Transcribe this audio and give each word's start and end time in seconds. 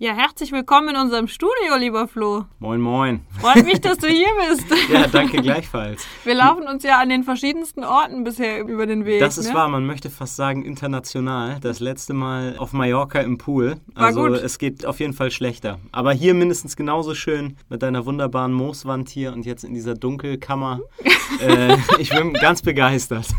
Ja, 0.00 0.12
herzlich 0.12 0.52
willkommen 0.52 0.90
in 0.90 0.96
unserem 0.96 1.26
Studio, 1.26 1.74
lieber 1.76 2.06
Flo. 2.06 2.44
Moin, 2.60 2.80
moin. 2.80 3.26
Freut 3.40 3.64
mich, 3.64 3.80
dass 3.80 3.98
du 3.98 4.06
hier 4.06 4.28
bist. 4.48 4.64
ja, 4.92 5.08
danke 5.08 5.42
gleichfalls. 5.42 6.06
Wir 6.22 6.36
laufen 6.36 6.68
uns 6.68 6.84
ja 6.84 7.00
an 7.00 7.08
den 7.08 7.24
verschiedensten 7.24 7.82
Orten 7.82 8.22
bisher 8.22 8.60
über 8.60 8.86
den 8.86 9.06
Weg. 9.06 9.18
Das 9.18 9.38
ist 9.38 9.48
ne? 9.48 9.54
wahr, 9.54 9.66
man 9.66 9.84
möchte 9.86 10.08
fast 10.08 10.36
sagen 10.36 10.64
international. 10.64 11.58
Das 11.60 11.80
letzte 11.80 12.14
Mal 12.14 12.54
auf 12.58 12.72
Mallorca 12.72 13.18
im 13.22 13.38
Pool. 13.38 13.80
War 13.96 14.06
Also 14.06 14.26
gut. 14.26 14.34
es 14.36 14.58
geht 14.58 14.86
auf 14.86 15.00
jeden 15.00 15.14
Fall 15.14 15.32
schlechter. 15.32 15.80
Aber 15.90 16.12
hier 16.12 16.32
mindestens 16.32 16.76
genauso 16.76 17.16
schön 17.16 17.56
mit 17.68 17.82
deiner 17.82 18.06
wunderbaren 18.06 18.52
Mooswand 18.52 19.08
hier 19.08 19.32
und 19.32 19.46
jetzt 19.46 19.64
in 19.64 19.74
dieser 19.74 19.94
Dunkelkammer. 19.94 20.78
äh, 21.40 21.76
ich 21.98 22.10
bin 22.10 22.34
ganz 22.34 22.62
begeistert. 22.62 23.26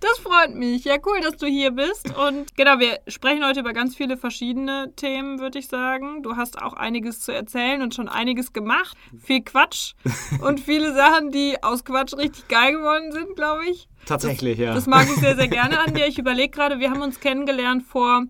Das 0.00 0.18
freut 0.20 0.54
mich. 0.54 0.84
Ja, 0.84 0.96
cool, 1.06 1.20
dass 1.20 1.36
du 1.36 1.46
hier 1.46 1.70
bist. 1.70 2.14
Und 2.16 2.56
genau, 2.56 2.78
wir 2.78 3.00
sprechen 3.08 3.44
heute 3.44 3.60
über 3.60 3.72
ganz 3.72 3.96
viele 3.96 4.16
verschiedene 4.16 4.92
Themen, 4.96 5.40
würde 5.40 5.58
ich 5.58 5.66
sagen. 5.66 5.87
Du 6.22 6.36
hast 6.36 6.60
auch 6.60 6.74
einiges 6.74 7.20
zu 7.20 7.32
erzählen 7.32 7.82
und 7.82 7.94
schon 7.94 8.08
einiges 8.08 8.52
gemacht. 8.52 8.96
Viel 9.18 9.42
Quatsch 9.42 9.94
und 10.40 10.60
viele 10.60 10.94
Sachen, 10.94 11.30
die 11.30 11.56
aus 11.62 11.84
Quatsch 11.84 12.14
richtig 12.14 12.48
geil 12.48 12.72
geworden 12.72 13.12
sind, 13.12 13.36
glaube 13.36 13.64
ich. 13.70 13.88
Tatsächlich, 14.06 14.58
ja. 14.58 14.74
Das 14.74 14.86
mag 14.86 15.06
ich 15.08 15.16
sehr, 15.16 15.36
sehr 15.36 15.48
gerne 15.48 15.80
an 15.80 15.94
dir. 15.94 16.06
Ich 16.06 16.18
überlege 16.18 16.50
gerade, 16.50 16.78
wir 16.78 16.90
haben 16.90 17.02
uns 17.02 17.20
kennengelernt 17.20 17.82
vor 17.82 18.24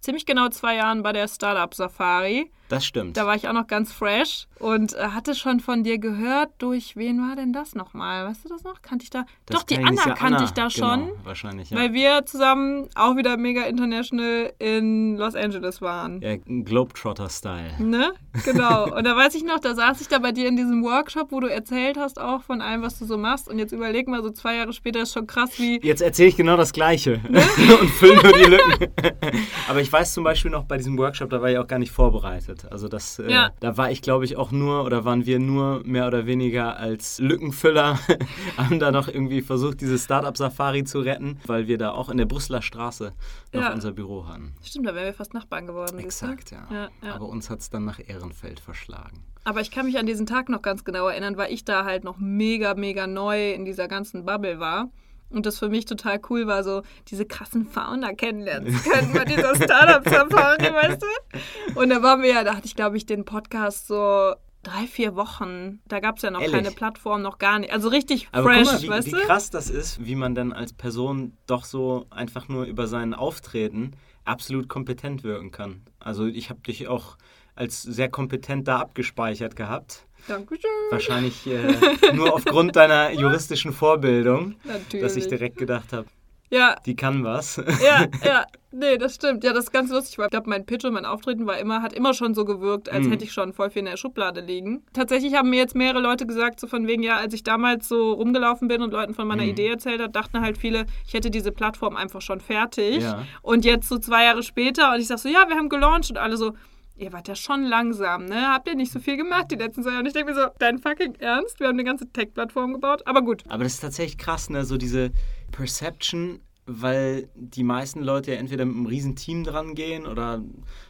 ziemlich 0.00 0.26
genau 0.26 0.48
zwei 0.48 0.76
Jahren 0.76 1.02
bei 1.02 1.12
der 1.12 1.28
Startup 1.28 1.72
Safari. 1.74 2.50
Das 2.68 2.84
stimmt. 2.84 3.16
Da 3.16 3.26
war 3.26 3.34
ich 3.36 3.48
auch 3.48 3.52
noch 3.52 3.66
ganz 3.68 3.92
fresh 3.92 4.46
und 4.58 4.94
äh, 4.94 5.08
hatte 5.08 5.34
schon 5.34 5.60
von 5.60 5.84
dir 5.84 5.98
gehört. 5.98 6.50
Durch 6.58 6.96
wen 6.96 7.20
war 7.20 7.36
denn 7.36 7.52
das 7.52 7.74
nochmal? 7.74 8.26
Weißt 8.26 8.44
du 8.44 8.48
das 8.48 8.64
noch? 8.64 8.82
Kannte 8.82 9.04
ich 9.04 9.10
da? 9.10 9.24
Das 9.46 9.60
Doch, 9.60 9.62
die 9.64 9.78
Anna 9.78 9.96
sagen. 10.02 10.14
kannte 10.16 10.36
Anna, 10.38 10.44
ich 10.44 10.50
da 10.50 10.68
schon. 10.70 11.06
Genau, 11.06 11.24
wahrscheinlich, 11.24 11.70
ja. 11.70 11.78
Weil 11.78 11.92
wir 11.92 12.26
zusammen 12.26 12.88
auch 12.94 13.16
wieder 13.16 13.36
mega 13.36 13.62
international 13.62 14.52
in 14.58 15.16
Los 15.16 15.34
Angeles 15.36 15.80
waren. 15.80 16.20
ja 16.22 16.36
Globetrotter-Style. 16.36 17.74
Ne? 17.78 18.12
Genau. 18.44 18.94
Und 18.96 19.04
da 19.04 19.16
weiß 19.16 19.34
ich 19.34 19.44
noch, 19.44 19.60
da 19.60 19.74
saß 19.74 20.00
ich 20.00 20.08
da 20.08 20.18
bei 20.18 20.32
dir 20.32 20.48
in 20.48 20.56
diesem 20.56 20.82
Workshop, 20.84 21.32
wo 21.32 21.40
du 21.40 21.46
erzählt 21.48 21.96
hast 21.96 22.20
auch 22.20 22.42
von 22.42 22.60
allem, 22.60 22.82
was 22.82 22.98
du 22.98 23.04
so 23.04 23.16
machst. 23.18 23.48
Und 23.48 23.58
jetzt 23.58 23.72
überleg 23.72 24.08
mal, 24.08 24.22
so 24.22 24.30
zwei 24.30 24.56
Jahre 24.56 24.72
später 24.72 25.02
ist 25.02 25.12
schon 25.12 25.26
krass, 25.26 25.58
wie. 25.58 25.80
Jetzt 25.82 26.02
erzähle 26.02 26.28
ich 26.28 26.36
genau 26.36 26.56
das 26.56 26.72
Gleiche 26.72 27.20
Ne? 27.28 27.40
und 27.80 27.88
fülle 27.90 28.14
nur 28.22 28.32
die 28.32 28.44
Lücken. 28.50 28.92
Aber 29.68 29.80
ich 29.80 29.92
weiß 29.92 30.14
zum 30.14 30.24
Beispiel 30.24 30.50
noch 30.50 30.64
bei 30.64 30.76
diesem 30.76 30.96
Workshop, 30.98 31.30
da 31.30 31.40
war 31.40 31.50
ich 31.50 31.58
auch 31.58 31.66
gar 31.66 31.78
nicht 31.78 31.90
vorbereitet. 31.92 32.66
Also 32.70 32.88
das, 32.88 33.18
äh, 33.18 33.30
Ja. 33.30 33.50
da 33.60 33.76
war 33.76 33.90
ich 33.90 34.02
glaube 34.02 34.24
ich 34.24 34.36
auch 34.36 34.52
nur 34.52 34.84
oder 34.84 35.04
waren 35.04 35.26
wir 35.26 35.38
nur 35.38 35.82
mehr 35.84 36.06
oder 36.06 36.26
weniger 36.26 36.76
als 36.76 37.18
Lückenfüller, 37.18 37.98
haben 38.56 38.78
da 38.78 38.90
noch 38.90 39.08
irgendwie 39.08 39.42
versucht, 39.42 39.80
diese 39.80 39.98
Startup-Safari 39.98 40.84
zu 40.84 41.00
retten, 41.00 41.38
weil 41.46 41.66
wir 41.68 41.78
da 41.78 41.90
auch 41.92 42.08
in 42.08 42.16
der 42.18 42.26
Brüsseler 42.26 42.62
Straße 42.62 43.12
noch 43.52 43.62
Ja. 43.62 43.72
unser 43.72 43.92
Büro 43.92 44.26
hatten. 44.28 44.54
Stimmt, 44.62 44.86
da 44.86 44.94
wären 44.94 45.06
wir 45.06 45.14
fast 45.14 45.34
Nachbarn 45.34 45.66
geworden. 45.66 45.98
Exakt, 45.98 46.50
ja. 46.50 46.66
Ja. 47.02 47.14
Aber 47.14 47.26
uns 47.28 47.48
hat 47.50 47.60
es 47.60 47.70
dann 47.70 47.84
nach 47.84 47.98
Ehrenfeld 48.26 48.60
verschlagen. 48.60 49.22
Aber 49.44 49.60
ich 49.60 49.70
kann 49.70 49.86
mich 49.86 49.98
an 49.98 50.06
diesen 50.06 50.26
Tag 50.26 50.48
noch 50.48 50.62
ganz 50.62 50.84
genau 50.84 51.06
erinnern, 51.06 51.36
weil 51.36 51.52
ich 51.52 51.64
da 51.64 51.84
halt 51.84 52.02
noch 52.02 52.18
mega, 52.18 52.74
mega 52.74 53.06
neu 53.06 53.52
in 53.52 53.64
dieser 53.64 53.86
ganzen 53.86 54.24
Bubble 54.24 54.58
war. 54.58 54.90
Und 55.28 55.44
das 55.44 55.58
für 55.58 55.68
mich 55.68 55.86
total 55.86 56.20
cool 56.30 56.46
war, 56.46 56.62
so 56.62 56.82
diese 57.08 57.26
krassen 57.26 57.66
Founder 57.66 58.14
kennenlernen 58.14 58.72
zu 58.72 58.88
können 58.88 59.12
bei 59.12 59.24
dieser 59.24 59.54
Startup-Safari, 59.62 60.72
weißt 60.72 61.02
du? 61.02 61.80
Und 61.80 61.90
da 61.90 62.02
waren 62.02 62.22
wir 62.22 62.30
ja, 62.30 62.44
da 62.44 62.54
hatte 62.54 62.66
ich, 62.66 62.76
glaube 62.76 62.96
ich, 62.96 63.06
den 63.06 63.24
Podcast 63.24 63.88
so 63.88 64.34
drei, 64.62 64.86
vier 64.86 65.16
Wochen. 65.16 65.80
Da 65.88 65.98
gab 66.00 66.16
es 66.16 66.22
ja 66.22 66.30
noch 66.30 66.40
Ehrlich? 66.40 66.54
keine 66.54 66.70
Plattform, 66.70 67.22
noch 67.22 67.38
gar 67.38 67.58
nicht. 67.58 67.72
Also 67.72 67.88
richtig 67.88 68.28
Aber 68.32 68.52
fresh, 68.52 68.68
guck 68.68 68.72
mal, 68.72 68.82
wie, 68.82 68.88
weißt 68.88 69.06
wie 69.08 69.10
du? 69.12 69.18
krass 69.18 69.50
das 69.50 69.68
ist, 69.68 70.04
wie 70.04 70.14
man 70.14 70.34
dann 70.34 70.52
als 70.52 70.72
Person 70.72 71.36
doch 71.46 71.64
so 71.64 72.06
einfach 72.10 72.48
nur 72.48 72.64
über 72.64 72.86
sein 72.86 73.12
Auftreten 73.12 73.92
absolut 74.24 74.68
kompetent 74.68 75.24
wirken 75.24 75.50
kann. 75.50 75.82
Also 75.98 76.26
ich 76.26 76.50
habe 76.50 76.60
dich 76.60 76.88
auch 76.88 77.16
als 77.56 77.82
sehr 77.82 78.08
kompetent 78.08 78.68
da 78.68 78.78
abgespeichert 78.78 79.56
gehabt. 79.56 80.06
Dankeschön. 80.28 80.70
Wahrscheinlich 80.90 81.46
äh, 81.46 81.74
nur 82.14 82.32
aufgrund 82.34 82.76
deiner 82.76 83.12
juristischen 83.12 83.72
Vorbildung, 83.72 84.54
Natürlich. 84.64 85.02
dass 85.02 85.16
ich 85.16 85.26
direkt 85.28 85.56
gedacht 85.56 85.92
habe, 85.92 86.06
ja, 86.48 86.76
die 86.86 86.94
kann 86.94 87.24
was. 87.24 87.56
ja, 87.56 88.06
ja, 88.24 88.44
nee, 88.70 88.96
das 88.98 89.16
stimmt. 89.16 89.42
Ja, 89.42 89.52
das 89.52 89.64
ist 89.64 89.72
ganz 89.72 89.90
lustig, 89.90 90.16
weil 90.18 90.26
ich 90.26 90.30
glaube, 90.30 90.48
mein 90.48 90.64
Pitch 90.64 90.84
und 90.84 90.92
mein 90.92 91.04
Auftreten 91.04 91.44
war 91.44 91.58
immer, 91.58 91.82
hat 91.82 91.92
immer 91.92 92.14
schon 92.14 92.34
so 92.34 92.44
gewirkt, 92.44 92.88
als 92.88 93.06
Mhm. 93.06 93.10
hätte 93.12 93.24
ich 93.24 93.32
schon 93.32 93.52
voll 93.52 93.68
viel 93.70 93.80
in 93.80 93.86
der 93.86 93.96
Schublade 93.96 94.40
liegen. 94.42 94.84
Tatsächlich 94.92 95.34
haben 95.34 95.50
mir 95.50 95.56
jetzt 95.58 95.74
mehrere 95.74 96.00
Leute 96.00 96.24
gesagt, 96.24 96.60
so 96.60 96.68
von 96.68 96.86
wegen, 96.86 97.02
ja, 97.02 97.16
als 97.16 97.34
ich 97.34 97.42
damals 97.42 97.88
so 97.88 98.12
rumgelaufen 98.12 98.68
bin 98.68 98.80
und 98.80 98.92
Leuten 98.92 99.12
von 99.14 99.26
meiner 99.26 99.42
Mhm. 99.42 99.50
Idee 99.50 99.68
erzählt 99.68 100.00
habe, 100.00 100.12
dachten 100.12 100.40
halt 100.40 100.56
viele, 100.56 100.86
ich 101.06 101.14
hätte 101.14 101.30
diese 101.32 101.50
Plattform 101.50 101.96
einfach 101.96 102.20
schon 102.20 102.40
fertig. 102.40 103.02
Ja. 103.02 103.24
Und 103.42 103.64
jetzt 103.64 103.88
so 103.88 103.98
zwei 103.98 104.24
Jahre 104.24 104.44
später 104.44 104.92
und 104.94 105.00
ich 105.00 105.08
sag 105.08 105.18
so, 105.18 105.28
ja, 105.28 105.48
wir 105.48 105.56
haben 105.56 105.68
gelauncht 105.68 106.10
und 106.10 106.18
alle 106.18 106.36
so, 106.36 106.52
Ihr 106.98 107.12
wart 107.12 107.28
ja 107.28 107.34
schon 107.34 107.64
langsam, 107.64 108.24
ne? 108.24 108.48
Habt 108.48 108.68
ihr 108.68 108.74
nicht 108.74 108.90
so 108.90 109.00
viel 109.00 109.18
gemacht 109.18 109.50
die 109.50 109.56
letzten 109.56 109.82
zwei 109.82 109.90
Jahre? 109.90 110.00
Und 110.00 110.06
ich 110.06 110.14
denke 110.14 110.32
mir 110.32 110.40
so, 110.40 110.48
dein 110.58 110.78
fucking 110.78 111.16
Ernst? 111.16 111.60
Wir 111.60 111.66
haben 111.66 111.74
eine 111.74 111.84
ganze 111.84 112.10
Tech-Plattform 112.10 112.72
gebaut. 112.72 113.02
Aber 113.06 113.20
gut. 113.20 113.44
Aber 113.48 113.64
das 113.64 113.74
ist 113.74 113.80
tatsächlich 113.80 114.16
krass, 114.16 114.48
ne? 114.48 114.64
So 114.64 114.78
diese 114.78 115.10
Perception, 115.52 116.40
weil 116.64 117.28
die 117.34 117.64
meisten 117.64 118.02
Leute 118.02 118.32
ja 118.32 118.38
entweder 118.38 118.64
mit 118.64 118.76
einem 118.76 118.86
riesen 118.86 119.14
Team 119.14 119.44
dran 119.44 119.74
gehen 119.74 120.06
oder 120.06 120.42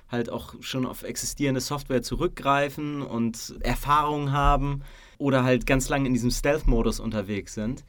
halt 0.09 0.31
auch 0.31 0.55
schon 0.61 0.87
auf 0.87 1.03
existierende 1.03 1.61
Software 1.61 2.03
zurückgreifen 2.03 3.03
und 3.03 3.57
Erfahrung 3.61 4.31
haben 4.31 4.83
oder 5.19 5.43
halt 5.43 5.67
ganz 5.67 5.89
lange 5.89 6.07
in 6.07 6.15
diesem 6.15 6.31
Stealth-Modus 6.31 7.01
unterwegs 7.01 7.55
sind. 7.55 7.85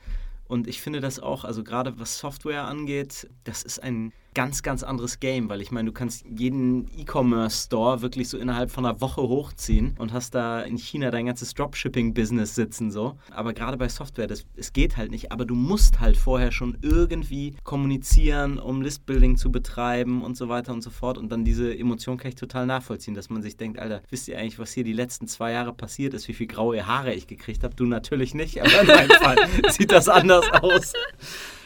Und 0.47 0.67
ich 0.67 0.81
finde 0.81 1.01
das 1.01 1.19
auch, 1.19 1.43
also 1.43 1.63
gerade 1.63 1.99
was 1.99 2.17
Software 2.17 2.63
angeht, 2.65 3.29
das 3.43 3.61
ist 3.61 3.83
ein 3.83 4.11
ganz, 4.37 4.61
ganz 4.61 4.83
anderes 4.83 5.19
Game, 5.19 5.49
weil 5.49 5.61
ich 5.61 5.71
meine, 5.71 5.87
du 5.87 5.91
kannst 5.91 6.23
jeden 6.29 6.87
E-Commerce-Store 6.95 8.03
wirklich 8.03 8.29
so 8.29 8.37
innerhalb 8.37 8.69
von 8.69 8.85
einer 8.85 9.01
Woche 9.01 9.23
hochziehen 9.23 9.95
und 9.97 10.13
hast 10.13 10.35
da 10.35 10.61
in 10.61 10.77
China 10.77 11.09
dein 11.09 11.25
ganzes 11.25 11.55
Dropshipping-Business 11.55 12.53
sitzen 12.53 12.91
so. 12.91 13.17
Aber 13.31 13.53
gerade 13.53 13.77
bei 13.77 13.89
Software, 13.89 14.27
das, 14.27 14.45
es 14.55 14.73
geht 14.73 14.95
halt 14.95 15.09
nicht, 15.09 15.31
aber 15.31 15.45
du 15.45 15.55
musst 15.55 15.99
halt 15.99 16.17
vorher 16.17 16.51
schon 16.51 16.77
irgendwie 16.83 17.55
kommunizieren, 17.63 18.59
um 18.59 18.83
Listbuilding 18.83 19.37
zu 19.37 19.51
betreiben 19.51 20.21
und 20.21 20.37
so 20.37 20.49
weiter 20.49 20.71
und 20.71 20.83
so 20.83 20.91
fort. 20.91 21.17
Und 21.17 21.31
dann 21.31 21.43
diese 21.43 21.75
Emotion 21.75 22.17
kann 22.17 22.29
ich 22.29 22.35
total 22.35 22.67
nachvollziehen, 22.67 23.15
dass 23.15 23.31
man 23.31 23.41
sich 23.41 23.57
denkt, 23.57 23.79
Alter, 23.79 24.03
wisst 24.11 24.27
ihr 24.27 24.37
eigentlich, 24.37 24.59
was 24.59 24.71
hier 24.71 24.83
die 24.83 24.93
letzten 24.93 25.27
zwei 25.27 25.51
Jahre 25.53 25.73
passiert 25.73 26.13
ist, 26.13 26.27
wie 26.27 26.35
viel 26.35 26.45
graue 26.45 26.85
Haare 26.85 27.11
ich 27.11 27.25
gekriegt 27.25 27.63
habe? 27.63 27.73
Du 27.73 27.87
natürlich 27.87 28.35
nicht, 28.35 28.61
aber 28.61 28.81
in 28.81 28.87
meinem 28.87 29.09
Fall 29.19 29.37
sieht 29.71 29.91
das 29.91 30.07
anders 30.07 30.47
aus. 30.61 30.93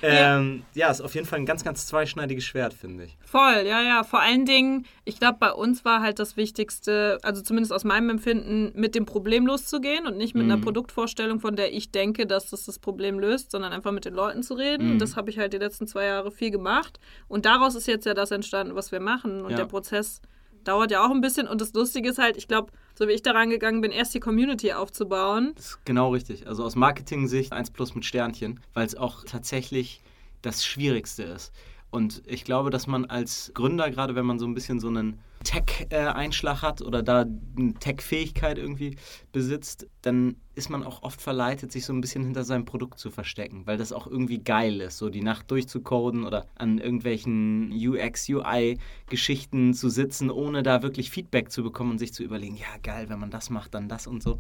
Ähm, 0.02 0.64
ja, 0.74 0.90
ist 0.90 1.02
auf 1.02 1.14
jeden 1.16 1.28
Fall 1.28 1.40
ein 1.40 1.46
ganz, 1.46 1.64
ganz 1.64 1.86
zweischneidiges 1.86 2.44
Schwert, 2.44 2.61
finde 2.70 3.06
ich. 3.06 3.18
Voll, 3.26 3.64
ja, 3.66 3.82
ja. 3.82 4.04
Vor 4.04 4.20
allen 4.22 4.46
Dingen, 4.46 4.86
ich 5.06 5.18
glaube, 5.20 5.38
bei 5.40 5.52
uns 5.52 5.84
war 5.84 6.02
halt 6.02 6.20
das 6.20 6.38
Wichtigste, 6.38 7.18
also 7.24 7.42
zumindest 7.42 7.74
aus 7.74 7.84
meinem 7.84 8.10
Empfinden, 8.10 8.72
mit 8.80 8.94
dem 8.94 9.06
Problem 9.06 9.48
loszugehen 9.48 10.06
und 10.06 10.18
nicht 10.18 10.36
mit 10.36 10.44
einer 10.44 10.58
Mhm. 10.58 10.62
Produktvorstellung, 10.62 11.40
von 11.40 11.56
der 11.56 11.74
ich 11.74 11.92
denke, 11.92 12.26
dass 12.28 12.50
das 12.50 12.66
das 12.66 12.78
Problem 12.80 13.20
löst, 13.20 13.52
sondern 13.52 13.74
einfach 13.74 13.92
mit 13.92 14.06
den 14.06 14.14
Leuten 14.14 14.44
zu 14.44 14.54
reden. 14.54 14.92
Und 14.92 15.00
das 15.00 15.16
habe 15.16 15.30
ich 15.30 15.40
halt 15.40 15.54
die 15.54 15.58
letzten 15.58 15.88
zwei 15.88 16.06
Jahre 16.06 16.32
viel 16.32 16.52
gemacht. 16.52 17.00
Und 17.28 17.46
daraus 17.46 17.76
ist 17.76 17.88
jetzt 17.88 18.06
ja 18.06 18.14
das 18.14 18.32
entstanden, 18.32 18.76
was 18.76 18.92
wir 18.92 19.00
machen. 19.00 19.42
Und 19.44 19.52
Ja. 19.52 19.58
der 19.58 19.66
Prozess 19.66 20.22
dauert 20.64 20.92
ja 20.92 21.04
auch 21.04 21.10
ein 21.10 21.22
bisschen. 21.22 21.48
Und 21.48 21.60
das 21.60 21.74
Lustige 21.74 22.10
ist 22.10 22.20
halt, 22.20 22.38
ich 22.38 22.48
glaube, 22.48 22.72
so 22.94 23.08
wie 23.08 23.14
ich 23.14 23.24
da 23.24 23.32
rangegangen 23.32 23.82
bin, 23.82 23.92
erst 23.92 24.14
die 24.14 24.20
Community 24.20 24.74
aufzubauen. 24.74 25.54
Das 25.56 25.66
ist 25.68 25.86
genau 25.86 26.12
richtig. 26.12 26.48
Also 26.48 26.64
aus 26.64 26.76
Marketing-Sicht 26.76 27.52
1 27.52 27.72
plus 27.72 27.96
mit 27.96 28.06
Sternchen, 28.06 28.60
weil 28.76 28.86
es 28.86 28.96
auch 28.96 29.24
tatsächlich 29.24 30.02
das 30.44 30.64
Schwierigste 30.66 31.24
ist. 31.24 31.52
Und 31.92 32.24
ich 32.26 32.46
glaube, 32.46 32.70
dass 32.70 32.88
man 32.88 33.06
als 33.06 33.52
Gründer, 33.54 33.92
gerade 33.92 34.16
wenn 34.16 34.26
man 34.26 34.40
so 34.40 34.46
ein 34.46 34.54
bisschen 34.54 34.80
so 34.80 34.88
einen 34.88 35.20
Tech-Einschlag 35.44 36.62
hat 36.62 36.82
oder 36.82 37.04
da 37.04 37.26
eine 37.58 37.74
Tech-Fähigkeit 37.74 38.58
irgendwie 38.58 38.96
besitzt, 39.34 39.88
dann 40.02 40.38
ist 40.56 40.70
man 40.70 40.84
auch 40.84 41.04
oft 41.04 41.22
verleitet, 41.22 41.72
sich 41.72 41.86
so 41.86 41.94
ein 41.94 42.00
bisschen 42.00 42.24
hinter 42.24 42.44
seinem 42.44 42.64
Produkt 42.64 43.00
zu 43.00 43.10
verstecken, 43.10 43.64
weil 43.66 43.78
das 43.78 43.92
auch 43.92 44.08
irgendwie 44.08 44.40
geil 44.40 44.80
ist, 44.80 44.98
so 45.00 45.10
die 45.10 45.22
Nacht 45.22 45.50
durchzucoden 45.52 46.26
oder 46.26 46.46
an 46.56 46.78
irgendwelchen 46.78 47.72
UX, 47.74 48.30
UI-Geschichten 48.30 49.74
zu 49.74 49.90
sitzen, 49.90 50.30
ohne 50.30 50.64
da 50.64 50.84
wirklich 50.84 51.10
Feedback 51.10 51.52
zu 51.52 51.64
bekommen 51.64 51.92
und 51.92 51.98
sich 52.00 52.14
zu 52.14 52.24
überlegen, 52.24 52.56
ja 52.56 52.78
geil, 52.84 53.10
wenn 53.10 53.20
man 53.20 53.32
das 53.32 53.50
macht, 53.50 53.74
dann 53.74 53.90
das 53.90 54.08
und 54.08 54.24
so. 54.24 54.40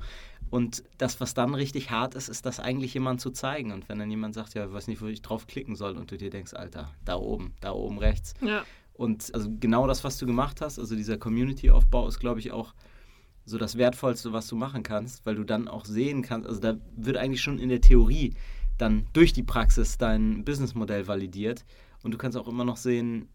Und 0.51 0.83
das, 0.97 1.21
was 1.21 1.33
dann 1.33 1.55
richtig 1.55 1.91
hart 1.91 2.13
ist, 2.13 2.27
ist 2.27 2.45
das 2.45 2.59
eigentlich 2.59 2.93
jemand 2.93 3.21
zu 3.21 3.31
zeigen. 3.31 3.71
Und 3.71 3.87
wenn 3.87 3.97
dann 3.99 4.11
jemand 4.11 4.35
sagt, 4.35 4.53
ja, 4.53 4.65
ich 4.65 4.73
weiß 4.73 4.87
nicht, 4.87 5.01
wo 5.01 5.07
ich 5.07 5.21
drauf 5.21 5.47
klicken 5.47 5.77
soll 5.77 5.97
und 5.97 6.11
du 6.11 6.17
dir 6.17 6.29
denkst, 6.29 6.53
Alter, 6.53 6.91
da 7.05 7.15
oben, 7.15 7.53
da 7.61 7.71
oben 7.71 7.97
rechts. 7.97 8.33
Ja. 8.41 8.63
Und 8.93 9.33
also 9.33 9.49
genau 9.59 9.87
das, 9.87 10.03
was 10.03 10.17
du 10.17 10.25
gemacht 10.25 10.59
hast, 10.59 10.77
also 10.77 10.93
dieser 10.95 11.17
Community-Aufbau 11.17 12.05
ist, 12.05 12.19
glaube 12.19 12.41
ich, 12.41 12.51
auch 12.51 12.75
so 13.45 13.57
das 13.57 13.77
Wertvollste, 13.77 14.33
was 14.33 14.47
du 14.47 14.57
machen 14.57 14.83
kannst, 14.83 15.25
weil 15.25 15.35
du 15.35 15.45
dann 15.45 15.69
auch 15.69 15.85
sehen 15.85 16.21
kannst, 16.21 16.47
also 16.47 16.59
da 16.59 16.75
wird 16.97 17.15
eigentlich 17.15 17.41
schon 17.41 17.57
in 17.57 17.69
der 17.69 17.81
Theorie 17.81 18.35
dann 18.77 19.07
durch 19.13 19.31
die 19.31 19.43
Praxis 19.43 19.97
dein 19.97 20.43
Businessmodell 20.43 21.07
validiert 21.07 21.65
und 22.03 22.11
du 22.11 22.17
kannst 22.17 22.37
auch 22.37 22.47
immer 22.47 22.65
noch 22.65 22.77
sehen, 22.77 23.29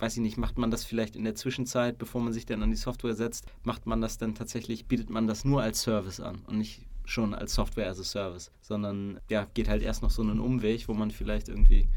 weiß 0.00 0.16
ich 0.16 0.22
nicht, 0.22 0.38
macht 0.38 0.58
man 0.58 0.70
das 0.70 0.84
vielleicht 0.84 1.16
in 1.16 1.24
der 1.24 1.34
Zwischenzeit, 1.34 1.98
bevor 1.98 2.20
man 2.20 2.32
sich 2.32 2.46
dann 2.46 2.62
an 2.62 2.70
die 2.70 2.76
Software 2.76 3.14
setzt, 3.14 3.46
macht 3.62 3.86
man 3.86 4.00
das 4.00 4.18
dann 4.18 4.34
tatsächlich, 4.34 4.86
bietet 4.86 5.10
man 5.10 5.26
das 5.26 5.44
nur 5.44 5.62
als 5.62 5.82
Service 5.82 6.20
an 6.20 6.42
und 6.46 6.58
nicht 6.58 6.86
schon 7.04 7.34
als 7.34 7.54
Software 7.54 7.88
as 7.88 8.00
a 8.00 8.04
Service, 8.04 8.50
sondern 8.60 9.20
ja, 9.28 9.46
geht 9.54 9.68
halt 9.68 9.82
erst 9.82 10.02
noch 10.02 10.10
so 10.10 10.22
einen 10.22 10.40
Umweg, 10.40 10.88
wo 10.88 10.94
man 10.94 11.10
vielleicht 11.10 11.48
irgendwie 11.48 11.88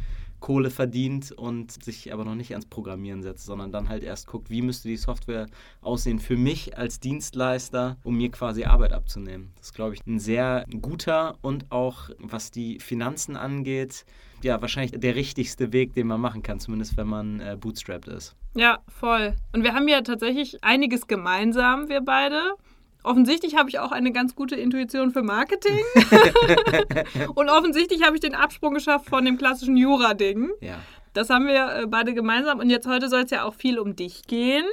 Kohle 0.44 0.72
verdient 0.72 1.32
und 1.32 1.72
sich 1.72 2.12
aber 2.12 2.26
noch 2.26 2.36
nicht 2.36 2.52
ans 2.52 2.66
Programmieren 2.66 3.24
setzt, 3.24 3.46
sondern 3.46 3.72
dann 3.72 3.88
halt 3.88 4.04
erst 4.04 4.28
guckt, 4.28 4.50
wie 4.50 4.62
müsste 4.62 4.90
die 4.90 4.98
Software 4.98 5.48
aussehen 5.82 6.20
für 6.20 6.36
mich 6.36 6.78
als 6.78 7.00
Dienstleister, 7.00 7.96
um 8.04 8.18
mir 8.18 8.30
quasi 8.30 8.66
Arbeit 8.66 8.92
abzunehmen. 8.92 9.54
Das 9.56 9.68
ist, 9.68 9.74
glaube 9.74 9.94
ich, 9.94 10.06
ein 10.06 10.20
sehr 10.20 10.66
guter 10.82 11.38
und 11.42 11.72
auch, 11.72 12.10
was 12.20 12.52
die 12.52 12.82
Finanzen 12.82 13.38
angeht, 13.38 14.06
ja, 14.44 14.62
wahrscheinlich 14.62 15.00
der 15.00 15.16
richtigste 15.16 15.74
Weg, 15.74 15.94
den 15.94 16.08
man 16.08 16.22
machen 16.22 16.44
kann, 16.44 16.60
zumindest 16.60 16.98
wenn 16.98 17.08
man 17.08 17.40
äh, 17.40 17.58
bootstrapped 17.60 18.08
ist. 18.08 18.36
Ja, 18.56 18.80
voll. 18.88 19.36
Und 19.54 19.64
wir 19.64 19.74
haben 19.74 19.88
ja 19.88 20.02
tatsächlich 20.02 20.64
einiges 20.64 21.08
gemeinsam, 21.08 21.90
wir 21.90 22.02
beide. 22.02 22.42
Offensichtlich 23.04 23.58
habe 23.58 23.70
ich 23.70 23.80
auch 23.80 23.92
eine 23.92 24.12
ganz 24.12 24.36
gute 24.36 24.56
Intuition 24.56 25.12
für 25.12 25.24
Marketing. 25.24 25.80
und 27.36 27.50
offensichtlich 27.50 28.04
habe 28.04 28.16
ich 28.16 28.22
den 28.22 28.36
Absprung 28.36 28.74
geschafft 28.74 29.10
von 29.10 29.26
dem 29.26 29.38
klassischen 29.38 29.76
Jura-Ding. 29.76 30.52
Ja. 30.62 30.80
Das 31.14 31.30
haben 31.30 31.48
wir 31.48 31.82
äh, 31.82 31.86
beide 31.88 32.14
gemeinsam. 32.14 32.60
Und 32.60 32.70
jetzt 32.70 32.88
heute 32.88 33.10
soll 33.10 33.24
es 33.24 33.32
ja 33.32 33.44
auch 33.44 33.54
viel 33.54 33.78
um 33.78 33.96
dich 33.96 34.24
gehen. 34.28 34.66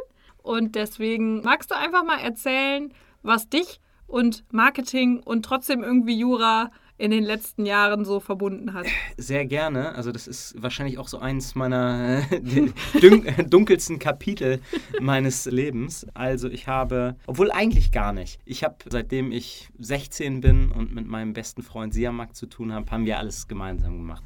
Und 0.42 0.74
deswegen 0.74 1.42
magst 1.42 1.70
du 1.70 1.76
einfach 1.76 2.04
mal 2.04 2.18
erzählen, 2.18 2.92
was 3.22 3.48
dich 3.48 3.80
und 4.06 4.44
Marketing 4.52 5.20
und 5.22 5.44
trotzdem 5.44 5.82
irgendwie 5.82 6.18
Jura 6.18 6.70
in 7.00 7.10
den 7.10 7.24
letzten 7.24 7.64
Jahren 7.64 8.04
so 8.04 8.20
verbunden 8.20 8.74
hat. 8.74 8.86
Sehr 9.16 9.46
gerne. 9.46 9.94
Also 9.94 10.12
das 10.12 10.26
ist 10.26 10.54
wahrscheinlich 10.62 10.98
auch 10.98 11.08
so 11.08 11.18
eins 11.18 11.54
meiner 11.54 12.22
dun 13.00 13.24
dunkelsten 13.48 13.98
Kapitel 13.98 14.60
meines 15.00 15.46
Lebens. 15.46 16.06
Also 16.12 16.48
ich 16.48 16.68
habe, 16.68 17.16
obwohl 17.26 17.50
eigentlich 17.50 17.90
gar 17.90 18.12
nicht. 18.12 18.38
Ich 18.44 18.64
habe, 18.64 18.76
seitdem 18.88 19.32
ich 19.32 19.70
16 19.78 20.42
bin 20.42 20.70
und 20.70 20.94
mit 20.94 21.06
meinem 21.06 21.32
besten 21.32 21.62
Freund 21.62 21.94
Siamak 21.94 22.36
zu 22.36 22.46
tun 22.46 22.72
habe, 22.72 22.90
haben 22.90 23.06
wir 23.06 23.18
alles 23.18 23.48
gemeinsam 23.48 23.96
gemacht. 23.96 24.24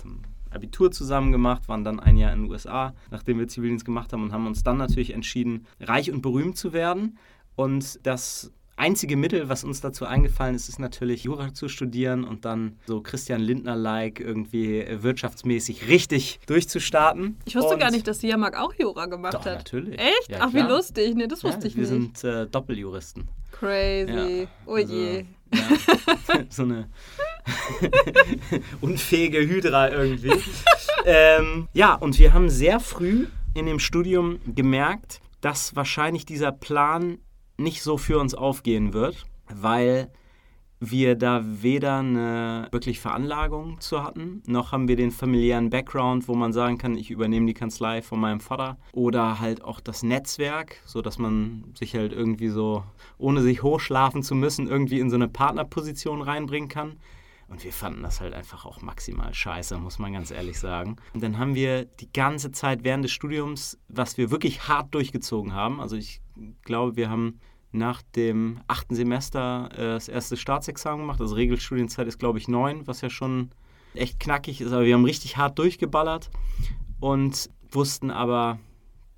Abitur 0.50 0.90
zusammen 0.90 1.30
gemacht, 1.30 1.68
waren 1.68 1.84
dann 1.84 2.00
ein 2.00 2.16
Jahr 2.16 2.32
in 2.32 2.42
den 2.42 2.50
USA, 2.50 2.94
nachdem 3.10 3.38
wir 3.38 3.48
Zivildienst 3.48 3.84
gemacht 3.84 4.12
haben 4.12 4.24
und 4.24 4.32
haben 4.32 4.46
uns 4.46 4.62
dann 4.64 4.78
natürlich 4.78 5.14
entschieden, 5.14 5.66
reich 5.80 6.10
und 6.10 6.22
berühmt 6.22 6.56
zu 6.56 6.72
werden. 6.72 7.18
Und 7.56 8.04
das 8.04 8.52
einzige 8.76 9.16
Mittel, 9.16 9.48
was 9.48 9.64
uns 9.64 9.80
dazu 9.80 10.04
eingefallen 10.06 10.54
ist, 10.54 10.68
ist 10.68 10.78
natürlich 10.78 11.24
Jura 11.24 11.54
zu 11.54 11.68
studieren 11.68 12.24
und 12.24 12.44
dann 12.44 12.78
so 12.86 13.00
Christian 13.00 13.40
Lindner-like 13.40 14.20
irgendwie 14.20 14.84
wirtschaftsmäßig 14.90 15.88
richtig 15.88 16.40
durchzustarten. 16.46 17.36
Ich 17.44 17.54
wusste 17.56 17.74
und 17.74 17.80
gar 17.80 17.90
nicht, 17.90 18.06
dass 18.08 18.20
Siamak 18.20 18.58
auch 18.58 18.72
Jura 18.74 19.06
gemacht 19.06 19.34
doch, 19.34 19.44
hat. 19.46 19.58
natürlich. 19.58 19.98
Echt? 19.98 20.28
Ja, 20.30 20.38
Ach, 20.40 20.48
wie 20.48 20.58
klar. 20.58 20.68
lustig. 20.70 21.14
Nee, 21.14 21.26
das 21.26 21.42
Ja, 21.42 21.48
wusste 21.50 21.68
ich 21.68 21.76
wir 21.76 21.88
nicht. 21.88 22.18
sind 22.18 22.24
äh, 22.24 22.46
Doppeljuristen. 22.46 23.28
Crazy. 23.52 24.42
Ja, 24.42 24.46
oh 24.66 24.74
also, 24.74 24.92
je. 24.94 25.24
Ja, 25.54 26.44
so 26.48 26.62
eine 26.64 26.88
unfähige 28.80 29.38
Hydra 29.38 29.90
irgendwie. 29.90 30.32
ähm, 31.04 31.68
ja, 31.72 31.94
und 31.94 32.18
wir 32.18 32.32
haben 32.32 32.48
sehr 32.50 32.80
früh 32.80 33.26
in 33.54 33.66
dem 33.66 33.78
Studium 33.78 34.40
gemerkt, 34.54 35.20
dass 35.40 35.76
wahrscheinlich 35.76 36.26
dieser 36.26 36.52
Plan 36.52 37.18
nicht 37.56 37.82
so 37.82 37.96
für 37.96 38.18
uns 38.18 38.34
aufgehen 38.34 38.92
wird, 38.92 39.26
weil 39.52 40.10
wir 40.80 41.14
da 41.14 41.42
weder 41.44 41.98
eine 41.98 42.68
wirklich 42.70 43.00
Veranlagung 43.00 43.80
zu 43.80 44.02
hatten, 44.02 44.42
noch 44.46 44.72
haben 44.72 44.88
wir 44.88 44.96
den 44.96 45.10
familiären 45.10 45.70
Background, 45.70 46.28
wo 46.28 46.34
man 46.34 46.52
sagen 46.52 46.78
kann, 46.78 46.96
ich 46.96 47.10
übernehme 47.10 47.46
die 47.46 47.54
Kanzlei 47.54 48.02
von 48.02 48.20
meinem 48.20 48.40
Vater 48.40 48.76
oder 48.92 49.40
halt 49.40 49.64
auch 49.64 49.80
das 49.80 50.02
Netzwerk, 50.02 50.76
so 50.84 51.00
dass 51.00 51.18
man 51.18 51.72
sich 51.74 51.94
halt 51.94 52.12
irgendwie 52.12 52.48
so, 52.48 52.84
ohne 53.18 53.40
sich 53.42 53.62
hochschlafen 53.62 54.22
zu 54.22 54.34
müssen, 54.34 54.68
irgendwie 54.68 55.00
in 55.00 55.10
so 55.10 55.16
eine 55.16 55.28
Partnerposition 55.28 56.22
reinbringen 56.22 56.68
kann. 56.68 56.98
Und 57.46 57.62
wir 57.62 57.72
fanden 57.72 58.02
das 58.02 58.20
halt 58.20 58.32
einfach 58.32 58.64
auch 58.64 58.80
maximal 58.80 59.32
scheiße, 59.32 59.76
muss 59.78 59.98
man 59.98 60.14
ganz 60.14 60.30
ehrlich 60.30 60.58
sagen. 60.58 60.96
Und 61.12 61.22
dann 61.22 61.38
haben 61.38 61.54
wir 61.54 61.84
die 61.84 62.10
ganze 62.12 62.52
Zeit 62.52 62.84
während 62.84 63.04
des 63.04 63.12
Studiums, 63.12 63.78
was 63.88 64.16
wir 64.16 64.30
wirklich 64.30 64.66
hart 64.66 64.94
durchgezogen 64.94 65.52
haben, 65.52 65.80
also 65.80 65.94
ich 65.96 66.20
glaube, 66.62 66.96
wir 66.96 67.10
haben 67.10 67.40
nach 67.72 68.02
dem 68.02 68.60
achten 68.68 68.94
Semester 68.94 69.68
äh, 69.72 69.94
das 69.94 70.08
erste 70.08 70.36
Staatsexamen 70.36 71.00
gemacht. 71.00 71.20
Also 71.20 71.34
Regelstudienzeit 71.34 72.06
ist, 72.06 72.18
glaube 72.18 72.38
ich, 72.38 72.48
neun, 72.48 72.86
was 72.86 73.00
ja 73.00 73.10
schon 73.10 73.50
echt 73.94 74.20
knackig 74.20 74.60
ist. 74.60 74.72
Aber 74.72 74.84
wir 74.84 74.94
haben 74.94 75.04
richtig 75.04 75.36
hart 75.36 75.58
durchgeballert 75.58 76.30
und 77.00 77.50
wussten 77.70 78.10
aber, 78.10 78.58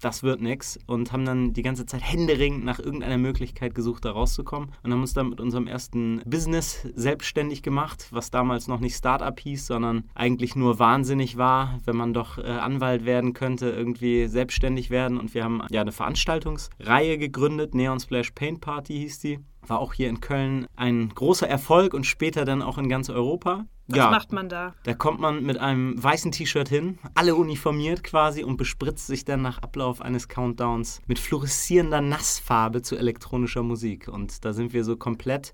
das 0.01 0.23
wird 0.23 0.41
nichts 0.41 0.79
und 0.87 1.13
haben 1.13 1.25
dann 1.25 1.53
die 1.53 1.63
ganze 1.63 1.87
Zeit 1.87 2.03
händeringend 2.03 2.65
nach 2.65 2.79
irgendeiner 2.79 3.19
Möglichkeit 3.19 3.75
gesucht, 3.75 4.05
da 4.05 4.13
rauszukommen 4.13 4.73
und 4.83 4.93
haben 4.93 5.01
uns 5.01 5.15
dann 5.15 5.31
mit 5.31 5.41
unserem 5.41 5.67
ersten 5.67 6.21
Business 6.27 6.87
selbstständig 6.95 7.63
gemacht, 7.63 8.09
was 8.11 8.31
damals 8.31 8.69
noch 8.69 8.81
nicht 8.81 8.97
Startup 8.97 9.39
hieß, 9.39 9.67
sondern 9.67 10.05
eigentlich 10.15 10.57
nur 10.57 10.79
wahnsinnig 10.79 11.37
war, 11.37 11.79
wenn 11.85 11.97
man 11.97 12.13
doch 12.13 12.39
äh, 12.39 12.43
Anwalt 12.43 13.05
werden 13.05 13.33
könnte, 13.33 13.71
irgendwie 13.71 14.27
selbstständig 14.27 14.91
werden 14.91 15.19
und 15.19 15.35
wir 15.35 15.45
haben 15.45 15.63
ja 15.71 15.81
eine 15.81 15.93
Veranstaltungsreihe 15.93 17.19
gegründet, 17.19 17.75
Neon 17.75 18.01
Splash 18.01 18.33
Paint 18.33 18.61
Party 18.61 18.95
hieß 18.95 19.21
die. 19.21 19.41
War 19.67 19.81
auch 19.81 19.95
hier 19.95 20.09
in 20.09 20.21
Köln 20.21 20.67
ein 20.77 21.09
großer 21.09 21.49
Erfolg 21.49 21.93
und 21.93 22.07
später 22.07 22.45
dann 22.45 22.63
auch 22.63 22.79
in 22.79 22.89
ganz 22.89 23.11
Europa. 23.11 23.67
Was 23.89 24.11
macht 24.11 24.33
man 24.33 24.49
da? 24.49 24.75
Da 24.83 24.95
kommt 24.95 25.21
man 25.21 25.45
mit 25.45 25.59
einem 25.59 26.03
weißen 26.03 26.33
T-Shirt 26.33 26.69
hin, 26.69 26.99
alle 27.15 27.37
uniformiert 27.37 28.03
quasi 28.03 28.43
und 28.43 28.57
bespritzt 28.57 29.07
sich 29.07 29.25
dann 29.25 29.43
nach 29.43 29.59
Ablauf 29.59 30.01
eines 30.01 30.29
Countdowns 30.29 31.01
mit 31.07 31.19
fluoreszierender 31.19 32.01
Nassfarbe 32.01 32.83
zu 32.83 32.97
elektronischer 32.97 33.63
Musik. 33.63 34.09
Und 34.09 34.45
da 34.45 34.53
sind 34.53 34.73
wir 34.73 34.83
so 34.83 34.97
komplett, 34.97 35.53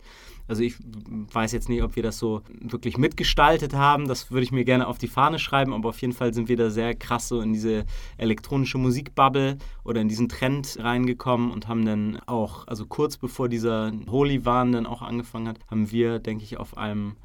also 0.49 0.63
ich 0.63 0.77
weiß 0.81 1.53
jetzt 1.53 1.69
nicht, 1.69 1.83
ob 1.83 1.95
wir 1.95 2.03
das 2.03 2.19
so 2.19 2.43
wirklich 2.61 2.97
mitgestaltet 2.97 3.75
haben, 3.75 4.09
das 4.09 4.31
würde 4.31 4.45
ich 4.45 4.53
mir 4.53 4.65
gerne 4.65 4.87
auf 4.87 4.97
die 4.97 5.09
Fahne 5.09 5.39
schreiben, 5.39 5.75
aber 5.75 5.91
auf 5.91 6.01
jeden 6.01 6.15
Fall 6.15 6.33
sind 6.33 6.49
wir 6.49 6.57
da 6.57 6.71
sehr 6.71 6.95
krass 6.95 7.29
so 7.29 7.43
in 7.43 7.53
diese 7.53 7.85
elektronische 8.17 8.79
Musikbubble 8.79 9.59
oder 9.85 10.01
in 10.01 10.09
diesen 10.09 10.31
Trend 10.31 10.79
reingekommen 10.81 11.51
und 11.51 11.69
haben 11.69 11.85
dann 11.85 12.19
auch, 12.27 12.67
also 12.67 12.87
kurz 12.87 13.19
bevor 13.19 13.51
dieser 13.51 13.93
Holy 14.11 14.47
Wahn 14.47 14.73
dann 14.73 14.87
auch 14.87 15.03
angefangen 15.03 15.49
hat, 15.49 15.59
haben 15.71 15.91
wir, 15.91 16.19
denke 16.19 16.45
ich, 16.45 16.57
auf 16.57 16.79
einem 16.79 17.17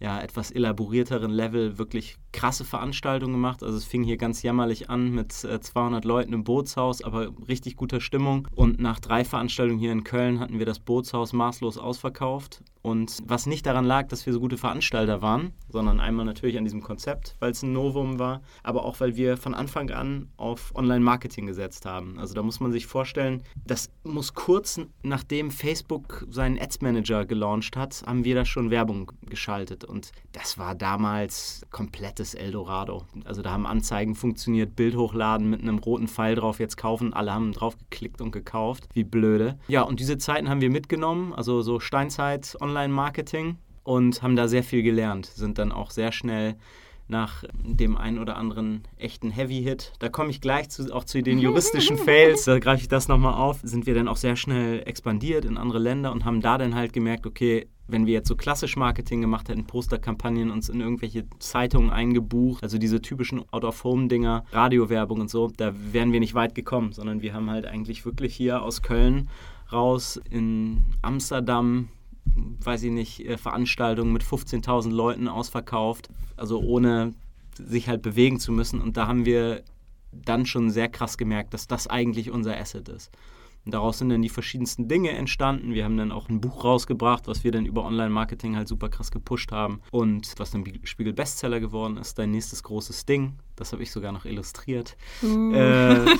ja, 0.00 0.20
etwas 0.20 0.50
elaborierteren 0.50 1.30
Level 1.30 1.78
wirklich 1.78 2.16
krasse 2.32 2.64
Veranstaltungen 2.64 3.34
gemacht. 3.34 3.62
Also 3.62 3.76
es 3.76 3.84
fing 3.84 4.02
hier 4.02 4.16
ganz 4.16 4.42
jämmerlich 4.42 4.90
an 4.90 5.10
mit 5.10 5.44
äh, 5.44 5.60
200 5.60 6.04
Leuten 6.04 6.32
im 6.32 6.44
Bootshaus, 6.44 7.02
aber 7.02 7.30
richtig 7.48 7.76
guter 7.76 8.00
Stimmung. 8.00 8.48
Und 8.54 8.80
nach 8.80 9.00
drei 9.00 9.24
Veranstaltungen 9.24 9.78
hier 9.78 9.92
in 9.92 10.04
Köln 10.04 10.40
hatten 10.40 10.58
wir 10.58 10.66
das 10.66 10.78
Bootshaus 10.78 11.32
maßlos 11.32 11.78
ausverkauft. 11.78 12.62
Und 12.82 13.18
was 13.26 13.46
nicht 13.46 13.66
daran 13.66 13.84
lag, 13.84 14.08
dass 14.08 14.24
wir 14.24 14.32
so 14.32 14.40
gute 14.40 14.56
Veranstalter 14.56 15.20
waren, 15.20 15.52
sondern 15.68 16.00
einmal 16.00 16.24
natürlich 16.24 16.56
an 16.56 16.64
diesem 16.64 16.82
Konzept, 16.82 17.36
weil 17.38 17.50
es 17.50 17.62
ein 17.62 17.72
Novum 17.72 18.18
war, 18.18 18.40
aber 18.62 18.84
auch 18.84 19.00
weil 19.00 19.16
wir 19.16 19.36
von 19.36 19.54
Anfang 19.54 19.90
an 19.90 20.28
auf 20.38 20.74
Online-Marketing 20.74 21.46
gesetzt 21.46 21.84
haben. 21.84 22.18
Also 22.18 22.32
da 22.32 22.42
muss 22.42 22.58
man 22.58 22.72
sich 22.72 22.86
vorstellen, 22.86 23.42
das 23.66 23.90
muss 24.02 24.32
kurz 24.32 24.80
nachdem 25.02 25.50
Facebook 25.50 26.26
seinen 26.30 26.58
Ads-Manager 26.58 27.26
gelauncht 27.26 27.76
hat, 27.76 28.02
haben 28.06 28.24
wir 28.24 28.34
da 28.34 28.44
schon 28.46 28.70
Werbung 28.70 29.12
geschaltet. 29.22 29.84
Und 29.84 30.12
das 30.32 30.56
war 30.56 30.74
damals 30.74 31.66
komplettes 32.20 32.34
Eldorado. 32.34 33.04
Also 33.24 33.42
da 33.42 33.50
haben 33.50 33.66
Anzeigen 33.66 34.14
funktioniert, 34.14 34.76
Bild 34.76 34.94
hochladen 34.94 35.48
mit 35.48 35.62
einem 35.62 35.78
roten 35.78 36.06
Pfeil 36.06 36.34
drauf, 36.34 36.60
jetzt 36.60 36.76
kaufen. 36.76 37.14
Alle 37.14 37.32
haben 37.32 37.52
drauf 37.52 37.76
geklickt 37.78 38.20
und 38.20 38.30
gekauft. 38.30 38.88
Wie 38.92 39.04
blöde. 39.04 39.58
Ja, 39.68 39.82
und 39.82 40.00
diese 40.00 40.18
Zeiten 40.18 40.48
haben 40.48 40.60
wir 40.60 40.70
mitgenommen, 40.70 41.32
also 41.32 41.62
so 41.62 41.80
Steinzeit 41.80 42.56
Online-Marketing 42.60 43.56
und 43.84 44.22
haben 44.22 44.36
da 44.36 44.48
sehr 44.48 44.62
viel 44.62 44.82
gelernt. 44.82 45.26
Sind 45.26 45.58
dann 45.58 45.72
auch 45.72 45.90
sehr 45.90 46.12
schnell 46.12 46.56
nach 47.10 47.44
dem 47.62 47.96
einen 47.96 48.18
oder 48.18 48.36
anderen 48.36 48.82
echten 48.96 49.30
Heavy-Hit. 49.30 49.92
Da 49.98 50.08
komme 50.08 50.30
ich 50.30 50.40
gleich 50.40 50.70
zu, 50.70 50.94
auch 50.94 51.04
zu 51.04 51.22
den 51.22 51.38
juristischen 51.38 51.98
Fails, 51.98 52.44
da 52.44 52.58
greife 52.58 52.82
ich 52.82 52.88
das 52.88 53.08
nochmal 53.08 53.34
auf. 53.34 53.60
Sind 53.62 53.86
wir 53.86 53.94
dann 53.94 54.08
auch 54.08 54.16
sehr 54.16 54.36
schnell 54.36 54.82
expandiert 54.86 55.44
in 55.44 55.56
andere 55.56 55.78
Länder 55.78 56.12
und 56.12 56.24
haben 56.24 56.40
da 56.40 56.56
dann 56.56 56.74
halt 56.74 56.92
gemerkt, 56.92 57.26
okay, 57.26 57.66
wenn 57.88 58.06
wir 58.06 58.14
jetzt 58.14 58.28
so 58.28 58.36
klassisch 58.36 58.76
Marketing 58.76 59.20
gemacht 59.20 59.48
hätten, 59.48 59.66
Posterkampagnen, 59.66 60.50
uns 60.50 60.68
in 60.68 60.80
irgendwelche 60.80 61.24
Zeitungen 61.38 61.90
eingebucht, 61.90 62.62
also 62.62 62.78
diese 62.78 63.02
typischen 63.02 63.42
Out-of-Home-Dinger, 63.50 64.44
Radiowerbung 64.52 65.20
und 65.20 65.30
so, 65.30 65.50
da 65.56 65.72
wären 65.92 66.12
wir 66.12 66.20
nicht 66.20 66.34
weit 66.34 66.54
gekommen, 66.54 66.92
sondern 66.92 67.22
wir 67.22 67.34
haben 67.34 67.50
halt 67.50 67.66
eigentlich 67.66 68.04
wirklich 68.04 68.34
hier 68.34 68.62
aus 68.62 68.82
Köln 68.82 69.28
raus 69.72 70.20
in 70.30 70.84
Amsterdam 71.02 71.88
weiß 72.24 72.82
ich 72.84 72.90
nicht, 72.90 73.20
äh, 73.26 73.36
Veranstaltungen 73.36 74.12
mit 74.12 74.22
15.000 74.22 74.90
Leuten 74.90 75.28
ausverkauft, 75.28 76.08
also 76.36 76.60
ohne 76.60 77.14
sich 77.56 77.88
halt 77.88 78.02
bewegen 78.02 78.38
zu 78.38 78.52
müssen. 78.52 78.80
Und 78.80 78.96
da 78.96 79.06
haben 79.06 79.24
wir 79.24 79.62
dann 80.12 80.46
schon 80.46 80.70
sehr 80.70 80.88
krass 80.88 81.18
gemerkt, 81.18 81.54
dass 81.54 81.66
das 81.66 81.86
eigentlich 81.86 82.30
unser 82.30 82.56
Asset 82.56 82.88
ist. 82.88 83.10
Und 83.64 83.74
daraus 83.74 83.98
sind 83.98 84.08
dann 84.08 84.22
die 84.22 84.28
verschiedensten 84.28 84.88
Dinge 84.88 85.10
entstanden. 85.10 85.74
Wir 85.74 85.84
haben 85.84 85.96
dann 85.96 86.12
auch 86.12 86.28
ein 86.28 86.40
Buch 86.40 86.64
rausgebracht, 86.64 87.26
was 87.28 87.44
wir 87.44 87.52
dann 87.52 87.66
über 87.66 87.84
Online-Marketing 87.84 88.56
halt 88.56 88.68
super 88.68 88.88
krass 88.88 89.10
gepusht 89.10 89.52
haben 89.52 89.80
und 89.90 90.34
was 90.38 90.50
dann 90.50 90.64
Spiegel 90.84 91.12
Bestseller 91.12 91.60
geworden 91.60 91.96
ist. 91.98 92.18
Dein 92.18 92.30
nächstes 92.30 92.62
großes 92.62 93.04
Ding. 93.04 93.34
Das 93.56 93.74
habe 93.74 93.82
ich 93.82 93.90
sogar 93.90 94.10
noch 94.12 94.24
illustriert. 94.24 94.96
Uh. 95.22 95.52
Äh, 95.52 96.16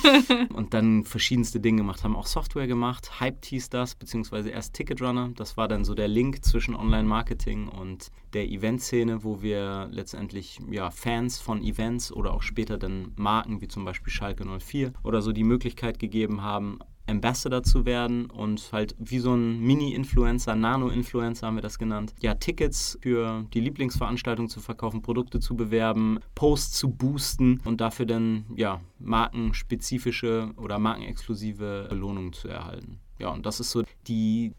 und 0.52 0.74
dann 0.74 1.04
verschiedenste 1.04 1.58
Dinge 1.58 1.78
gemacht, 1.78 2.04
haben 2.04 2.14
auch 2.14 2.26
Software 2.26 2.66
gemacht. 2.66 3.18
Hype 3.18 3.42
hieß 3.46 3.70
das, 3.70 3.94
beziehungsweise 3.94 4.50
erst 4.50 4.74
Ticketrunner. 4.74 5.30
Das 5.36 5.56
war 5.56 5.66
dann 5.66 5.84
so 5.84 5.94
der 5.94 6.08
Link 6.08 6.44
zwischen 6.44 6.76
Online-Marketing 6.76 7.68
und 7.68 8.10
der 8.34 8.46
Eventszene, 8.46 9.24
wo 9.24 9.40
wir 9.40 9.88
letztendlich 9.90 10.60
ja, 10.70 10.90
Fans 10.90 11.38
von 11.38 11.62
Events 11.62 12.12
oder 12.12 12.34
auch 12.34 12.42
später 12.42 12.76
dann 12.76 13.12
Marken 13.16 13.62
wie 13.62 13.68
zum 13.68 13.86
Beispiel 13.86 14.12
Schalke 14.12 14.44
04 14.44 14.92
oder 15.02 15.22
so 15.22 15.32
die 15.32 15.44
Möglichkeit 15.44 15.98
gegeben 15.98 16.42
haben, 16.42 16.78
Ambassador 17.10 17.62
zu 17.62 17.84
werden 17.84 18.26
und 18.26 18.70
halt 18.72 18.94
wie 18.98 19.18
so 19.18 19.34
ein 19.34 19.60
Mini-Influencer, 19.60 20.54
Nano-Influencer 20.54 21.46
haben 21.46 21.56
wir 21.56 21.62
das 21.62 21.78
genannt, 21.78 22.14
ja, 22.20 22.34
Tickets 22.34 22.98
für 23.02 23.44
die 23.52 23.60
Lieblingsveranstaltung 23.60 24.48
zu 24.48 24.60
verkaufen, 24.60 25.02
Produkte 25.02 25.40
zu 25.40 25.56
bewerben, 25.56 26.20
Posts 26.34 26.78
zu 26.78 26.90
boosten 26.90 27.60
und 27.64 27.80
dafür 27.80 28.06
dann 28.06 28.44
ja 28.54 28.80
markenspezifische 28.98 30.50
oder 30.56 30.78
markenexklusive 30.78 31.86
Belohnungen 31.90 32.32
zu 32.32 32.48
erhalten. 32.48 33.00
Ja, 33.18 33.28
und 33.28 33.44
das 33.44 33.60
ist 33.60 33.70
so 33.70 33.82
die, 34.06 34.54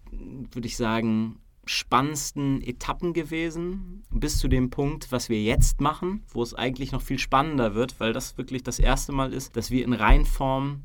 würde 0.51 0.67
ich 0.67 0.77
sagen, 0.77 1.39
spannendsten 1.65 2.61
Etappen 2.61 3.13
gewesen, 3.13 4.03
bis 4.11 4.37
zu 4.37 4.47
dem 4.47 4.69
Punkt, 4.69 5.11
was 5.11 5.29
wir 5.29 5.41
jetzt 5.41 5.79
machen, 5.79 6.23
wo 6.27 6.41
es 6.43 6.53
eigentlich 6.53 6.91
noch 6.91 7.01
viel 7.01 7.19
spannender 7.19 7.75
wird, 7.75 7.99
weil 7.99 8.13
das 8.13 8.37
wirklich 8.37 8.63
das 8.63 8.79
erste 8.79 9.11
Mal 9.11 9.33
ist, 9.33 9.55
dass 9.55 9.71
wir 9.71 9.83
in 9.83 9.93
Reinform 9.93 10.83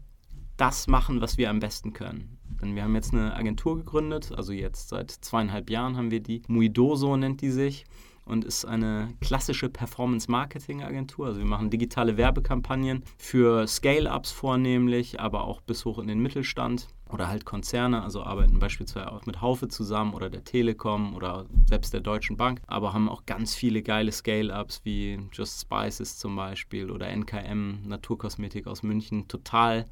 das 0.57 0.87
machen, 0.87 1.21
was 1.21 1.39
wir 1.39 1.51
am 1.51 1.61
besten 1.61 1.93
können. 1.93 2.39
Denn 2.61 2.75
wir 2.75 2.85
haben 2.85 2.95
jetzt 2.95 3.13
eine 3.13 3.35
Agentur 3.35 3.77
gegründet, 3.77 4.33
also 4.35 4.53
jetzt 4.53 4.89
seit 4.89 5.11
zweieinhalb 5.11 5.71
Jahren 5.71 5.97
haben 5.97 6.11
wir 6.11 6.21
die. 6.21 6.43
Muidoso 6.49 7.17
nennt 7.17 7.43
die 7.43 7.51
sich 7.51 7.85
und 8.27 8.45
ist 8.45 8.65
eine 8.65 9.09
klassische 9.21 9.69
Performance-Marketing-Agentur. 9.69 11.27
Also 11.27 11.39
wir 11.39 11.47
machen 11.47 11.71
digitale 11.71 12.17
Werbekampagnen 12.17 13.05
für 13.17 13.67
Scale-Ups 13.67 14.33
vornehmlich, 14.33 15.21
aber 15.21 15.45
auch 15.45 15.61
bis 15.61 15.85
hoch 15.85 15.99
in 15.99 16.09
den 16.09 16.19
Mittelstand 16.19 16.89
oder 17.09 17.29
halt 17.29 17.45
Konzerne, 17.45 18.03
also 18.03 18.25
arbeiten 18.25 18.59
beispielsweise 18.59 19.13
auch 19.13 19.27
mit 19.27 19.41
Haufe 19.41 19.69
zusammen 19.69 20.13
oder 20.13 20.29
der 20.29 20.43
Telekom 20.43 21.15
oder 21.15 21.47
selbst 21.67 21.95
der 21.95 22.01
Deutschen 22.01 22.37
Bank, 22.37 22.61
aber 22.67 22.93
haben 22.93 23.09
auch 23.09 23.27
ganz 23.27 23.55
viele 23.55 23.83
geile 23.83 24.11
Scale-Ups 24.11 24.81
wie 24.83 25.21
Just 25.33 25.61
Spices 25.61 26.19
zum 26.19 26.35
Beispiel 26.35 26.91
oder 26.91 27.07
NKM, 27.09 27.87
Naturkosmetik 27.87 28.67
aus 28.67 28.83
München, 28.83 29.29
total 29.29 29.87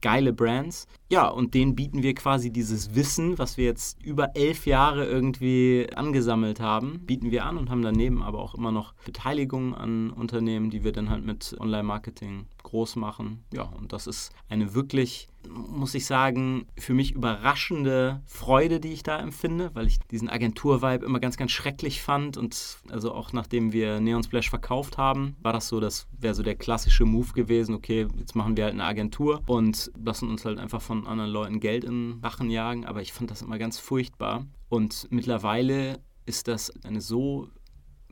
geile 0.00 0.32
Brands. 0.32 0.86
Ja, 1.10 1.28
und 1.28 1.54
denen 1.54 1.74
bieten 1.74 2.02
wir 2.02 2.14
quasi 2.14 2.50
dieses 2.50 2.94
Wissen, 2.94 3.38
was 3.38 3.56
wir 3.56 3.64
jetzt 3.64 4.02
über 4.02 4.36
elf 4.36 4.66
Jahre 4.66 5.06
irgendwie 5.06 5.86
angesammelt 5.94 6.60
haben, 6.60 7.00
bieten 7.06 7.30
wir 7.30 7.44
an 7.44 7.56
und 7.56 7.70
haben 7.70 7.82
daneben 7.82 8.22
aber 8.22 8.40
auch 8.40 8.54
immer 8.54 8.72
noch 8.72 8.94
Beteiligungen 9.04 9.74
an 9.74 10.10
Unternehmen, 10.10 10.70
die 10.70 10.84
wir 10.84 10.92
dann 10.92 11.10
halt 11.10 11.24
mit 11.24 11.56
Online-Marketing 11.58 12.46
groß 12.68 12.96
machen. 12.96 13.44
Ja, 13.52 13.62
und 13.62 13.92
das 13.92 14.06
ist 14.06 14.32
eine 14.48 14.74
wirklich, 14.74 15.28
muss 15.48 15.94
ich 15.94 16.06
sagen, 16.06 16.66
für 16.78 16.94
mich 16.94 17.12
überraschende 17.12 18.22
Freude, 18.26 18.80
die 18.80 18.92
ich 18.92 19.02
da 19.02 19.18
empfinde, 19.18 19.70
weil 19.74 19.86
ich 19.86 19.98
diesen 19.98 20.28
Agentur-Vibe 20.28 21.04
immer 21.04 21.20
ganz, 21.20 21.36
ganz 21.36 21.50
schrecklich 21.50 22.02
fand. 22.02 22.36
Und 22.36 22.78
also 22.90 23.12
auch 23.12 23.32
nachdem 23.32 23.72
wir 23.72 24.00
Neon 24.00 24.22
Splash 24.22 24.50
verkauft 24.50 24.98
haben, 24.98 25.36
war 25.40 25.52
das 25.52 25.68
so, 25.68 25.80
das 25.80 26.06
wäre 26.18 26.34
so 26.34 26.42
der 26.42 26.56
klassische 26.56 27.04
Move 27.04 27.32
gewesen, 27.32 27.74
okay, 27.74 28.06
jetzt 28.18 28.34
machen 28.36 28.56
wir 28.56 28.64
halt 28.64 28.74
eine 28.74 28.84
Agentur 28.84 29.42
und 29.46 29.90
lassen 30.02 30.28
uns 30.28 30.44
halt 30.44 30.58
einfach 30.58 30.82
von 30.82 31.06
anderen 31.06 31.30
Leuten 31.30 31.60
Geld 31.60 31.84
in 31.84 32.20
Rachen 32.22 32.50
jagen. 32.50 32.84
Aber 32.84 33.00
ich 33.00 33.12
fand 33.12 33.30
das 33.30 33.42
immer 33.42 33.58
ganz 33.58 33.78
furchtbar. 33.78 34.46
Und 34.68 35.06
mittlerweile 35.10 36.00
ist 36.26 36.46
das 36.46 36.70
eine 36.84 37.00
so 37.00 37.48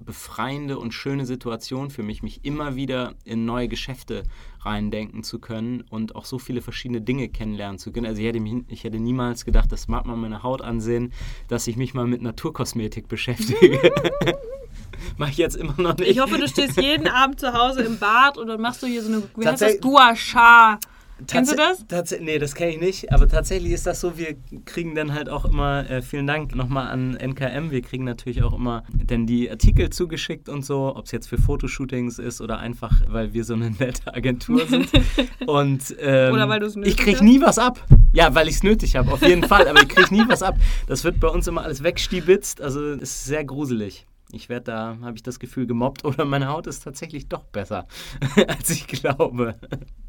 befreiende 0.05 0.79
und 0.79 0.93
schöne 0.93 1.25
Situation 1.27 1.91
für 1.91 2.03
mich, 2.03 2.23
mich 2.23 2.45
immer 2.45 2.77
wieder 2.77 3.15
in 3.25 3.45
neue 3.45 3.69
Geschäfte 3.69 4.25
reindenken 4.61 5.23
zu 5.23 5.39
können 5.39 5.83
und 5.89 6.15
auch 6.17 6.25
so 6.25 6.39
viele 6.39 6.61
verschiedene 6.61 7.01
Dinge 7.01 7.29
kennenlernen 7.29 7.79
zu 7.79 7.93
können. 7.93 8.07
Also 8.07 8.21
ich 8.21 8.29
hätte, 8.29 8.41
mich, 8.41 8.65
ich 8.69 8.85
hätte 8.85 8.99
niemals 8.99 9.45
gedacht, 9.45 9.73
das 9.73 9.89
mag 9.89 10.07
man 10.07 10.21
meine 10.21 10.43
Haut 10.43 10.61
ansehen, 10.61 11.13
dass 11.49 11.67
ich 11.67 11.77
mich 11.77 11.95
mal 11.95 12.07
mit 12.07 12.23
Naturkosmetik 12.23 13.09
beschäftige. 13.09 13.81
Mach 15.19 15.29
ich 15.29 15.39
jetzt 15.39 15.57
immer 15.57 15.75
noch 15.79 15.97
nicht. 15.97 16.11
Ich 16.11 16.21
hoffe, 16.21 16.39
du 16.39 16.49
stehst 16.49 16.81
jeden 16.81 17.09
Abend 17.09 17.41
zu 17.41 17.53
Hause 17.53 17.83
im 17.83 17.99
Bad 17.99 18.39
und 18.39 18.49
dann 18.49 18.61
machst 18.61 18.83
du 18.83 18.87
hier 18.87 19.03
so 19.03 19.13
eine, 19.13 19.23
wie 19.37 19.47
heißt 19.47 19.63
das, 19.63 19.81
Gua 19.81 20.15
Sha. 20.15 20.79
Kennst 21.27 21.53
du 21.53 21.57
das? 21.57 22.21
Nee, 22.21 22.39
das 22.39 22.55
kenne 22.55 22.73
ich 22.73 22.81
nicht. 22.81 23.13
Aber 23.13 23.27
tatsächlich 23.27 23.73
ist 23.73 23.87
das 23.87 24.01
so, 24.01 24.19
wir 24.19 24.37
kriegen 24.67 24.95
dann 24.95 25.15
halt 25.15 25.29
auch 25.31 25.47
immer, 25.47 25.89
äh, 25.89 26.03
vielen 26.03 26.27
Dank 26.27 26.55
nochmal 26.55 26.89
an 26.89 27.17
NKM, 27.17 27.71
wir 27.71 27.81
kriegen 27.81 28.05
natürlich 28.05 28.43
auch 28.43 28.53
immer 28.53 28.85
dann 28.93 29.27
die 29.27 29.51
Artikel 29.51 29.89
zugeschickt 29.91 30.49
und 30.49 30.65
so, 30.65 30.95
ob 30.95 31.07
es 31.07 31.13
jetzt 31.13 31.29
für 31.29 31.39
Fotoshootings 31.39 32.19
ist 32.19 32.41
oder 32.41 32.59
einfach, 32.59 32.93
weil 33.09 33.33
wir 33.33 33.45
so 33.45 33.55
eine 33.55 33.71
nette 33.71 34.15
Agentur 34.15 34.67
sind. 34.67 34.91
und 35.47 35.97
ähm, 36.01 36.35
oder 36.35 36.49
weil 36.49 36.61
du 36.61 36.67
es 36.67 36.77
Ich 36.77 36.97
kriege 36.97 37.25
nie 37.25 37.41
was 37.41 37.59
ab. 37.59 37.83
Ja, 38.13 38.35
weil 38.35 38.49
ich 38.49 38.57
es 38.57 38.63
nötig 38.63 38.97
habe, 38.97 39.13
auf 39.13 39.23
jeden 39.23 39.43
Fall. 39.45 39.69
Aber 39.69 39.83
ich 39.83 39.89
kriege 39.89 40.15
nie 40.15 40.25
was 40.29 40.43
ab. 40.43 40.57
Das 40.87 41.05
wird 41.05 41.21
bei 41.21 41.29
uns 41.29 41.47
immer 41.47 41.63
alles 41.63 41.83
wegstibitzt. 41.83 42.61
Also 42.61 42.93
ist 42.93 43.25
sehr 43.25 43.45
gruselig. 43.45 44.07
Ich 44.33 44.49
werde 44.49 44.65
da, 44.65 44.97
habe 45.03 45.17
ich 45.17 45.23
das 45.23 45.39
Gefühl, 45.39 45.67
gemobbt 45.67 46.05
oder 46.05 46.25
meine 46.25 46.49
Haut 46.49 46.67
ist 46.67 46.83
tatsächlich 46.83 47.29
doch 47.29 47.45
besser, 47.45 47.87
als 48.49 48.71
ich 48.71 48.87
glaube. 48.87 49.55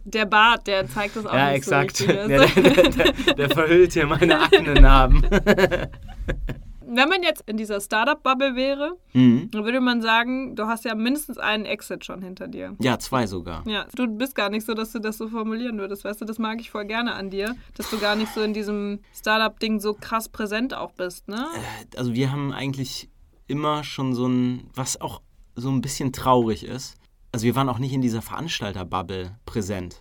Der 0.06 0.26
Bart, 0.26 0.66
der 0.68 0.88
zeigt 0.88 1.16
das 1.16 1.26
auch 1.26 1.34
ja, 1.34 1.48
nicht 1.48 1.58
exakt. 1.58 1.98
so 1.98 2.06
richtig. 2.06 2.28
Der, 2.28 2.46
der, 2.46 3.14
der, 3.14 3.34
der 3.36 3.50
verhüllt 3.50 3.94
hier 3.94 4.08
meine 4.08 4.40
Aknenarben. 4.42 5.24
Wenn 6.90 7.10
man 7.10 7.22
jetzt 7.22 7.44
in 7.48 7.58
dieser 7.58 7.82
Startup-Bubble 7.82 8.56
wäre, 8.56 8.94
mhm. 9.14 9.52
dann 9.52 9.66
würde 9.66 9.82
man 9.82 10.02
sagen, 10.02 10.56
du 10.56 10.68
hast 10.68 10.86
ja 10.86 10.96
mindestens 10.96 11.38
einen 11.38 11.66
Exit 11.66 12.06
schon 12.06 12.22
hinter 12.22 12.48
dir. 12.48 12.76
Ja, 12.80 12.98
zwei 12.98 13.28
sogar. 13.28 13.68
Ja, 13.68 13.86
du 13.94 14.08
bist 14.08 14.36
gar 14.36 14.50
nicht 14.50 14.66
so, 14.66 14.74
dass 14.74 14.94
du 14.94 15.00
das 15.00 15.18
so 15.18 15.28
formulieren 15.28 15.78
würdest. 15.78 16.06
Weißt 16.06 16.22
du, 16.22 16.26
das 16.26 16.40
mag 16.40 16.62
ich 16.62 16.72
voll 16.72 16.86
gerne 16.86 17.14
an 17.14 17.30
dir, 17.30 17.56
dass 17.76 17.90
du 17.90 18.00
gar 18.00 18.16
nicht 18.16 18.34
so 18.34 18.42
in 18.42 18.54
diesem 18.54 19.00
Startup-Ding 19.14 19.82
so 19.82 19.94
krass 19.94 20.30
präsent 20.30 20.74
auch 20.74 20.94
bist, 20.94 21.28
ne? 21.28 21.46
Äh, 21.56 21.98
also 21.98 22.14
wir 22.14 22.32
haben 22.32 22.54
eigentlich 22.54 23.10
immer 23.48 23.84
schon 23.84 24.14
so 24.14 24.28
ein, 24.28 24.70
was 24.74 25.00
auch 25.00 25.22
so 25.56 25.70
ein 25.70 25.82
bisschen 25.82 26.14
traurig 26.14 26.64
ist. 26.64 26.96
Also 27.32 27.46
wir 27.46 27.56
waren 27.56 27.70
auch 27.70 27.80
nicht 27.80 27.94
in 27.94 28.02
dieser 28.02 28.22
Veranstalterbubble 28.22 29.38
präsent, 29.46 30.00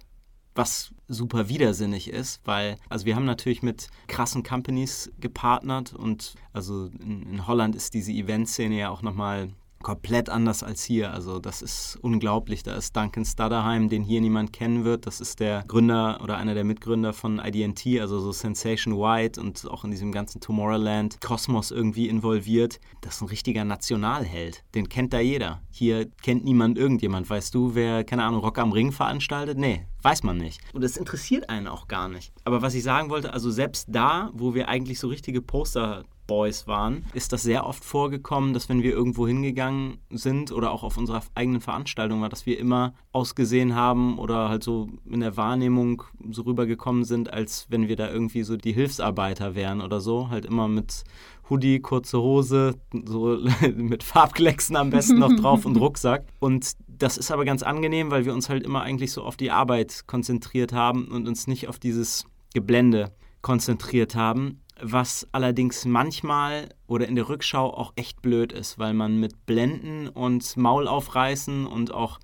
was 0.55 0.93
super 1.09 1.49
widersinnig 1.49 2.09
ist, 2.11 2.41
weil, 2.45 2.77
also 2.89 3.07
wir 3.07 3.17
haben 3.17 3.25
natürlich 3.25 3.63
mit 3.63 3.89
krassen 4.07 4.43
Companies 4.43 5.11
gepartnert 5.19 5.93
und 5.93 6.35
also 6.53 6.87
in, 6.87 7.23
in 7.23 7.47
Holland 7.47 7.75
ist 7.75 7.95
diese 7.95 8.13
Eventszene 8.13 8.79
ja 8.79 8.91
auch 8.91 9.03
nochmal 9.03 9.51
komplett 9.87 10.29
anders 10.29 10.65
als 10.65 10.83
hier. 10.83 11.13
Also 11.13 11.39
das 11.39 11.63
ist 11.63 11.97
unglaublich. 12.03 12.65
Da 12.65 12.75
ist 12.75 12.97
Duncan 12.97 13.25
Stutterheim, 13.25 13.89
den 13.89 14.03
hier 14.03 14.21
niemand 14.21 14.53
kennen 14.53 14.85
wird. 14.85 15.07
Das 15.07 15.21
ist 15.21 15.39
der 15.39 15.63
Gründer 15.69 16.19
oder 16.25 16.39
einer 16.39 16.55
der 16.55 16.65
Mitgründer 16.65 17.13
von 17.13 17.39
IDNT, 17.39 18.01
also 18.01 18.19
so 18.19 18.33
Sensation 18.33 18.99
White 18.99 19.41
und 19.41 19.71
auch 19.71 19.85
in 19.85 19.93
diesem 19.93 20.11
ganzen 20.11 20.41
Tomorrowland 20.41 21.21
Kosmos 21.21 21.71
irgendwie 21.71 22.09
involviert. 22.09 22.81
Das 23.01 23.15
ist 23.15 23.21
ein 23.21 23.29
richtiger 23.29 23.65
Nationalheld. 23.65 24.65
Den 24.75 24.89
kennt 24.89 25.13
da 25.13 25.21
jeder. 25.21 25.63
Hier 25.71 26.11
kennt 26.21 26.45
niemand 26.45 26.79
irgendjemand. 26.79 27.31
Weißt 27.31 27.55
du, 27.55 27.77
wer, 27.77 28.03
keine 28.03 28.25
Ahnung, 28.25 28.41
Rock 28.41 28.59
am 28.59 28.73
Ring 28.73 28.91
veranstaltet? 28.91 29.57
Nee, 29.57 29.87
weiß 30.03 30.25
man 30.25 30.37
nicht. 30.37 30.61
Und 30.73 30.83
das 30.83 30.97
interessiert 30.97 31.49
einen 31.49 31.69
auch 31.69 31.87
gar 31.87 32.09
nicht. 32.09 32.33
Aber 32.43 32.61
was 32.61 32.75
ich 32.75 32.83
sagen 32.83 33.09
wollte, 33.09 33.33
also 33.33 33.53
selbst 33.53 33.87
da, 33.89 34.33
wo 34.33 34.53
wir 34.53 34.67
eigentlich 34.67 34.99
so 34.99 35.07
richtige 35.07 35.43
Poster 35.43 36.03
Boys 36.27 36.67
waren, 36.67 37.05
ist 37.15 37.33
das 37.33 37.43
sehr 37.43 37.67
oft 37.67 37.85
vorgekommen, 37.85 38.53
dass 38.53 38.69
wenn 38.69 38.83
wir 38.83 38.93
irgendwo 38.93 39.27
hingegangen 39.27 39.99
sind 40.11 40.53
oder 40.53 40.71
auch 40.71 40.83
auf 40.83 40.97
unserer 40.97 41.23
eigenen 41.35 41.61
Veranstaltung 41.61 42.21
war, 42.21 42.29
dass 42.29 42.47
wir 42.47 42.59
immer 42.59 42.95
ausgesehen 43.13 43.75
haben 43.75 44.19
oder 44.19 44.49
halt 44.49 44.63
so 44.63 44.89
in 45.09 45.21
der 45.21 45.37
Wahrnehmung 45.37 46.03
so 46.31 46.43
rübergekommen 46.43 47.05
sind, 47.05 47.33
als 47.33 47.67
wenn 47.71 47.89
wir 47.89 47.97
da 47.97 48.11
irgendwie 48.11 48.43
so 48.43 48.57
die 48.57 48.73
Hilfsarbeiter 48.73 49.55
wären 49.55 49.81
oder 49.81 50.01
so. 50.01 50.29
Halt 50.29 50.45
immer 50.45 50.69
mit 50.69 51.05
Hoodie, 51.49 51.81
kurze 51.81 52.21
Hose, 52.21 52.75
so 53.05 53.39
mit 53.77 54.03
Farbklecksen 54.03 54.77
am 54.77 54.91
besten 54.91 55.19
noch 55.19 55.35
drauf 55.35 55.65
und 55.65 55.77
Rucksack. 55.81 56.27
Und 56.41 56.73
das 56.89 57.17
ist 57.17 57.31
aber 57.31 57.45
ganz 57.45 57.63
angenehm, 57.63 58.11
weil 58.11 58.25
wir 58.25 58.35
uns 58.35 58.49
halt 58.49 58.65
immer 58.65 58.83
eigentlich 58.83 59.13
so 59.13 59.23
auf 59.23 59.37
die 59.37 59.51
Arbeit 59.51 60.05
konzentriert 60.07 60.73
haben 60.73 61.09
und 61.09 61.29
uns 61.29 61.47
nicht 61.47 61.69
auf 61.69 61.79
dieses 61.79 62.25
Geblende 62.55 63.13
konzentriert 63.43 64.17
haben 64.17 64.61
was 64.81 65.27
allerdings 65.33 65.85
manchmal 65.85 66.69
oder 66.87 67.09
in 67.09 67.17
der 67.17 67.29
Rückschau 67.29 67.73
auch 67.73 67.93
echt 67.97 68.23
blöd 68.23 68.53
ist, 68.53 68.79
weil 68.79 68.95
man 68.95 69.19
mit 69.19 69.47
Blenden 69.47 70.09
und 70.09 70.57
Maul 70.57 70.87
aufreißen 70.87 71.67
und 71.67 71.93
auch 71.93 72.19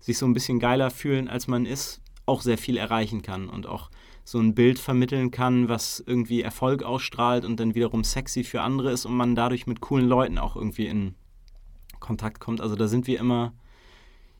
sich 0.00 0.18
so 0.18 0.26
ein 0.26 0.34
bisschen 0.34 0.58
geiler 0.58 0.90
fühlen, 0.90 1.28
als 1.28 1.46
man 1.46 1.64
ist, 1.64 2.02
auch 2.26 2.42
sehr 2.42 2.58
viel 2.58 2.76
erreichen 2.76 3.22
kann 3.22 3.48
und 3.48 3.66
auch 3.66 3.90
so 4.24 4.38
ein 4.38 4.54
Bild 4.54 4.78
vermitteln 4.78 5.30
kann, 5.30 5.68
was 5.68 6.02
irgendwie 6.06 6.42
Erfolg 6.42 6.82
ausstrahlt 6.82 7.44
und 7.44 7.60
dann 7.60 7.74
wiederum 7.74 8.04
sexy 8.04 8.44
für 8.44 8.62
andere 8.62 8.90
ist 8.90 9.04
und 9.04 9.14
man 9.14 9.34
dadurch 9.34 9.66
mit 9.66 9.80
coolen 9.80 10.08
Leuten 10.08 10.38
auch 10.38 10.56
irgendwie 10.56 10.86
in 10.86 11.14
Kontakt 12.00 12.40
kommt. 12.40 12.60
Also 12.60 12.76
da 12.76 12.88
sind 12.88 13.06
wir 13.06 13.18
immer 13.18 13.52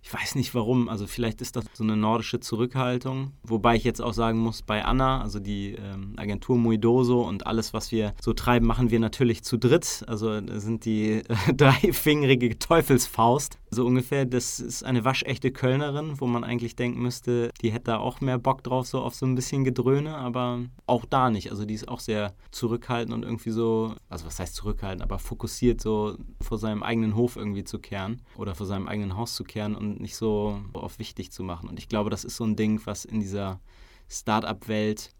Ich 0.06 0.12
weiß 0.12 0.34
nicht 0.34 0.54
warum. 0.54 0.90
Also 0.90 1.06
vielleicht 1.06 1.40
ist 1.40 1.56
das 1.56 1.64
so 1.72 1.82
eine 1.82 1.96
nordische 1.96 2.38
Zurückhaltung. 2.38 3.32
Wobei 3.42 3.74
ich 3.76 3.84
jetzt 3.84 4.02
auch 4.02 4.12
sagen 4.12 4.38
muss, 4.38 4.60
bei 4.60 4.84
Anna, 4.84 5.22
also 5.22 5.40
die 5.40 5.76
ähm, 5.76 6.12
Agentur 6.18 6.58
Muidoso 6.58 7.22
und 7.22 7.46
alles, 7.46 7.72
was 7.72 7.90
wir 7.90 8.12
so 8.20 8.34
treiben, 8.34 8.66
machen 8.66 8.90
wir 8.90 9.00
natürlich 9.00 9.44
zu 9.44 9.56
dritt. 9.56 10.04
Also 10.06 10.42
sind 10.58 10.84
die 10.84 11.10
äh, 11.48 11.54
dreifingerige 11.54 12.58
Teufelsfaust. 12.58 13.58
So 13.74 13.84
ungefähr, 13.84 14.24
das 14.24 14.60
ist 14.60 14.84
eine 14.84 15.04
waschechte 15.04 15.50
Kölnerin, 15.50 16.20
wo 16.20 16.26
man 16.26 16.44
eigentlich 16.44 16.76
denken 16.76 17.02
müsste, 17.02 17.50
die 17.60 17.72
hätte 17.72 17.84
da 17.84 17.98
auch 17.98 18.20
mehr 18.20 18.38
Bock 18.38 18.62
drauf, 18.62 18.86
so 18.86 19.00
auf 19.00 19.14
so 19.14 19.26
ein 19.26 19.34
bisschen 19.34 19.64
Gedröhne, 19.64 20.16
aber 20.16 20.60
auch 20.86 21.04
da 21.04 21.30
nicht. 21.30 21.50
Also 21.50 21.64
die 21.64 21.74
ist 21.74 21.88
auch 21.88 22.00
sehr 22.00 22.34
zurückhaltend 22.50 23.14
und 23.14 23.24
irgendwie 23.24 23.50
so, 23.50 23.94
also 24.08 24.26
was 24.26 24.38
heißt 24.38 24.54
zurückhaltend, 24.54 25.02
aber 25.02 25.18
fokussiert 25.18 25.80
so 25.80 26.16
vor 26.40 26.58
seinem 26.58 26.82
eigenen 26.82 27.16
Hof 27.16 27.36
irgendwie 27.36 27.64
zu 27.64 27.78
kehren 27.78 28.22
oder 28.36 28.54
vor 28.54 28.66
seinem 28.66 28.88
eigenen 28.88 29.16
Haus 29.16 29.34
zu 29.34 29.44
kehren 29.44 29.74
und 29.74 30.00
nicht 30.00 30.16
so 30.16 30.60
auf 30.72 30.98
wichtig 30.98 31.32
zu 31.32 31.42
machen. 31.42 31.68
Und 31.68 31.78
ich 31.78 31.88
glaube, 31.88 32.10
das 32.10 32.24
ist 32.24 32.36
so 32.36 32.44
ein 32.44 32.56
Ding, 32.56 32.80
was 32.84 33.04
in 33.04 33.20
dieser 33.20 33.60
Start-up-Welt 34.08 35.10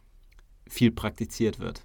viel 0.68 0.90
praktiziert 0.90 1.58
wird. 1.58 1.82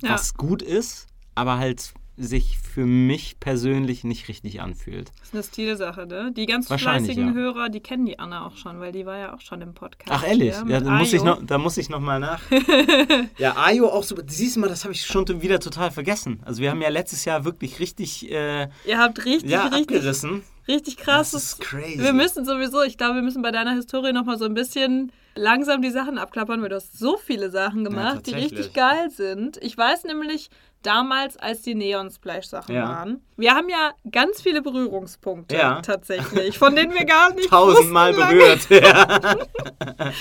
Ja. 0.00 0.10
Was 0.10 0.34
gut 0.34 0.62
ist, 0.62 1.06
aber 1.34 1.58
halt 1.58 1.94
sich 2.16 2.58
für 2.58 2.84
mich 2.84 3.40
persönlich 3.40 4.04
nicht 4.04 4.28
richtig 4.28 4.60
anfühlt. 4.60 5.10
Das 5.18 5.28
ist 5.28 5.34
eine 5.34 5.42
Stilsache, 5.42 6.06
ne? 6.06 6.32
Die 6.36 6.46
ganz 6.46 6.68
fleißigen 6.68 7.28
ja. 7.28 7.32
Hörer, 7.32 7.68
die 7.70 7.80
kennen 7.80 8.04
die 8.04 8.18
Anna 8.18 8.46
auch 8.46 8.56
schon, 8.56 8.80
weil 8.80 8.92
die 8.92 9.06
war 9.06 9.18
ja 9.18 9.34
auch 9.34 9.40
schon 9.40 9.62
im 9.62 9.72
Podcast. 9.72 10.10
Ach 10.10 10.26
ehrlich? 10.26 10.52
Ja, 10.52 10.66
Ja, 10.66 10.80
da, 10.80 10.90
muss 10.90 11.12
ich 11.12 11.22
noch, 11.22 11.42
da 11.44 11.56
muss 11.58 11.76
ich 11.78 11.88
noch 11.88 12.00
mal 12.00 12.20
nach. 12.20 12.42
ja, 13.38 13.56
Ayo 13.56 13.88
auch 13.88 14.02
so. 14.04 14.16
Siehst 14.26 14.56
du 14.56 14.60
mal, 14.60 14.68
das 14.68 14.84
habe 14.84 14.92
ich 14.92 15.04
schon 15.06 15.26
wieder 15.40 15.58
total 15.58 15.90
vergessen. 15.90 16.40
Also 16.44 16.60
wir 16.60 16.70
haben 16.70 16.82
ja 16.82 16.90
letztes 16.90 17.24
Jahr 17.24 17.44
wirklich 17.44 17.80
richtig, 17.80 18.30
äh, 18.30 18.68
Ihr 18.86 18.98
habt 18.98 19.24
richtig, 19.24 19.50
ja, 19.50 19.64
richtig, 19.64 19.82
abgerissen. 19.96 20.42
richtig 20.68 20.96
Das 20.96 21.04
krasses. 21.04 21.42
ist 21.44 21.60
crazy. 21.60 21.98
Wir 21.98 22.12
müssen 22.12 22.44
sowieso, 22.44 22.82
ich 22.82 22.98
glaube, 22.98 23.14
wir 23.16 23.22
müssen 23.22 23.40
bei 23.42 23.52
deiner 23.52 23.72
Historie 23.72 24.12
nochmal 24.12 24.38
so 24.38 24.44
ein 24.44 24.54
bisschen 24.54 25.12
langsam 25.34 25.80
die 25.80 25.90
Sachen 25.90 26.18
abklappern, 26.18 26.60
weil 26.60 26.68
du 26.68 26.76
hast 26.76 26.98
so 26.98 27.16
viele 27.16 27.50
Sachen 27.50 27.84
gemacht, 27.84 28.26
die 28.26 28.32
tatsächlich. 28.32 28.58
richtig 28.58 28.74
geil 28.74 29.10
sind. 29.10 29.56
Ich 29.62 29.78
weiß 29.78 30.04
nämlich 30.04 30.50
damals, 30.82 31.36
als 31.36 31.62
die 31.62 31.74
Neon 31.74 32.10
Splash 32.10 32.46
Sachen 32.46 32.74
Ja. 32.74 32.88
waren. 32.88 33.20
Wir 33.36 33.54
haben 33.54 33.68
ja 33.68 33.92
ganz 34.10 34.40
viele 34.42 34.62
Berührungspunkte 34.62 35.56
Ja. 35.56 35.80
tatsächlich, 35.82 36.58
von 36.58 36.74
denen 36.76 36.92
wir 36.92 37.04
gar 37.04 37.32
nicht 37.34 37.48
Tausendmal 37.50 38.12
berührt. 38.12 38.68
Ja. 38.70 39.36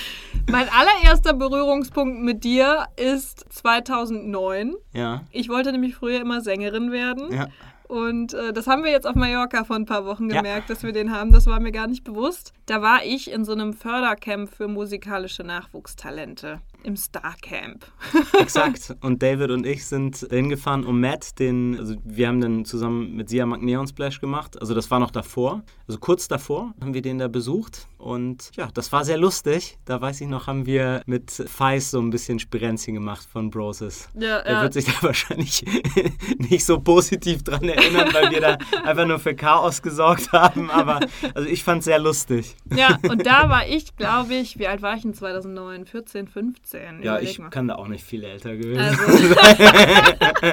Mein 0.49 0.67
allererster 0.69 1.33
Berührungspunkt 1.33 2.21
mit 2.21 2.43
dir 2.43 2.87
ist 2.97 3.45
2009. 3.53 4.75
ja. 4.93 5.21
Ich 5.31 5.49
wollte 5.49 5.71
nämlich 5.71 5.95
früher 5.95 6.19
immer 6.21 6.41
Sängerin 6.41 6.91
werden. 6.91 7.31
Ja. 7.33 7.47
Und 7.87 8.33
äh, 8.33 8.53
das 8.53 8.67
haben 8.67 8.83
wir 8.85 8.91
jetzt 8.91 9.05
auf 9.05 9.15
Mallorca 9.15 9.65
vor 9.65 9.75
ein 9.75 9.85
paar 9.85 10.05
Wochen 10.05 10.29
Ja. 10.29 10.37
gemerkt, 10.37 10.69
dass 10.69 10.81
wir 10.83 10.93
den 10.93 11.13
haben. 11.13 11.31
Das 11.33 11.45
war 11.45 11.59
mir 11.59 11.73
gar 11.73 11.87
nicht 11.87 12.05
bewusst. 12.05 12.53
Da 12.65 12.81
war 12.81 13.03
ich 13.03 13.29
in 13.29 13.43
so 13.43 13.51
einem 13.51 13.73
Fördercamp 13.73 14.49
für 14.55 14.69
musikalische 14.69 15.43
Nachwuchstalente 15.43 16.61
im 16.83 16.95
Starcamp. 16.95 17.85
Exakt. 18.39 18.95
Und 19.01 19.21
David 19.21 19.51
und 19.51 19.65
ich 19.65 19.85
sind 19.85 20.25
hingefahren, 20.29 20.85
um 20.85 20.99
Matt, 20.99 21.39
den, 21.39 21.77
also 21.77 21.95
wir 22.03 22.27
haben 22.27 22.41
dann 22.41 22.65
zusammen 22.65 23.15
mit 23.15 23.29
Sia 23.29 23.45
Magneon 23.45 23.87
Splash 23.87 24.19
gemacht. 24.19 24.59
Also 24.59 24.73
das 24.73 24.89
war 24.91 24.99
noch 24.99 25.11
davor. 25.11 25.63
Also 25.87 25.99
kurz 25.99 26.27
davor 26.27 26.73
haben 26.81 26.93
wir 26.93 27.01
den 27.01 27.19
da 27.19 27.27
besucht. 27.27 27.87
Und 27.97 28.51
ja, 28.55 28.69
das 28.73 28.91
war 28.91 29.05
sehr 29.05 29.17
lustig. 29.17 29.77
Da 29.85 30.01
weiß 30.01 30.21
ich 30.21 30.27
noch, 30.27 30.47
haben 30.47 30.65
wir 30.65 31.01
mit 31.05 31.31
Feis 31.31 31.91
so 31.91 31.99
ein 31.99 32.09
bisschen 32.09 32.39
Spirenzchen 32.39 32.95
gemacht 32.95 33.27
von 33.31 33.49
Broses. 33.51 34.09
Ja, 34.19 34.37
Er 34.39 34.53
ja. 34.53 34.61
wird 34.63 34.73
sich 34.73 34.85
da 34.85 34.93
wahrscheinlich 35.01 35.63
nicht 36.37 36.65
so 36.65 36.79
positiv 36.79 37.43
dran 37.43 37.63
erinnern, 37.63 38.09
weil 38.13 38.31
wir 38.31 38.41
da 38.41 38.57
einfach 38.83 39.05
nur 39.05 39.19
für 39.19 39.35
Chaos 39.35 39.81
gesorgt 39.81 40.31
haben. 40.31 40.71
Aber 40.71 40.99
also 41.35 41.47
ich 41.47 41.63
fand 41.63 41.79
es 41.79 41.85
sehr 41.85 41.99
lustig. 41.99 42.55
ja, 42.75 42.97
und 43.07 43.25
da 43.25 43.49
war 43.49 43.67
ich, 43.67 43.95
glaube 43.95 44.33
ich, 44.33 44.57
wie 44.57 44.67
alt 44.67 44.81
war 44.81 44.95
ich 44.95 45.05
in 45.05 45.13
2009? 45.13 45.85
14, 45.85 46.27
15? 46.27 46.70
Ja, 46.79 46.91
Überleg 47.17 47.29
ich 47.29 47.39
mal. 47.39 47.49
kann 47.49 47.67
da 47.67 47.75
auch 47.75 47.87
nicht 47.87 48.03
viel 48.03 48.23
älter 48.23 48.55
gewesen. 48.55 48.79
Also, 48.79 49.01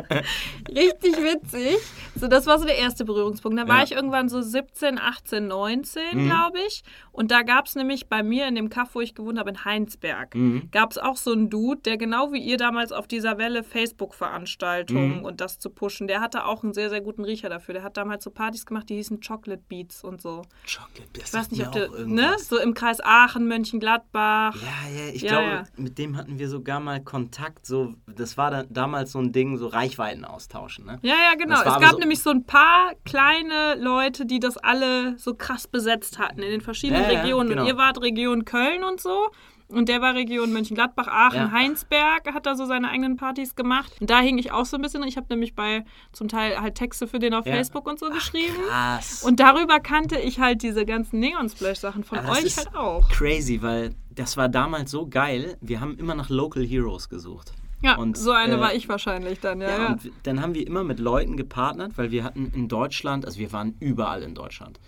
richtig 0.75 1.17
witzig. 1.17 1.77
So, 2.15 2.27
das 2.27 2.47
war 2.47 2.59
so 2.59 2.65
der 2.67 2.79
erste 2.79 3.05
Berührungspunkt. 3.05 3.59
Da 3.59 3.69
war 3.69 3.79
Ja. 3.79 3.85
ich 3.85 3.93
irgendwann 3.93 4.29
so 4.29 4.41
17, 4.41 4.99
18, 4.99 5.47
19, 5.49 6.03
Mhm. 6.25 6.27
glaube 6.27 6.59
ich. 6.67 6.83
Und 7.13 7.31
da 7.31 7.43
gab 7.43 7.67
es 7.67 7.75
nämlich 7.77 8.09
bei 8.09 8.23
mir 8.23 8.47
in 8.49 8.55
dem 8.55 8.71
Kaff, 8.71 8.91
wo 8.95 9.01
ich 9.01 9.15
gewohnt 9.15 9.39
habe, 9.39 9.51
in 9.51 9.65
Heinsberg, 9.65 10.35
Mhm. 10.35 10.69
gab 10.73 10.91
es 10.91 10.99
auch 10.99 11.17
so 11.17 11.33
einen 11.33 11.51
Dude, 11.51 11.81
der 11.83 11.97
genau 11.97 12.33
wie 12.33 12.41
ihr 12.41 12.57
damals 12.57 12.93
auf 12.93 13.07
dieser 13.07 13.39
Welle 13.39 13.63
Facebook-Veranstaltungen 13.63 15.19
Mhm. 15.19 15.25
und 15.25 15.41
das 15.41 15.59
zu 15.59 15.71
pushen, 15.71 16.09
der 16.09 16.21
hatte 16.21 16.45
auch 16.45 16.65
einen 16.65 16.75
sehr, 16.75 16.91
sehr 16.91 17.01
guten 17.01 17.25
Riecher 17.25 17.49
dafür. 17.49 17.75
Der 17.75 17.83
hat 17.83 17.97
damals 17.97 18.25
so 18.25 18.31
Partys 18.31 18.67
gemacht, 18.67 18.89
die 18.89 18.97
hießen 18.97 19.21
Chocolate 19.21 19.63
Beats 19.69 20.03
und 20.03 20.21
so. 20.21 20.43
Chocolate, 20.67 21.09
das 21.15 21.29
Ich 21.29 21.35
weiß 21.35 21.51
nicht, 21.53 21.67
ob 21.67 21.73
du, 21.73 22.07
ne? 22.07 22.35
So 22.39 22.59
im 22.59 22.75
Kreis 22.75 23.01
Aachen, 23.03 23.47
Mönchengladbach. 23.47 24.57
Ja, 24.57 25.05
ja, 25.07 25.13
ich 25.13 25.23
Ja, 25.23 25.29
glaube, 25.29 25.47
ja. 25.49 25.65
mit 25.77 25.99
dem 25.99 26.08
hatten 26.17 26.39
wir 26.39 26.49
sogar 26.49 26.81
mal 26.81 27.01
Kontakt. 27.03 27.67
So, 27.67 27.95
das 28.07 28.37
war 28.39 28.51
da, 28.51 28.63
damals 28.69 29.13
so 29.13 29.19
ein 29.19 29.33
Ding, 29.33 29.57
so 29.59 29.67
Reichweiten 29.67 30.25
austauschen. 30.25 30.87
Ne? 30.87 30.99
Ja, 31.03 31.15
ja, 31.31 31.35
genau. 31.37 31.57
Es 31.59 31.65
gab 31.65 31.91
so- 31.93 31.99
nämlich 31.99 32.21
so 32.21 32.31
ein 32.31 32.45
paar 32.45 32.93
kleine 33.05 33.75
Leute, 33.79 34.27
die 34.27 34.41
das 34.41 34.57
alle 34.57 35.19
so 35.19 35.35
krass 35.35 35.67
besetzt 35.67 36.19
hatten 36.19 36.41
in 36.43 36.51
den 36.51 36.61
verschiedenen 36.61 37.03
Ja, 37.03 37.11
ja, 37.11 37.21
Regionen. 37.23 37.49
genau. 37.51 37.63
Und 37.63 37.69
ihr 37.69 37.77
wart 37.77 38.01
Region 38.01 38.45
Köln 38.45 38.85
und 38.85 39.01
so. 39.01 39.29
Und 39.71 39.91
der 39.91 40.01
war 40.01 40.15
Region 40.15 40.51
Mönchengladbach, 40.55 41.09
Aachen, 41.09 41.37
Ja. 41.37 41.51
Heinsberg, 41.51 42.33
hat 42.33 42.47
da 42.47 42.55
so 42.57 42.65
seine 42.65 42.89
eigenen 42.89 43.17
Partys 43.19 43.55
gemacht. 43.55 43.93
Und 44.01 44.09
da 44.09 44.21
hing 44.21 44.39
ich 44.39 44.51
auch 44.51 44.65
so 44.65 44.79
ein 44.79 44.83
bisschen. 44.83 45.03
Ich 45.03 45.19
habe 45.19 45.27
nämlich 45.29 45.55
bei 45.55 45.85
zum 46.15 46.27
Teil 46.27 46.59
halt 46.59 46.75
Texte 46.77 47.07
für 47.07 47.19
den 47.19 47.35
auf 47.35 47.45
Ja. 47.45 47.53
Facebook 47.53 47.87
und 47.87 47.99
so 47.99 48.09
geschrieben. 48.09 48.55
Krass. 48.67 49.23
Und 49.23 49.41
darüber 49.41 49.79
kannte 49.79 50.19
ich 50.19 50.41
halt 50.41 50.63
diese 50.63 50.87
ganzen 50.87 51.21
Neon-Splash-Sachen 51.21 52.03
von 52.03 52.17
Aber 52.21 52.29
das 52.29 52.45
euch 52.45 52.57
halt 52.57 52.75
auch. 52.75 53.07
crazy, 53.11 53.61
weil 53.61 53.91
das 54.19 54.37
war 54.37 54.49
damals 54.49 54.91
so 54.91 55.07
geil. 55.07 55.57
Wir 55.61 55.81
haben 55.81 55.97
immer 55.97 56.15
nach 56.15 56.29
Local 56.29 56.65
Heroes 56.65 57.09
gesucht. 57.09 57.53
Ja, 57.81 57.97
und, 57.97 58.17
so 58.17 58.33
eine 58.33 58.57
äh, 58.57 58.61
war 58.61 58.75
ich 58.75 58.89
wahrscheinlich 58.89 59.39
dann, 59.39 59.61
ja. 59.61 59.69
Ja, 59.69 59.79
ja. 59.79 59.93
und 59.93 60.11
dann 60.25 60.43
haben 60.43 60.55
wir 60.55 60.67
immer 60.67 60.83
mit 60.83 60.99
Leuten 60.99 61.37
gepartnert, 61.37 61.93
weil 61.97 62.11
wir 62.11 62.25
hatten 62.25 62.51
in 62.53 62.67
Deutschland, 62.67 63.25
also 63.25 63.39
wir 63.39 63.53
waren 63.53 63.77
überall 63.79 64.23
in 64.23 64.35
Deutschland. 64.35 64.81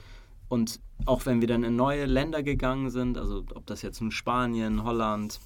Und 0.48 0.80
auch 1.06 1.24
wenn 1.26 1.40
wir 1.40 1.46
dann 1.46 1.62
in 1.62 1.76
neue 1.76 2.06
Länder 2.06 2.42
gegangen 2.42 2.90
sind, 2.90 3.16
also 3.16 3.44
ob 3.54 3.66
das 3.66 3.82
jetzt 3.82 4.00
nun 4.00 4.10
Spanien, 4.10 4.82
Holland 4.82 5.38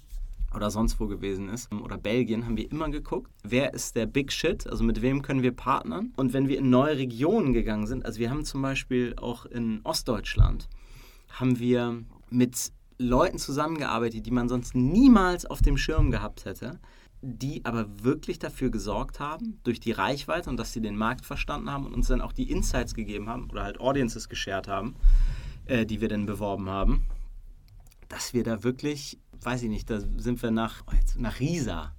oder 0.55 0.71
sonst 0.71 0.99
wo 0.99 1.07
gewesen 1.07 1.51
ist, 1.51 1.71
oder 1.71 1.99
Belgien, 1.99 2.47
haben 2.47 2.57
wir 2.57 2.71
immer 2.71 2.89
geguckt, 2.89 3.31
wer 3.43 3.75
ist 3.75 3.97
der 3.97 4.07
Big 4.07 4.33
Shit, 4.33 4.67
also 4.67 4.83
mit 4.83 5.03
wem 5.03 5.21
können 5.21 5.43
wir 5.43 5.53
partnern. 5.53 6.15
Und 6.17 6.33
wenn 6.33 6.49
wir 6.49 6.57
in 6.57 6.71
neue 6.71 6.97
Regionen 6.97 7.53
gegangen 7.53 7.87
sind, 7.87 8.07
also 8.07 8.19
wir 8.19 8.31
haben 8.31 8.47
zum 8.47 8.63
Beispiel 8.63 9.15
auch 9.21 9.45
in 9.45 9.81
Ostdeutschland, 9.85 10.71
haben 11.29 11.59
wir 11.59 12.03
mit 12.31 12.73
Leuten 12.99 13.39
zusammengearbeitet, 13.39 14.25
die 14.27 14.31
man 14.31 14.49
sonst 14.49 14.75
niemals 14.75 15.47
auf 15.47 15.63
dem 15.63 15.77
Schirm 15.77 16.11
gehabt 16.11 16.45
hätte, 16.45 16.79
die 17.23 17.65
aber 17.65 17.87
wirklich 18.05 18.39
dafür 18.39 18.71
gesorgt 18.71 19.19
haben, 19.19 19.59
durch 19.65 19.81
die 19.81 19.93
Reichweite 19.93 20.51
und 20.51 20.59
dass 20.59 20.73
sie 20.73 20.81
den 20.81 20.97
Markt 20.97 21.25
verstanden 21.25 21.71
haben 21.71 21.87
und 21.87 21.95
uns 21.95 22.09
dann 22.09 22.21
auch 22.21 22.33
die 22.33 22.51
Insights 22.51 22.95
gegeben 22.95 23.29
haben 23.29 23.51
oder 23.51 23.65
halt 23.65 23.81
Audiences 23.81 24.29
geshared 24.29 24.69
haben, 24.69 24.95
äh, 25.67 25.87
die 25.87 26.01
wir 26.01 26.09
dann 26.09 26.27
beworben 26.27 26.69
haben, 26.69 27.07
dass 28.09 28.35
wir 28.35 28.45
da 28.45 28.63
wirklich, 28.63 29.19
weiß 29.41 29.63
ich 29.63 29.71
nicht, 29.71 29.89
da 29.89 30.01
sind 30.01 30.43
wir 30.43 30.51
nach, 30.51 30.83
oh, 30.87 30.95
jetzt, 30.95 31.19
nach 31.19 31.41
Riesa 31.41 31.95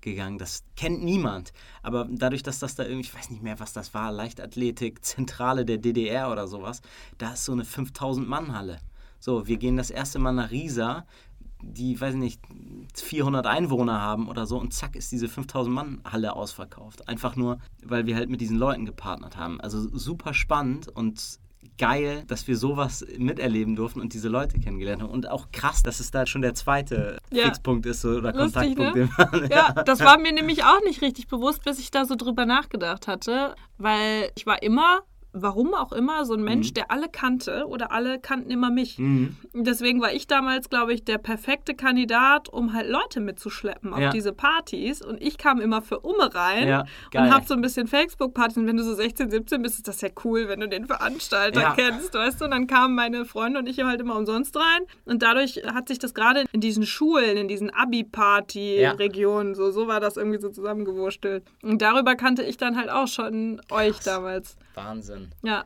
gegangen. 0.00 0.38
Das 0.38 0.64
kennt 0.76 1.02
niemand. 1.02 1.52
Aber 1.82 2.06
dadurch, 2.10 2.42
dass 2.42 2.58
das 2.58 2.74
da 2.74 2.84
irgendwie, 2.84 3.08
ich 3.08 3.14
weiß 3.14 3.30
nicht 3.30 3.42
mehr, 3.42 3.60
was 3.60 3.72
das 3.72 3.92
war, 3.94 4.12
Leichtathletik, 4.12 5.04
Zentrale 5.04 5.64
der 5.64 5.78
DDR 5.78 6.30
oder 6.30 6.46
sowas, 6.46 6.80
da 7.18 7.32
ist 7.34 7.44
so 7.44 7.52
eine 7.52 7.64
5000-Mann-Halle. 7.64 8.78
So, 9.20 9.46
wir 9.46 9.58
gehen 9.58 9.76
das 9.76 9.90
erste 9.90 10.18
Mal 10.18 10.32
nach 10.32 10.50
Riesa, 10.50 11.06
die, 11.62 12.00
weiß 12.00 12.14
ich 12.14 12.20
nicht, 12.20 12.40
400 12.94 13.46
Einwohner 13.46 14.00
haben 14.00 14.28
oder 14.28 14.46
so 14.46 14.58
und 14.58 14.72
zack 14.72 14.96
ist 14.96 15.12
diese 15.12 15.26
5000-Mann-Halle 15.26 16.34
ausverkauft. 16.34 17.06
Einfach 17.06 17.36
nur, 17.36 17.58
weil 17.84 18.06
wir 18.06 18.16
halt 18.16 18.30
mit 18.30 18.40
diesen 18.40 18.56
Leuten 18.56 18.86
gepartnert 18.86 19.36
haben. 19.36 19.60
Also 19.60 19.86
super 19.96 20.32
spannend 20.32 20.88
und 20.88 21.38
geil, 21.76 22.24
dass 22.26 22.46
wir 22.46 22.56
sowas 22.56 23.04
miterleben 23.18 23.76
durften 23.76 24.00
und 24.00 24.12
diese 24.14 24.28
Leute 24.28 24.58
kennengelernt 24.58 25.02
haben. 25.02 25.10
Und 25.10 25.28
auch 25.28 25.50
krass, 25.50 25.82
dass 25.82 26.00
es 26.00 26.10
da 26.10 26.26
schon 26.26 26.42
der 26.42 26.54
zweite 26.54 27.18
Ja. 27.30 27.44
Fixpunkt 27.44 27.86
ist 27.86 28.02
so, 28.02 28.10
oder 28.10 28.32
Lustig, 28.32 28.76
Kontaktpunkt. 28.76 29.32
ne? 29.32 29.48
Ja, 29.50 29.72
das 29.72 30.00
war 30.00 30.18
mir 30.18 30.32
nämlich 30.32 30.64
auch 30.64 30.80
nicht 30.84 31.02
richtig 31.02 31.26
bewusst, 31.28 31.64
bis 31.64 31.78
ich 31.78 31.90
da 31.90 32.04
so 32.04 32.16
drüber 32.16 32.46
nachgedacht 32.46 33.06
hatte, 33.08 33.54
weil 33.78 34.30
ich 34.34 34.46
war 34.46 34.62
immer, 34.62 35.00
warum 35.32 35.74
auch 35.74 35.92
immer, 35.92 36.24
so 36.24 36.34
ein 36.34 36.42
Mensch, 36.42 36.70
Mhm. 36.70 36.74
der 36.74 36.90
alle 36.90 37.08
kannte 37.08 37.66
oder 37.68 37.92
alle 37.92 38.18
kannten 38.18 38.50
immer 38.50 38.70
mich. 38.70 38.98
Mhm. 38.98 39.36
Deswegen 39.54 40.00
war 40.00 40.12
ich 40.12 40.26
damals, 40.26 40.68
glaube 40.70 40.92
ich, 40.92 41.04
der 41.04 41.18
perfekte 41.18 41.74
Kandidat, 41.74 42.48
um 42.48 42.72
halt 42.72 42.88
Leute 42.88 43.20
mitzuschleppen 43.20 43.92
auf 43.94 44.00
Ja. 44.00 44.10
diese 44.10 44.32
Partys. 44.32 45.02
Und 45.02 45.22
ich 45.22 45.38
kam 45.38 45.60
immer 45.60 45.82
für 45.82 46.00
Umme 46.00 46.34
rein 46.34 46.66
Ja, 46.68 46.80
und 46.80 47.10
geil. 47.12 47.30
hab 47.30 47.46
so 47.46 47.54
ein 47.54 47.60
bisschen 47.60 47.86
Facebook-Partys. 47.86 48.56
Und 48.56 48.66
wenn 48.66 48.76
du 48.76 48.82
so 48.82 48.94
16, 48.94 49.30
17 49.30 49.62
bist, 49.62 49.76
ist 49.76 49.88
das 49.88 50.00
ja 50.00 50.08
cool, 50.24 50.48
wenn 50.48 50.60
du 50.60 50.68
den 50.68 50.86
Veranstalter 50.86 51.60
Ja. 51.60 51.74
kennst, 51.74 52.12
weißt 52.14 52.40
du? 52.40 52.46
Und 52.46 52.50
dann 52.52 52.66
kamen 52.66 52.94
meine 52.94 53.24
Freunde 53.24 53.58
und 53.60 53.68
ich 53.68 53.80
halt 53.80 54.00
immer 54.00 54.16
umsonst 54.16 54.56
rein. 54.56 54.82
Und 55.04 55.22
dadurch 55.22 55.62
hat 55.72 55.88
sich 55.88 55.98
das 55.98 56.12
gerade 56.14 56.44
in 56.52 56.60
diesen 56.60 56.84
Schulen, 56.86 57.36
in 57.36 57.48
diesen 57.48 57.70
Abi-Party-Regionen, 57.70 59.54
so, 59.54 59.70
so 59.70 59.86
war 59.88 60.00
das 60.00 60.16
irgendwie 60.16 60.40
so 60.40 60.48
zusammengewurstelt. 60.50 61.44
Und 61.62 61.80
darüber 61.82 62.14
kannte 62.16 62.42
ich 62.42 62.56
dann 62.56 62.76
halt 62.76 62.90
auch 62.90 63.08
schon 63.08 63.60
euch 63.70 63.98
damals. 64.00 64.56
Wahnsinn. 64.74 65.30
Ja. 65.42 65.64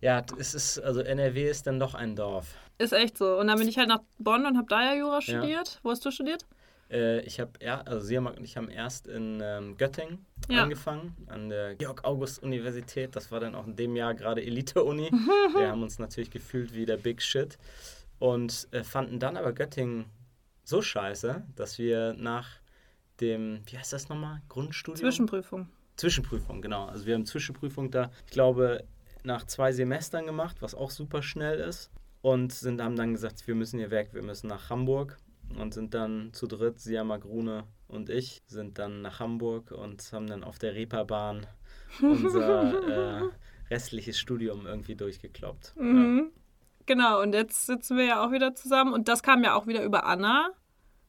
Ja, 0.00 0.22
es 0.38 0.54
ist, 0.54 0.78
also 0.78 1.00
NRW 1.00 1.48
ist 1.48 1.66
dann 1.66 1.80
doch 1.80 1.94
ein 1.94 2.16
Dorf. 2.16 2.54
Ist 2.78 2.92
echt 2.92 3.16
so. 3.16 3.38
Und 3.38 3.46
dann 3.46 3.58
bin 3.58 3.68
ich 3.68 3.78
halt 3.78 3.88
nach 3.88 4.00
Bonn 4.18 4.44
und 4.44 4.56
habe 4.56 4.66
da 4.68 4.82
ja 4.82 4.94
Jura 4.94 5.22
studiert. 5.22 5.80
Wo 5.82 5.90
hast 5.90 6.04
du 6.04 6.10
studiert? 6.10 6.44
Äh, 6.90 7.20
ich 7.20 7.40
habe, 7.40 7.52
also 7.86 8.06
Siamak 8.06 8.36
und 8.36 8.44
ich 8.44 8.56
haben 8.56 8.68
erst 8.68 9.06
in 9.06 9.40
ähm, 9.42 9.76
Göttingen 9.76 10.24
ja. 10.48 10.62
angefangen, 10.62 11.16
an 11.26 11.48
der 11.48 11.74
Georg-August-Universität. 11.74 13.16
Das 13.16 13.32
war 13.32 13.40
dann 13.40 13.54
auch 13.54 13.66
in 13.66 13.76
dem 13.76 13.96
Jahr 13.96 14.14
gerade 14.14 14.42
Elite-Uni. 14.42 15.10
Wir 15.56 15.68
haben 15.68 15.82
uns 15.82 15.98
natürlich 15.98 16.30
gefühlt 16.30 16.74
wie 16.74 16.84
der 16.84 16.98
Big 16.98 17.22
Shit. 17.22 17.58
Und 18.18 18.68
äh, 18.70 18.84
fanden 18.84 19.18
dann 19.18 19.36
aber 19.36 19.52
Göttingen 19.52 20.06
so 20.64 20.82
scheiße, 20.82 21.44
dass 21.54 21.78
wir 21.78 22.14
nach 22.14 22.48
dem, 23.20 23.60
wie 23.66 23.78
heißt 23.78 23.92
das 23.92 24.08
nochmal, 24.08 24.40
Grundstudium? 24.48 25.08
Zwischenprüfung. 25.08 25.68
Zwischenprüfung, 25.96 26.62
genau. 26.62 26.86
Also 26.86 27.06
wir 27.06 27.14
haben 27.14 27.26
Zwischenprüfung 27.26 27.90
da, 27.90 28.10
ich 28.26 28.32
glaube, 28.32 28.84
nach 29.22 29.44
zwei 29.44 29.72
Semestern 29.72 30.26
gemacht, 30.26 30.56
was 30.60 30.74
auch 30.74 30.90
super 30.90 31.22
schnell 31.22 31.58
ist. 31.58 31.90
Und 32.22 32.52
sind, 32.52 32.82
haben 32.82 32.96
dann 32.96 33.12
gesagt, 33.12 33.46
wir 33.46 33.54
müssen 33.54 33.78
hier 33.78 33.90
weg, 33.90 34.10
wir 34.12 34.22
müssen 34.22 34.48
nach 34.48 34.70
Hamburg. 34.70 35.18
Und 35.56 35.74
sind 35.74 35.94
dann 35.94 36.32
zu 36.32 36.48
dritt, 36.48 36.80
Siama 36.80 37.18
Grune 37.18 37.64
und 37.86 38.10
ich, 38.10 38.42
sind 38.46 38.78
dann 38.78 39.02
nach 39.02 39.20
Hamburg 39.20 39.70
und 39.70 40.02
haben 40.12 40.26
dann 40.26 40.42
auf 40.42 40.58
der 40.58 40.74
Reeperbahn 40.74 41.46
unser 42.02 43.20
äh, 43.20 43.28
restliches 43.70 44.18
Studium 44.18 44.66
irgendwie 44.66 44.96
durchgekloppt. 44.96 45.74
Mhm. 45.76 46.18
Ja. 46.18 46.42
Genau, 46.86 47.20
und 47.20 47.32
jetzt 47.32 47.66
sitzen 47.66 47.96
wir 47.96 48.04
ja 48.04 48.24
auch 48.24 48.32
wieder 48.32 48.54
zusammen. 48.54 48.92
Und 48.92 49.08
das 49.08 49.22
kam 49.22 49.42
ja 49.42 49.54
auch 49.54 49.66
wieder 49.66 49.82
über 49.82 50.06
Anna. 50.06 50.50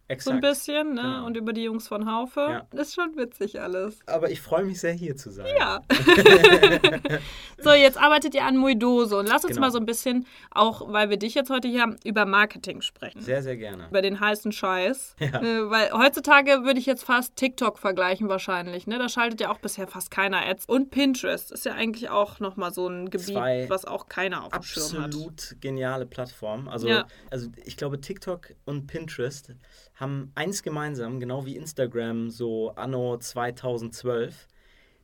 Exakt. 0.10 0.24
So 0.24 0.32
ein 0.32 0.39
bisschen, 0.39 0.93
ne? 0.93 1.02
Genau. 1.02 1.26
Und 1.26 1.36
über 1.36 1.52
die 1.52 1.63
Jungs 1.63 1.88
von 1.88 2.10
Haufe. 2.10 2.39
Ja. 2.39 2.67
Das 2.72 2.89
ist 2.89 2.96
schon 2.96 3.17
witzig 3.17 3.60
alles. 3.60 4.00
Aber 4.06 4.32
ich 4.32 4.39
freue 4.39 4.63
mich 4.63 4.80
sehr, 4.80 4.93
hier 4.93 5.17
zu 5.17 5.32
sein. 5.32 5.48
Ja. 5.60 5.82
so, 7.58 7.72
jetzt 7.72 7.98
arbeitet 7.98 8.34
ihr 8.34 8.46
an 8.46 8.56
Muidose. 8.56 9.17
Und 9.17 9.28
lass 9.28 9.43
uns 9.43 9.56
genau. 9.56 9.67
mal 9.67 9.72
so 9.72 9.80
ein 9.80 9.86
bisschen, 9.86 10.26
auch 10.52 10.93
weil 10.93 11.10
wir 11.10 11.17
dich 11.17 11.36
jetzt 11.36 11.50
heute 11.50 11.67
hier 11.67 11.82
haben, 11.82 11.98
über 12.06 12.26
Marketing 12.26 12.82
sprechen. 12.82 13.22
Sehr, 13.22 13.43
sehr 13.43 13.58
gerne. 13.58 13.88
Über 13.89 14.02
den 14.02 14.20
heißen 14.20 14.52
Scheiß. 14.52 15.15
Ja. 15.28 15.41
Äh, 15.41 15.70
weil 15.70 15.91
heutzutage 15.91 16.63
würde 16.63 16.80
ich 16.80 16.86
jetzt 16.86 17.04
fast 17.04 17.36
TikTok 17.36 17.80
vergleichen 17.80 18.30
wahrscheinlich. 18.30 18.88
Ne? 18.88 18.98
Da 18.98 19.10
schaltet 19.10 19.41
ja 19.41 19.52
auch 19.52 19.58
bisher 19.58 19.86
fast 19.86 20.10
keiner 20.10 20.46
Ads. 20.46 20.65
Und 20.67 20.89
Pinterest 20.89 21.52
ist 21.52 21.65
ja 21.65 21.74
eigentlich 21.74 22.10
auch 22.10 22.39
nochmal 22.39 22.72
so 22.72 22.88
ein 22.88 23.10
Gebiet, 23.10 23.34
Zwei 23.34 23.70
was 23.70 23.84
auch 23.84 24.08
keiner 24.08 24.46
auf 24.46 24.54
dem 24.54 24.63
Schirm 24.63 24.93
hat. 25.00 25.06
Absolut 25.08 25.58
geniale 25.60 26.06
Plattformen. 26.06 26.70
Also, 26.70 26.88
ja. 26.88 27.08
also 27.30 27.50
ich 27.65 27.76
glaube, 27.76 28.00
TikTok 28.00 28.54
und 28.63 28.88
Pinterest 28.88 29.52
haben 29.98 30.32
eins 30.36 30.64
gemeinsam, 30.64 31.20
genau 31.20 31.46
wie 31.46 31.58
Instagram 31.58 32.30
so 32.30 32.72
anno 32.72 33.18
2012, 33.18 34.48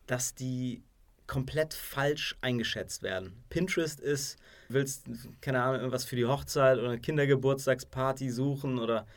dass 0.05 0.35
die 0.35 0.83
komplett 1.25 1.73
falsch 1.73 2.35
eingeschätzt 2.41 3.01
werden. 3.01 3.43
Pinterest 3.49 3.99
ist, 3.99 4.37
willst, 4.69 5.07
keine 5.41 5.63
Ahnung, 5.63 5.77
irgendwas 5.77 6.05
für 6.05 6.15
die 6.15 6.25
Hochzeit 6.25 6.77
oder 6.77 6.97
Kindergeburtstagsparty 6.97 8.29
suchen 8.29 8.77
oder 8.77 9.07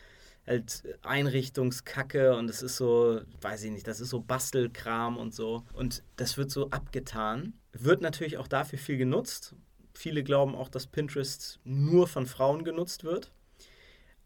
halt 0.47 0.85
Einrichtungskacke 1.03 2.37
und 2.37 2.49
es 2.49 2.63
ist 2.63 2.77
so, 2.77 3.21
weiß 3.41 3.65
ich 3.65 3.73
nicht, 3.73 3.87
das 3.87 4.01
ist 4.01 4.11
so 4.11 4.21
Bastelkram 4.21 5.17
und 5.17 5.35
so. 5.35 5.65
Und 5.73 6.05
das 6.17 6.39
wird 6.39 6.51
so 6.51 6.71
abgetan. 6.71 7.55
Wird 7.73 8.01
natürlich 8.01 8.39
auch 8.39 8.49
dafür 8.49 8.79
viel 8.79 8.97
genutzt. 8.97 9.55
Viele 9.93 10.23
glauben 10.23 10.55
auch, 10.55 10.69
dass 10.69 10.87
Pinterest 10.87 11.59
nur 11.65 12.07
von 12.07 12.27
Frauen 12.27 12.65
genutzt 12.65 13.03
wird 13.03 13.33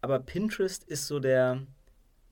aber 0.01 0.19
Pinterest 0.19 0.83
ist 0.83 1.07
so 1.07 1.19
der 1.19 1.65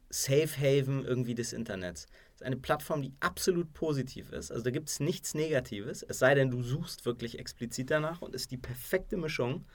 Safe 0.10 0.50
Haven 0.58 1.06
irgendwie 1.06 1.36
des 1.36 1.54
Internets. 1.54 2.08
Es 2.34 2.42
ist 2.42 2.44
eine 2.44 2.58
Plattform, 2.58 3.02
die 3.02 3.14
absolut 3.20 3.74
positiv 3.74 4.32
ist. 4.32 4.52
Also 4.52 4.64
da 4.64 4.72
gibt 4.72 4.90
es 4.90 5.00
nichts 5.00 5.36
Negatives, 5.36 6.04
es 6.04 6.20
sei 6.20 6.34
denn, 6.34 6.50
du 6.50 6.64
suchst 6.64 7.06
wirklich 7.06 7.38
explizit 7.38 7.92
danach 7.92 8.22
und 8.22 8.34
ist 8.34 8.52
die 8.52 8.58
perfekte 8.58 9.18
Mischung 9.18 9.66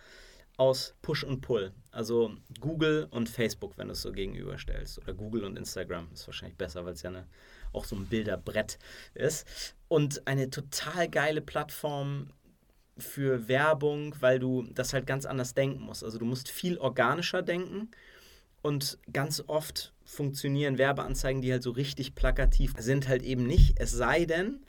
aus 0.56 0.94
Push 1.02 1.24
und 1.24 1.40
Pull. 1.40 1.72
Also 1.90 2.32
Google 2.60 3.08
und 3.10 3.28
Facebook, 3.28 3.76
wenn 3.76 3.88
du 3.88 3.92
es 3.92 4.02
so 4.02 4.12
gegenüberstellst. 4.12 4.98
Oder 4.98 5.14
Google 5.14 5.44
und 5.44 5.56
Instagram 5.56 6.08
ist 6.12 6.26
wahrscheinlich 6.26 6.56
besser, 6.56 6.84
weil 6.84 6.94
es 6.94 7.02
ja 7.02 7.10
eine, 7.10 7.26
auch 7.72 7.84
so 7.84 7.96
ein 7.96 8.06
Bilderbrett 8.06 8.78
ist. 9.14 9.46
Und 9.88 10.26
eine 10.26 10.50
total 10.50 11.08
geile 11.08 11.40
Plattform, 11.40 12.30
für 12.96 13.48
Werbung, 13.48 14.14
weil 14.20 14.38
du 14.38 14.62
das 14.72 14.92
halt 14.92 15.06
ganz 15.06 15.26
anders 15.26 15.54
denken 15.54 15.82
musst. 15.82 16.04
Also 16.04 16.18
du 16.18 16.24
musst 16.24 16.48
viel 16.48 16.78
organischer 16.78 17.42
denken 17.42 17.90
und 18.62 18.98
ganz 19.12 19.42
oft 19.46 19.92
funktionieren 20.04 20.78
Werbeanzeigen, 20.78 21.42
die 21.42 21.52
halt 21.52 21.62
so 21.62 21.70
richtig 21.70 22.14
plakativ 22.14 22.74
sind, 22.78 23.08
halt 23.08 23.22
eben 23.22 23.46
nicht. 23.46 23.78
Es 23.78 23.90
sei 23.90 24.24
denn, 24.24 24.64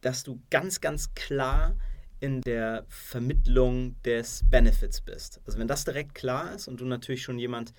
dass 0.00 0.22
du 0.22 0.40
ganz, 0.50 0.80
ganz 0.80 1.14
klar 1.14 1.76
in 2.20 2.40
der 2.40 2.84
Vermittlung 2.88 4.00
des 4.02 4.42
Benefits 4.50 5.00
bist. 5.00 5.40
Also 5.44 5.58
wenn 5.58 5.68
das 5.68 5.84
direkt 5.84 6.14
klar 6.14 6.54
ist 6.54 6.68
und 6.68 6.80
du 6.80 6.84
natürlich 6.84 7.22
schon 7.22 7.38
jemand 7.38 7.72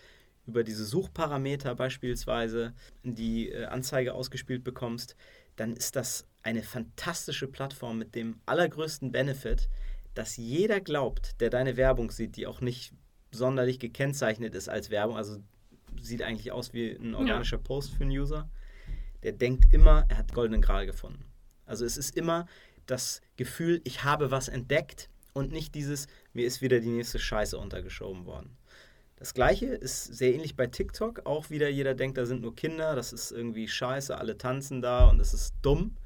über 0.48 0.64
diese 0.64 0.86
Suchparameter 0.86 1.76
beispielsweise 1.76 2.74
die 3.04 3.50
äh, 3.50 3.66
Anzeige 3.66 4.14
ausgespielt 4.14 4.64
bekommst, 4.64 5.16
dann 5.56 5.74
ist 5.74 5.96
das 5.96 6.26
eine 6.44 6.64
fantastische 6.64 7.48
Plattform 7.48 7.98
mit 7.98 8.16
dem 8.16 8.40
allergrößten 8.46 9.12
Benefit, 9.12 9.70
dass 10.14 10.38
jeder 10.38 10.80
glaubt, 10.80 11.40
der 11.42 11.50
deine 11.50 11.78
Werbung 11.78 12.12
sieht, 12.12 12.36
die 12.36 12.48
auch 12.48 12.62
nicht 12.62 12.94
sonderlich 13.32 13.80
gekennzeichnet 13.80 14.56
ist 14.56 14.70
als 14.70 14.90
Werbung, 14.90 15.18
also 15.18 15.38
sieht 16.02 16.22
eigentlich 16.24 16.52
aus 16.52 16.74
wie 16.74 16.92
ein 16.92 17.14
organischer 17.14 17.58
ja. 17.58 17.64
Post 17.64 17.94
für 17.94 18.04
einen 18.04 18.12
User, 18.12 18.50
der 19.24 19.34
denkt 19.34 19.74
immer, 19.74 20.06
er 20.10 20.18
hat 20.18 20.34
goldenen 20.34 20.62
Gral 20.62 20.86
gefunden. 20.86 21.26
Also 21.66 21.86
es 21.86 21.98
ist 21.98 22.18
immer 22.18 22.48
das 22.86 23.22
Gefühl, 23.36 23.82
ich 23.84 24.04
habe 24.04 24.32
was 24.32 24.48
entdeckt 24.48 25.10
und 25.34 25.52
nicht 25.52 25.76
dieses, 25.76 26.08
mir 26.34 26.46
ist 26.46 26.62
wieder 26.62 26.80
die 26.80 26.90
nächste 26.90 27.20
Scheiße 27.20 27.58
untergeschoben 27.58 28.26
worden. 28.26 28.58
Das 29.18 29.34
gleiche 29.34 29.68
ist 29.68 30.06
sehr 30.06 30.34
ähnlich 30.34 30.56
bei 30.56 30.68
TikTok. 30.68 31.26
Auch 31.26 31.50
wieder 31.50 31.68
jeder 31.68 31.94
denkt, 31.94 32.18
da 32.18 32.26
sind 32.26 32.42
nur 32.42 32.56
Kinder, 32.56 32.96
das 32.96 33.12
ist 33.12 33.32
irgendwie 33.32 33.68
scheiße, 33.68 34.18
alle 34.18 34.38
tanzen 34.38 34.82
da 34.82 35.10
und 35.10 35.18
das 35.18 35.34
ist 35.34 35.54
dumm. 35.62 35.98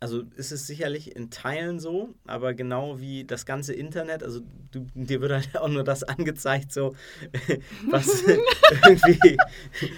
Also 0.00 0.22
ist 0.36 0.52
es 0.52 0.66
sicherlich 0.68 1.16
in 1.16 1.28
Teilen 1.30 1.80
so, 1.80 2.14
aber 2.24 2.54
genau 2.54 3.00
wie 3.00 3.24
das 3.24 3.46
ganze 3.46 3.74
Internet, 3.74 4.22
also 4.22 4.40
du, 4.70 4.86
dir 4.94 5.20
wird 5.20 5.32
halt 5.32 5.56
auch 5.60 5.68
nur 5.68 5.82
das 5.82 6.04
angezeigt, 6.04 6.72
so 6.72 6.94
was 7.90 8.22
irgendwie 8.86 9.36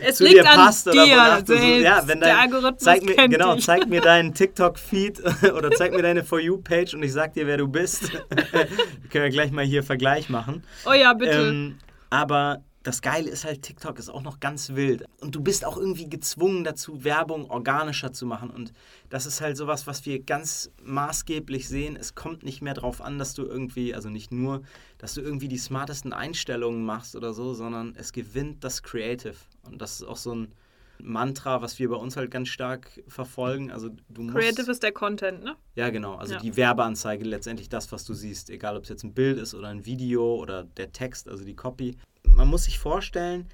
es 0.01 0.17
zu 0.17 0.25
dir 0.25 0.43
passt 0.43 0.87
dir 0.87 1.03
oder 1.03 1.43
so, 1.45 1.53
ja, 1.55 2.03
wenn 2.07 2.21
dein, 2.21 2.31
der 2.31 2.39
Algorithmus 2.41 2.83
zeig 2.83 3.03
mir, 3.03 3.29
genau, 3.29 3.57
zeig 3.57 3.89
mir 3.89 4.01
deinen 4.01 4.33
TikTok-Feed 4.33 5.23
oder 5.53 5.71
zeig 5.73 5.93
mir 5.93 6.03
deine 6.03 6.25
For 6.25 6.41
You-Page 6.41 6.95
und 6.95 7.03
ich 7.03 7.13
sag 7.13 7.35
dir, 7.35 7.47
wer 7.47 7.59
du 7.59 7.69
bist. 7.69 8.11
wir 8.13 9.11
können 9.11 9.25
ja 9.25 9.29
gleich 9.29 9.51
mal 9.51 9.67
hier 9.67 9.83
Vergleich 9.83 10.31
machen. 10.31 10.65
Oh 10.87 10.93
ja, 10.95 11.13
bitte. 11.13 11.49
Ähm, 11.49 11.79
aber 12.09 12.63
das 12.83 13.03
Geile 13.03 13.29
ist 13.29 13.45
halt, 13.45 13.63
TikTok 13.63 13.99
ist 13.99 14.09
auch 14.09 14.23
noch 14.23 14.41
ganz 14.41 14.71
wild. 14.71 15.05
Und 15.21 15.35
du 15.35 15.43
bist 15.43 15.65
auch 15.67 15.77
irgendwie 15.77 16.09
gezwungen 16.09 16.65
dazu, 16.65 17.05
Werbung 17.05 17.51
organischer 17.51 18.13
zu 18.13 18.25
machen. 18.25 18.51
Und 18.51 18.73
das 19.11 19.27
ist 19.27 19.43
halt 19.43 19.57
sowas, 19.57 19.87
was 19.87 20.07
wir 20.07 20.23
ganz 20.23 20.71
maßgeblich 20.83 21.69
sehen. 21.69 21.97
Es 21.97 22.15
kommt 22.15 22.43
nicht 22.43 22.63
mehr 22.63 22.75
darauf 22.75 23.03
an, 23.03 23.19
dass 23.19 23.35
du 23.35 23.45
irgendwie, 23.45 23.95
also 23.95 24.09
nicht 24.09 24.33
nur, 24.33 24.63
dass 24.97 25.13
du 25.13 25.21
irgendwie 25.21 25.49
die 25.49 25.59
smartesten 25.59 26.15
Einstellungen 26.15 26.85
machst 26.85 27.17
oder 27.17 27.35
so, 27.35 27.53
sondern 27.53 27.95
es 27.97 28.13
gewinnt 28.13 28.65
das 28.65 28.83
Creative. 28.83 29.37
Und 29.63 29.83
das 29.83 30.01
ist 30.01 30.05
auch 30.05 30.17
so 30.17 30.35
ein 30.35 30.55
Mantra, 31.03 31.63
was 31.63 31.79
wir 31.79 31.89
bei 31.89 31.97
uns 31.97 32.17
halt 32.17 32.31
ganz 32.31 32.49
stark 32.49 33.03
verfolgen. 33.09 33.71
Also 33.71 33.91
du 34.09 34.23
musst, 34.23 34.37
Creative 34.37 34.71
ist 34.71 34.83
der 34.83 34.93
Content, 34.93 35.43
ne? 35.43 35.57
Ja, 35.75 35.91
genau. 35.91 36.15
Also 36.15 36.35
ja. 36.35 36.41
die 36.41 36.57
Werbeanzeige, 36.57 37.25
letztendlich 37.25 37.69
das, 37.69 37.91
was 37.93 38.05
du 38.05 38.15
siehst, 38.15 38.51
egal 38.51 38.77
ob 38.77 38.85
es 38.85 38.89
jetzt 38.89 39.05
ein 39.05 39.15
Bild 39.15 39.39
ist 39.39 39.55
oder 39.55 39.69
ein 39.69 39.85
Video 39.87 40.35
oder 40.37 40.65
der 40.65 40.93
Text, 40.93 41.29
also 41.29 41.45
die 41.45 41.57
Copy 41.57 41.97
man 42.25 42.49
muss 42.49 42.65
sich 42.65 42.79
vorstellen, 42.79 43.49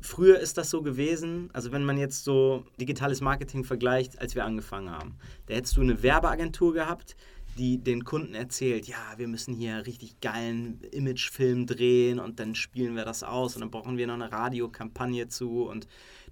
früher 0.00 0.38
ist 0.38 0.58
das 0.58 0.70
so 0.70 0.82
gewesen, 0.82 1.50
also 1.52 1.72
wenn 1.72 1.84
man 1.84 1.98
jetzt 1.98 2.24
so 2.24 2.64
digitales 2.80 3.20
Marketing 3.20 3.64
vergleicht, 3.64 4.20
als 4.20 4.34
wir 4.34 4.44
angefangen 4.44 4.90
haben, 4.90 5.16
da 5.46 5.54
hättest 5.54 5.76
du 5.76 5.80
eine 5.80 6.02
Werbeagentur 6.02 6.72
gehabt, 6.72 7.16
die 7.58 7.78
den 7.78 8.04
Kunden 8.04 8.34
erzählt, 8.34 8.86
ja, 8.86 9.14
wir 9.16 9.28
müssen 9.28 9.54
hier 9.54 9.86
richtig 9.86 10.20
geilen 10.20 10.80
Imagefilm 10.92 11.66
drehen 11.66 12.18
und 12.18 12.38
dann 12.38 12.54
spielen 12.54 12.96
wir 12.96 13.04
das 13.04 13.22
aus 13.22 13.54
und 13.54 13.62
dann 13.62 13.70
brauchen 13.70 13.96
wir 13.96 14.06
noch 14.06 14.14
eine 14.14 14.30
Radiokampagne 14.30 15.28
zu 15.28 15.62
und 15.62 15.86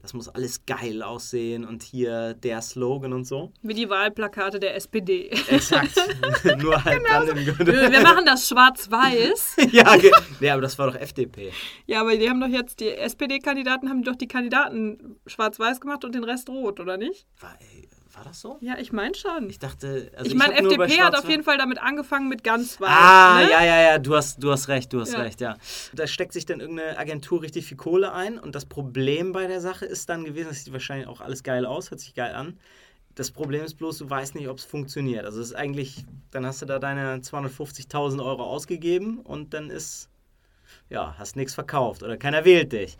das 0.04 0.12
muss 0.12 0.28
alles 0.28 0.66
geil 0.66 1.02
aussehen 1.02 1.64
und 1.64 1.82
hier 1.82 2.34
der 2.34 2.60
Slogan 2.60 3.14
und 3.14 3.24
so. 3.24 3.50
Wie 3.62 3.72
die 3.72 3.88
Wahlplakate 3.88 4.60
der 4.60 4.76
SPD. 4.76 5.30
Exakt. 5.48 5.96
Nur 6.58 6.84
halt 6.84 7.02
genau 7.02 7.24
dann 7.24 7.38
im 7.38 7.46
Wir 7.46 8.02
machen 8.02 8.26
das 8.26 8.46
schwarz-weiß. 8.46 9.56
ja, 9.72 9.96
ja, 10.40 10.52
aber 10.52 10.60
das 10.60 10.78
war 10.78 10.90
doch 10.90 11.00
FDP. 11.00 11.52
Ja, 11.86 12.02
aber 12.02 12.18
die 12.18 12.28
haben 12.28 12.38
doch 12.38 12.48
jetzt, 12.48 12.80
die 12.80 12.90
SPD-Kandidaten 12.90 13.88
haben 13.88 14.02
doch 14.02 14.16
die 14.16 14.28
Kandidaten 14.28 15.16
schwarz-weiß 15.26 15.80
gemacht 15.80 16.04
und 16.04 16.14
den 16.14 16.24
Rest 16.24 16.50
rot, 16.50 16.80
oder 16.80 16.98
nicht? 16.98 17.26
War, 17.40 17.56
ey, 17.60 17.88
war 18.16 18.24
das 18.24 18.40
so? 18.40 18.58
Ja, 18.60 18.78
ich 18.78 18.92
meine 18.92 19.14
schon. 19.14 19.48
Ich 19.50 19.58
dachte, 19.58 20.10
also 20.16 20.30
ich 20.30 20.36
meine, 20.36 20.54
FDP 20.54 21.00
hat 21.00 21.16
auf 21.16 21.28
jeden 21.28 21.42
Fall 21.42 21.58
damit 21.58 21.78
angefangen 21.78 22.28
mit 22.28 22.44
ganz 22.44 22.80
weiß. 22.80 22.88
Ah, 22.90 23.40
ne? 23.42 23.50
ja, 23.50 23.64
ja, 23.64 23.82
ja, 23.82 23.98
du 23.98 24.14
hast, 24.14 24.42
du 24.42 24.50
hast 24.50 24.68
recht, 24.68 24.92
du 24.92 25.00
hast 25.00 25.12
ja. 25.12 25.20
recht, 25.20 25.40
ja. 25.40 25.56
Da 25.94 26.06
steckt 26.06 26.32
sich 26.32 26.46
dann 26.46 26.60
irgendeine 26.60 26.98
Agentur 26.98 27.42
richtig 27.42 27.66
viel 27.66 27.76
Kohle 27.76 28.12
ein 28.12 28.38
und 28.38 28.54
das 28.54 28.66
Problem 28.66 29.32
bei 29.32 29.46
der 29.46 29.60
Sache 29.60 29.84
ist 29.86 30.08
dann 30.08 30.24
gewesen, 30.24 30.48
das 30.48 30.64
sieht 30.64 30.72
wahrscheinlich 30.72 31.08
auch 31.08 31.20
alles 31.20 31.42
geil 31.42 31.66
aus, 31.66 31.90
hört 31.90 32.00
sich 32.00 32.14
geil 32.14 32.34
an. 32.34 32.58
Das 33.14 33.30
Problem 33.30 33.64
ist 33.64 33.74
bloß, 33.74 33.98
du 33.98 34.10
weißt 34.10 34.34
nicht, 34.34 34.48
ob 34.48 34.58
es 34.58 34.64
funktioniert. 34.64 35.24
Also 35.24 35.40
es 35.40 35.48
ist 35.48 35.54
eigentlich, 35.54 36.04
dann 36.32 36.44
hast 36.44 36.62
du 36.62 36.66
da 36.66 36.78
deine 36.78 37.18
250.000 37.18 38.24
Euro 38.24 38.42
ausgegeben 38.42 39.20
und 39.20 39.54
dann 39.54 39.70
ist, 39.70 40.08
ja, 40.90 41.14
hast 41.16 41.36
nichts 41.36 41.54
verkauft 41.54 42.02
oder 42.02 42.16
keiner 42.16 42.44
wählt 42.44 42.72
dich. 42.72 42.96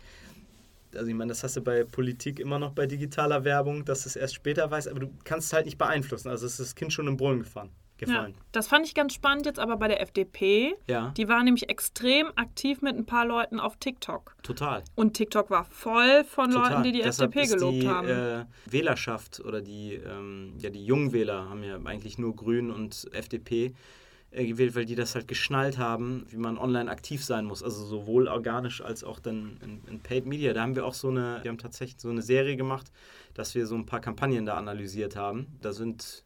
Also 0.97 1.09
ich 1.09 1.15
meine, 1.15 1.29
das 1.29 1.43
hast 1.43 1.55
du 1.57 1.61
bei 1.61 1.83
Politik 1.83 2.39
immer 2.39 2.59
noch 2.59 2.71
bei 2.71 2.85
digitaler 2.85 3.43
Werbung, 3.43 3.85
dass 3.85 4.03
du 4.03 4.09
es 4.09 4.15
erst 4.15 4.35
später 4.35 4.69
weißt, 4.69 4.87
aber 4.87 4.99
du 5.01 5.13
kannst 5.23 5.47
es 5.47 5.53
halt 5.53 5.65
nicht 5.65 5.77
beeinflussen. 5.77 6.29
Also 6.29 6.45
ist 6.45 6.59
das 6.59 6.75
Kind 6.75 6.93
schon 6.93 7.07
im 7.07 7.17
Brunnen 7.17 7.39
gefahren 7.39 7.71
gefallen. 7.97 8.33
Ja, 8.35 8.43
das 8.51 8.67
fand 8.67 8.85
ich 8.85 8.93
ganz 8.93 9.13
spannend 9.13 9.45
jetzt 9.45 9.59
aber 9.59 9.77
bei 9.77 9.87
der 9.87 10.01
FDP. 10.01 10.75
Ja. 10.87 11.13
Die 11.17 11.27
war 11.27 11.43
nämlich 11.43 11.69
extrem 11.69 12.27
aktiv 12.35 12.81
mit 12.81 12.95
ein 12.95 13.05
paar 13.05 13.25
Leuten 13.25 13.59
auf 13.59 13.77
TikTok. 13.77 14.35
Total. 14.43 14.83
Und 14.95 15.13
TikTok 15.13 15.49
war 15.49 15.65
voll 15.65 16.23
von 16.23 16.51
Total. 16.51 16.71
Leuten, 16.71 16.83
die 16.83 16.91
die 16.93 17.01
Deshalb 17.01 17.35
FDP 17.35 17.55
gelobt 17.55 17.83
die, 17.83 17.87
haben. 17.87 18.07
Äh, 18.07 18.45
Wählerschaft 18.65 19.39
oder 19.39 19.61
die, 19.61 19.93
ähm, 19.93 20.53
ja, 20.57 20.69
die 20.69 20.85
jungen 20.85 21.13
Wähler 21.13 21.49
haben 21.49 21.63
ja 21.63 21.79
eigentlich 21.85 22.17
nur 22.17 22.35
Grün 22.35 22.71
und 22.71 23.07
FDP 23.11 23.73
gewählt, 24.43 24.75
weil 24.75 24.85
die 24.85 24.95
das 24.95 25.15
halt 25.15 25.27
geschnallt 25.27 25.77
haben, 25.77 26.25
wie 26.29 26.37
man 26.37 26.57
online 26.57 26.89
aktiv 26.91 27.23
sein 27.23 27.45
muss. 27.45 27.63
Also 27.63 27.85
sowohl 27.85 28.27
organisch 28.27 28.81
als 28.81 29.03
auch 29.03 29.19
dann 29.19 29.57
in, 29.63 29.81
in 29.87 29.99
Paid 30.01 30.25
Media. 30.25 30.51
Da 30.53 30.61
haben 30.61 30.75
wir 30.75 30.85
auch 30.85 30.93
so 30.93 31.09
eine, 31.09 31.39
wir 31.43 31.49
haben 31.49 31.57
tatsächlich 31.57 31.99
so 32.01 32.09
eine 32.09 32.21
Serie 32.21 32.57
gemacht, 32.57 32.91
dass 33.33 33.55
wir 33.55 33.65
so 33.67 33.75
ein 33.75 33.85
paar 33.85 34.01
Kampagnen 34.01 34.45
da 34.45 34.55
analysiert 34.55 35.15
haben. 35.15 35.47
Da 35.61 35.71
sind 35.73 36.23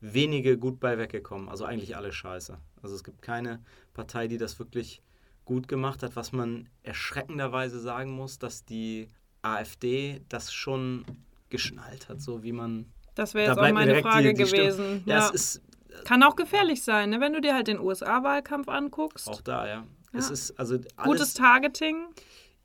wenige 0.00 0.56
gut 0.58 0.78
bei 0.78 0.98
weggekommen. 0.98 1.48
Also 1.48 1.64
eigentlich 1.64 1.96
alle 1.96 2.12
scheiße. 2.12 2.56
Also 2.82 2.94
es 2.94 3.02
gibt 3.02 3.22
keine 3.22 3.60
Partei, 3.94 4.28
die 4.28 4.38
das 4.38 4.58
wirklich 4.58 5.02
gut 5.44 5.66
gemacht 5.66 6.02
hat. 6.02 6.14
Was 6.14 6.30
man 6.32 6.68
erschreckenderweise 6.84 7.80
sagen 7.80 8.12
muss, 8.12 8.38
dass 8.38 8.64
die 8.64 9.08
AfD 9.42 10.20
das 10.28 10.52
schon 10.52 11.04
geschnallt 11.50 12.08
hat, 12.08 12.20
so 12.20 12.42
wie 12.42 12.52
man. 12.52 12.86
das 13.14 13.34
wäre 13.34 13.46
da 13.46 13.52
jetzt 13.52 13.58
auch 13.58 13.62
bleibt 13.62 13.74
mir 13.74 13.80
meine 13.80 13.94
die- 13.96 14.02
Frage 14.02 14.34
die 14.34 14.46
Stimme. 14.46 14.62
gewesen. 14.64 15.02
Ja, 15.06 15.18
Ja. 15.18 15.26
es 15.28 15.30
ist 15.56 15.62
Kann 16.04 16.22
auch 16.22 16.36
gefährlich 16.36 16.82
sein, 16.82 17.10
ne? 17.10 17.20
wenn 17.20 17.32
du 17.32 17.40
dir 17.40 17.54
halt 17.54 17.68
den 17.68 17.78
USA-Wahlkampf 17.80 18.68
anguckst. 18.68 19.28
auch 19.28 19.40
da, 19.40 19.66
ja. 19.66 19.86
Es 20.12 20.28
Ja. 20.28 20.32
ist 20.34 20.58
also 20.58 20.78
Gutes 20.78 20.94
alles, 20.96 21.34
Targeting. 21.34 22.06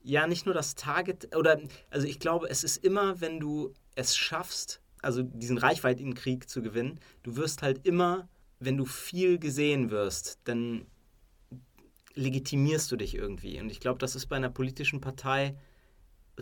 ja 0.02 0.28
nicht 0.28 0.46
nur 0.46 0.56
das 0.56 0.76
Target 0.76 1.36
oder 1.36 1.60
also 1.90 2.08
ich 2.08 2.20
glaube, 2.20 2.48
es 2.50 2.64
ist 2.64 2.78
immer, 2.84 3.20
wenn 3.22 3.40
du 3.40 3.74
es 3.96 4.16
schaffst, 4.16 4.82
also 5.02 5.22
diesen 5.24 5.58
Reichweitenkrieg 5.58 6.50
zu 6.50 6.62
gewinnen, 6.62 7.00
du 7.24 7.36
wirst 7.36 7.62
halt 7.62 7.86
immer, 7.86 8.28
wenn 8.60 8.78
du 8.78 8.86
viel 8.86 9.40
gesehen 9.40 9.90
wirst, 9.92 10.40
dann 10.46 10.86
legitimierst 12.16 12.92
du 12.92 12.96
dich 12.96 13.16
irgendwie. 13.16 13.60
Und 13.60 13.70
ich 13.72 13.80
glaube, 13.80 14.00
das 14.00 14.16
ist 14.16 14.28
bei 14.28 14.36
einer 14.36 14.50
politischen 14.50 15.02
Partei 15.02 15.58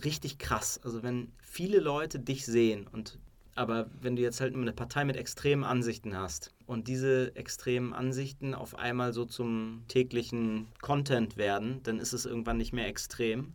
richtig 0.04 0.38
krass. 0.38 0.80
Also 0.84 1.02
wenn 1.04 1.32
viele 1.40 1.80
Leute 1.80 2.20
dich 2.20 2.46
sehen 2.46 2.88
und 2.88 3.20
aber 3.56 3.88
wenn 4.02 4.16
du 4.16 4.22
jetzt 4.22 4.42
halt 4.42 4.56
eine 4.56 4.74
Partei 4.74 5.06
mit 5.06 5.18
extremen 5.18 5.64
Ansichten 5.64 6.18
hast 6.18 6.52
und 6.66 6.88
diese 6.88 7.36
extremen 7.36 7.94
Ansichten 7.94 8.54
auf 8.54 8.78
einmal 8.78 9.14
so 9.14 9.26
zum 9.26 9.84
täglichen 9.88 10.68
Content 10.82 11.38
werden, 11.38 11.82
dann 11.84 12.00
ist 12.00 12.14
es 12.14 12.26
irgendwann 12.26 12.58
nicht 12.58 12.74
mehr 12.74 12.88
extrem 12.88 13.54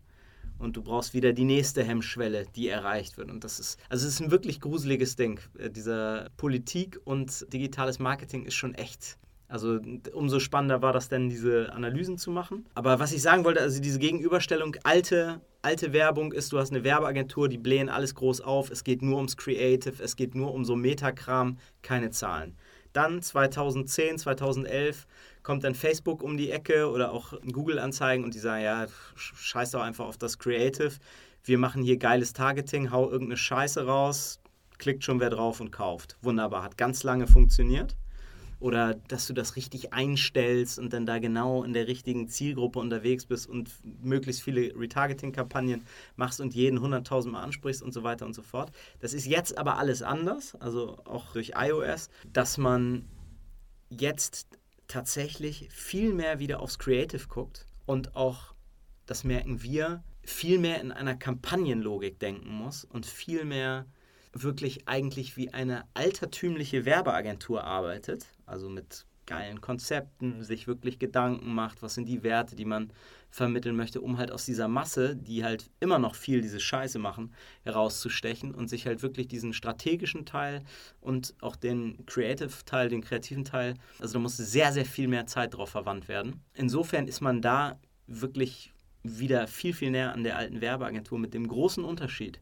und 0.58 0.76
du 0.76 0.82
brauchst 0.82 1.14
wieder 1.14 1.32
die 1.32 1.44
nächste 1.44 1.84
Hemmschwelle, 1.84 2.46
die 2.54 2.68
erreicht 2.68 3.18
wird. 3.18 3.30
Und 3.30 3.44
das 3.44 3.60
ist, 3.60 3.78
also 3.88 4.06
es 4.06 4.14
ist 4.14 4.20
ein 4.20 4.30
wirklich 4.30 4.60
gruseliges 4.60 5.16
Ding. 5.16 5.40
Äh, 5.58 5.70
Dieser 5.70 6.28
Politik 6.36 7.00
und 7.04 7.52
digitales 7.52 7.98
Marketing 7.98 8.44
ist 8.44 8.54
schon 8.54 8.74
echt. 8.74 9.18
Also 9.48 9.78
umso 10.12 10.40
spannender 10.40 10.82
war 10.82 10.92
das 10.92 11.08
denn, 11.08 11.28
diese 11.28 11.72
Analysen 11.72 12.18
zu 12.18 12.32
machen. 12.32 12.66
Aber 12.74 12.98
was 12.98 13.12
ich 13.12 13.22
sagen 13.22 13.44
wollte, 13.44 13.60
also 13.60 13.80
diese 13.80 14.00
Gegenüberstellung, 14.00 14.76
alte, 14.82 15.40
alte 15.66 15.92
Werbung 15.92 16.32
ist, 16.32 16.52
du 16.52 16.60
hast 16.60 16.70
eine 16.70 16.84
Werbeagentur, 16.84 17.48
die 17.48 17.58
blähen 17.58 17.88
alles 17.88 18.14
groß 18.14 18.40
auf, 18.40 18.70
es 18.70 18.84
geht 18.84 19.02
nur 19.02 19.16
ums 19.16 19.36
Creative, 19.36 20.00
es 20.00 20.14
geht 20.14 20.36
nur 20.36 20.54
um 20.54 20.64
so 20.64 20.76
Metakram, 20.76 21.58
keine 21.82 22.10
Zahlen. 22.10 22.56
Dann 22.92 23.20
2010, 23.20 24.18
2011 24.18 25.08
kommt 25.42 25.64
dann 25.64 25.74
Facebook 25.74 26.22
um 26.22 26.36
die 26.36 26.52
Ecke 26.52 26.88
oder 26.88 27.10
auch 27.10 27.32
Google-Anzeigen 27.50 28.22
und 28.22 28.34
die 28.34 28.38
sagen, 28.38 28.62
ja, 28.62 28.86
scheiß 29.16 29.72
doch 29.72 29.82
einfach 29.82 30.06
auf 30.06 30.16
das 30.16 30.38
Creative. 30.38 30.92
Wir 31.42 31.58
machen 31.58 31.82
hier 31.82 31.96
geiles 31.96 32.32
Targeting, 32.32 32.92
hau 32.92 33.10
irgendeine 33.10 33.36
Scheiße 33.36 33.86
raus, 33.86 34.38
klickt 34.78 35.02
schon 35.02 35.18
wer 35.18 35.30
drauf 35.30 35.58
und 35.58 35.72
kauft. 35.72 36.16
Wunderbar, 36.22 36.62
hat 36.62 36.78
ganz 36.78 37.02
lange 37.02 37.26
funktioniert. 37.26 37.96
Oder 38.58 38.94
dass 38.94 39.26
du 39.26 39.34
das 39.34 39.56
richtig 39.56 39.92
einstellst 39.92 40.78
und 40.78 40.92
dann 40.92 41.04
da 41.04 41.18
genau 41.18 41.62
in 41.62 41.74
der 41.74 41.86
richtigen 41.88 42.28
Zielgruppe 42.28 42.78
unterwegs 42.78 43.26
bist 43.26 43.48
und 43.48 43.70
möglichst 44.02 44.42
viele 44.42 44.74
Retargeting-Kampagnen 44.74 45.84
machst 46.16 46.40
und 46.40 46.54
jeden 46.54 46.78
100.000 46.78 47.30
Mal 47.30 47.42
ansprichst 47.42 47.82
und 47.82 47.92
so 47.92 48.02
weiter 48.02 48.24
und 48.24 48.34
so 48.34 48.42
fort. 48.42 48.72
Das 49.00 49.12
ist 49.12 49.26
jetzt 49.26 49.58
aber 49.58 49.76
alles 49.76 50.02
anders, 50.02 50.54
also 50.54 50.96
auch 51.04 51.32
durch 51.32 51.52
iOS, 51.56 52.08
dass 52.32 52.56
man 52.56 53.04
jetzt 53.90 54.46
tatsächlich 54.88 55.68
viel 55.70 56.14
mehr 56.14 56.38
wieder 56.38 56.60
aufs 56.60 56.78
Creative 56.78 57.26
guckt 57.28 57.66
und 57.84 58.16
auch, 58.16 58.54
das 59.06 59.24
merken 59.24 59.62
wir, 59.62 60.02
viel 60.22 60.58
mehr 60.58 60.80
in 60.80 60.92
einer 60.92 61.16
Kampagnenlogik 61.16 62.18
denken 62.18 62.50
muss 62.50 62.84
und 62.84 63.06
viel 63.06 63.44
mehr 63.44 63.86
wirklich 64.42 64.88
eigentlich 64.88 65.36
wie 65.36 65.52
eine 65.52 65.84
altertümliche 65.94 66.84
Werbeagentur 66.84 67.64
arbeitet, 67.64 68.26
also 68.46 68.68
mit 68.68 69.06
geilen 69.26 69.60
Konzepten, 69.60 70.42
sich 70.44 70.66
wirklich 70.66 70.98
Gedanken 70.98 71.52
macht, 71.52 71.82
was 71.82 71.94
sind 71.94 72.06
die 72.06 72.22
Werte, 72.22 72.56
die 72.56 72.64
man 72.64 72.92
vermitteln 73.28 73.76
möchte, 73.76 74.00
um 74.00 74.18
halt 74.18 74.30
aus 74.30 74.46
dieser 74.46 74.68
Masse, 74.68 75.16
die 75.16 75.44
halt 75.44 75.68
immer 75.80 75.98
noch 75.98 76.14
viel 76.14 76.40
diese 76.40 76.60
Scheiße 76.60 76.98
machen, 76.98 77.34
herauszustechen 77.64 78.54
und 78.54 78.68
sich 78.68 78.86
halt 78.86 79.02
wirklich 79.02 79.28
diesen 79.28 79.52
strategischen 79.52 80.24
Teil 80.24 80.62
und 81.00 81.34
auch 81.40 81.56
den 81.56 82.06
Creative 82.06 82.52
Teil, 82.64 82.88
den 82.88 83.02
kreativen 83.02 83.44
Teil, 83.44 83.74
also 83.98 84.14
da 84.14 84.18
muss 84.20 84.36
sehr, 84.36 84.72
sehr 84.72 84.86
viel 84.86 85.08
mehr 85.08 85.26
Zeit 85.26 85.54
drauf 85.54 85.70
verwandt 85.70 86.08
werden. 86.08 86.40
Insofern 86.54 87.08
ist 87.08 87.20
man 87.20 87.42
da 87.42 87.78
wirklich 88.06 88.72
wieder 89.02 89.46
viel, 89.46 89.74
viel 89.74 89.90
näher 89.90 90.12
an 90.12 90.24
der 90.24 90.36
alten 90.36 90.60
Werbeagentur 90.60 91.18
mit 91.18 91.34
dem 91.34 91.46
großen 91.46 91.84
Unterschied, 91.84 92.40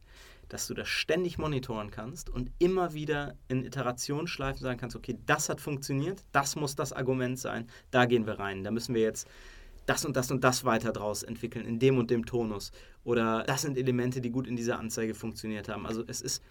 dass 0.48 0.66
du 0.66 0.74
das 0.74 0.88
ständig 0.88 1.38
monitoren 1.38 1.90
kannst 1.90 2.30
und 2.30 2.50
immer 2.58 2.94
wieder 2.94 3.36
in 3.48 3.64
Iterationsschleifen 3.64 4.60
sagen 4.60 4.78
kannst, 4.78 4.96
okay, 4.96 5.18
das 5.26 5.48
hat 5.48 5.60
funktioniert, 5.60 6.24
das 6.32 6.56
muss 6.56 6.74
das 6.74 6.92
Argument 6.92 7.38
sein, 7.38 7.68
da 7.90 8.06
gehen 8.06 8.26
wir 8.26 8.38
rein, 8.38 8.64
da 8.64 8.70
müssen 8.70 8.94
wir 8.94 9.02
jetzt 9.02 9.28
das 9.86 10.04
und 10.04 10.16
das 10.16 10.30
und 10.30 10.44
das 10.44 10.64
weiter 10.64 10.92
draus 10.92 11.22
entwickeln, 11.22 11.66
in 11.66 11.78
dem 11.78 11.98
und 11.98 12.10
dem 12.10 12.24
Tonus. 12.24 12.72
Oder 13.04 13.44
das 13.44 13.62
sind 13.62 13.76
Elemente, 13.76 14.20
die 14.20 14.30
gut 14.30 14.46
in 14.46 14.56
dieser 14.56 14.78
Anzeige 14.78 15.14
funktioniert 15.14 15.68
haben. 15.68 15.86
Also 15.86 16.04
es 16.06 16.20
ist 16.20 16.42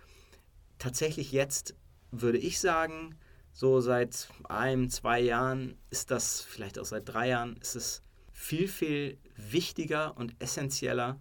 tatsächlich 0.78 1.32
jetzt, 1.32 1.76
würde 2.12 2.38
ich 2.38 2.60
sagen, 2.60 3.16
so 3.52 3.82
seit 3.82 4.30
einem, 4.50 4.90
zwei 4.90 5.20
Jahren 5.20 5.78
ist 5.90 6.12
das, 6.12 6.42
vielleicht 6.42 6.80
auch 6.80 6.86
seit 6.86 7.08
drei 7.08 7.30
Jahren, 7.30 7.58
ist 7.58 7.76
es 7.76 8.04
viel, 8.32 8.68
viel 8.68 9.18
wichtiger 9.36 10.18
und 10.18 10.36
essentieller, 10.40 11.20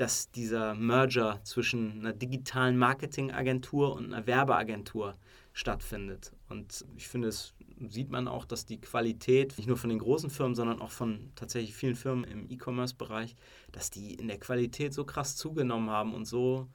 dass 0.00 0.30
dieser 0.30 0.74
Merger 0.74 1.40
zwischen 1.44 2.00
einer 2.00 2.14
digitalen 2.14 2.78
Marketingagentur 2.78 3.94
und 3.94 4.06
einer 4.06 4.26
Werbeagentur 4.26 5.14
stattfindet. 5.52 6.32
Und 6.48 6.86
ich 6.96 7.06
finde, 7.06 7.28
es 7.28 7.52
sieht 7.86 8.08
man 8.08 8.26
auch, 8.26 8.46
dass 8.46 8.64
die 8.64 8.80
Qualität, 8.80 9.58
nicht 9.58 9.66
nur 9.66 9.76
von 9.76 9.90
den 9.90 9.98
großen 9.98 10.30
Firmen, 10.30 10.54
sondern 10.54 10.80
auch 10.80 10.90
von 10.90 11.30
tatsächlich 11.34 11.74
vielen 11.74 11.96
Firmen 11.96 12.24
im 12.24 12.50
E-Commerce-Bereich, 12.50 13.36
dass 13.72 13.90
die 13.90 14.14
in 14.14 14.28
der 14.28 14.38
Qualität 14.38 14.94
so 14.94 15.04
krass 15.04 15.36
zugenommen 15.36 15.90
haben 15.90 16.14
und 16.14 16.24
so, 16.24 16.66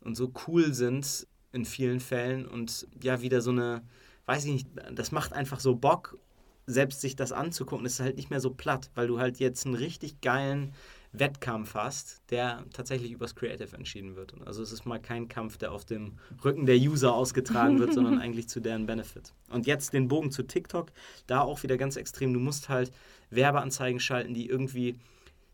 und 0.00 0.16
so 0.16 0.32
cool 0.48 0.74
sind 0.74 1.28
in 1.52 1.64
vielen 1.64 2.00
Fällen 2.00 2.44
und 2.44 2.88
ja, 3.00 3.22
wieder 3.22 3.40
so 3.40 3.50
eine, 3.50 3.82
weiß 4.26 4.44
ich 4.46 4.52
nicht, 4.52 4.68
das 4.92 5.12
macht 5.12 5.32
einfach 5.32 5.60
so 5.60 5.76
Bock, 5.76 6.18
selbst 6.66 7.00
sich 7.00 7.14
das 7.14 7.32
anzugucken. 7.32 7.86
Es 7.86 7.94
ist 7.94 8.00
halt 8.00 8.16
nicht 8.16 8.30
mehr 8.30 8.40
so 8.40 8.50
platt, 8.50 8.90
weil 8.94 9.06
du 9.06 9.18
halt 9.18 9.38
jetzt 9.38 9.64
einen 9.64 9.74
richtig 9.74 10.20
geilen 10.20 10.72
Wettkampf 11.12 11.74
hast, 11.74 12.20
der 12.30 12.64
tatsächlich 12.72 13.12
übers 13.12 13.34
Creative 13.34 13.74
entschieden 13.74 14.16
wird. 14.16 14.34
Also 14.46 14.62
es 14.62 14.72
ist 14.72 14.84
mal 14.84 15.00
kein 15.00 15.28
Kampf, 15.28 15.56
der 15.56 15.72
auf 15.72 15.84
dem 15.84 16.18
Rücken 16.44 16.66
der 16.66 16.76
User 16.76 17.14
ausgetragen 17.14 17.78
wird, 17.78 17.94
sondern 17.94 18.18
eigentlich 18.20 18.48
zu 18.48 18.60
deren 18.60 18.86
Benefit. 18.86 19.32
Und 19.50 19.66
jetzt 19.66 19.92
den 19.92 20.08
Bogen 20.08 20.30
zu 20.30 20.42
TikTok, 20.42 20.92
da 21.26 21.40
auch 21.40 21.62
wieder 21.62 21.78
ganz 21.78 21.96
extrem. 21.96 22.34
Du 22.34 22.40
musst 22.40 22.68
halt 22.68 22.92
Werbeanzeigen 23.30 24.00
schalten, 24.00 24.34
die 24.34 24.48
irgendwie, 24.48 24.98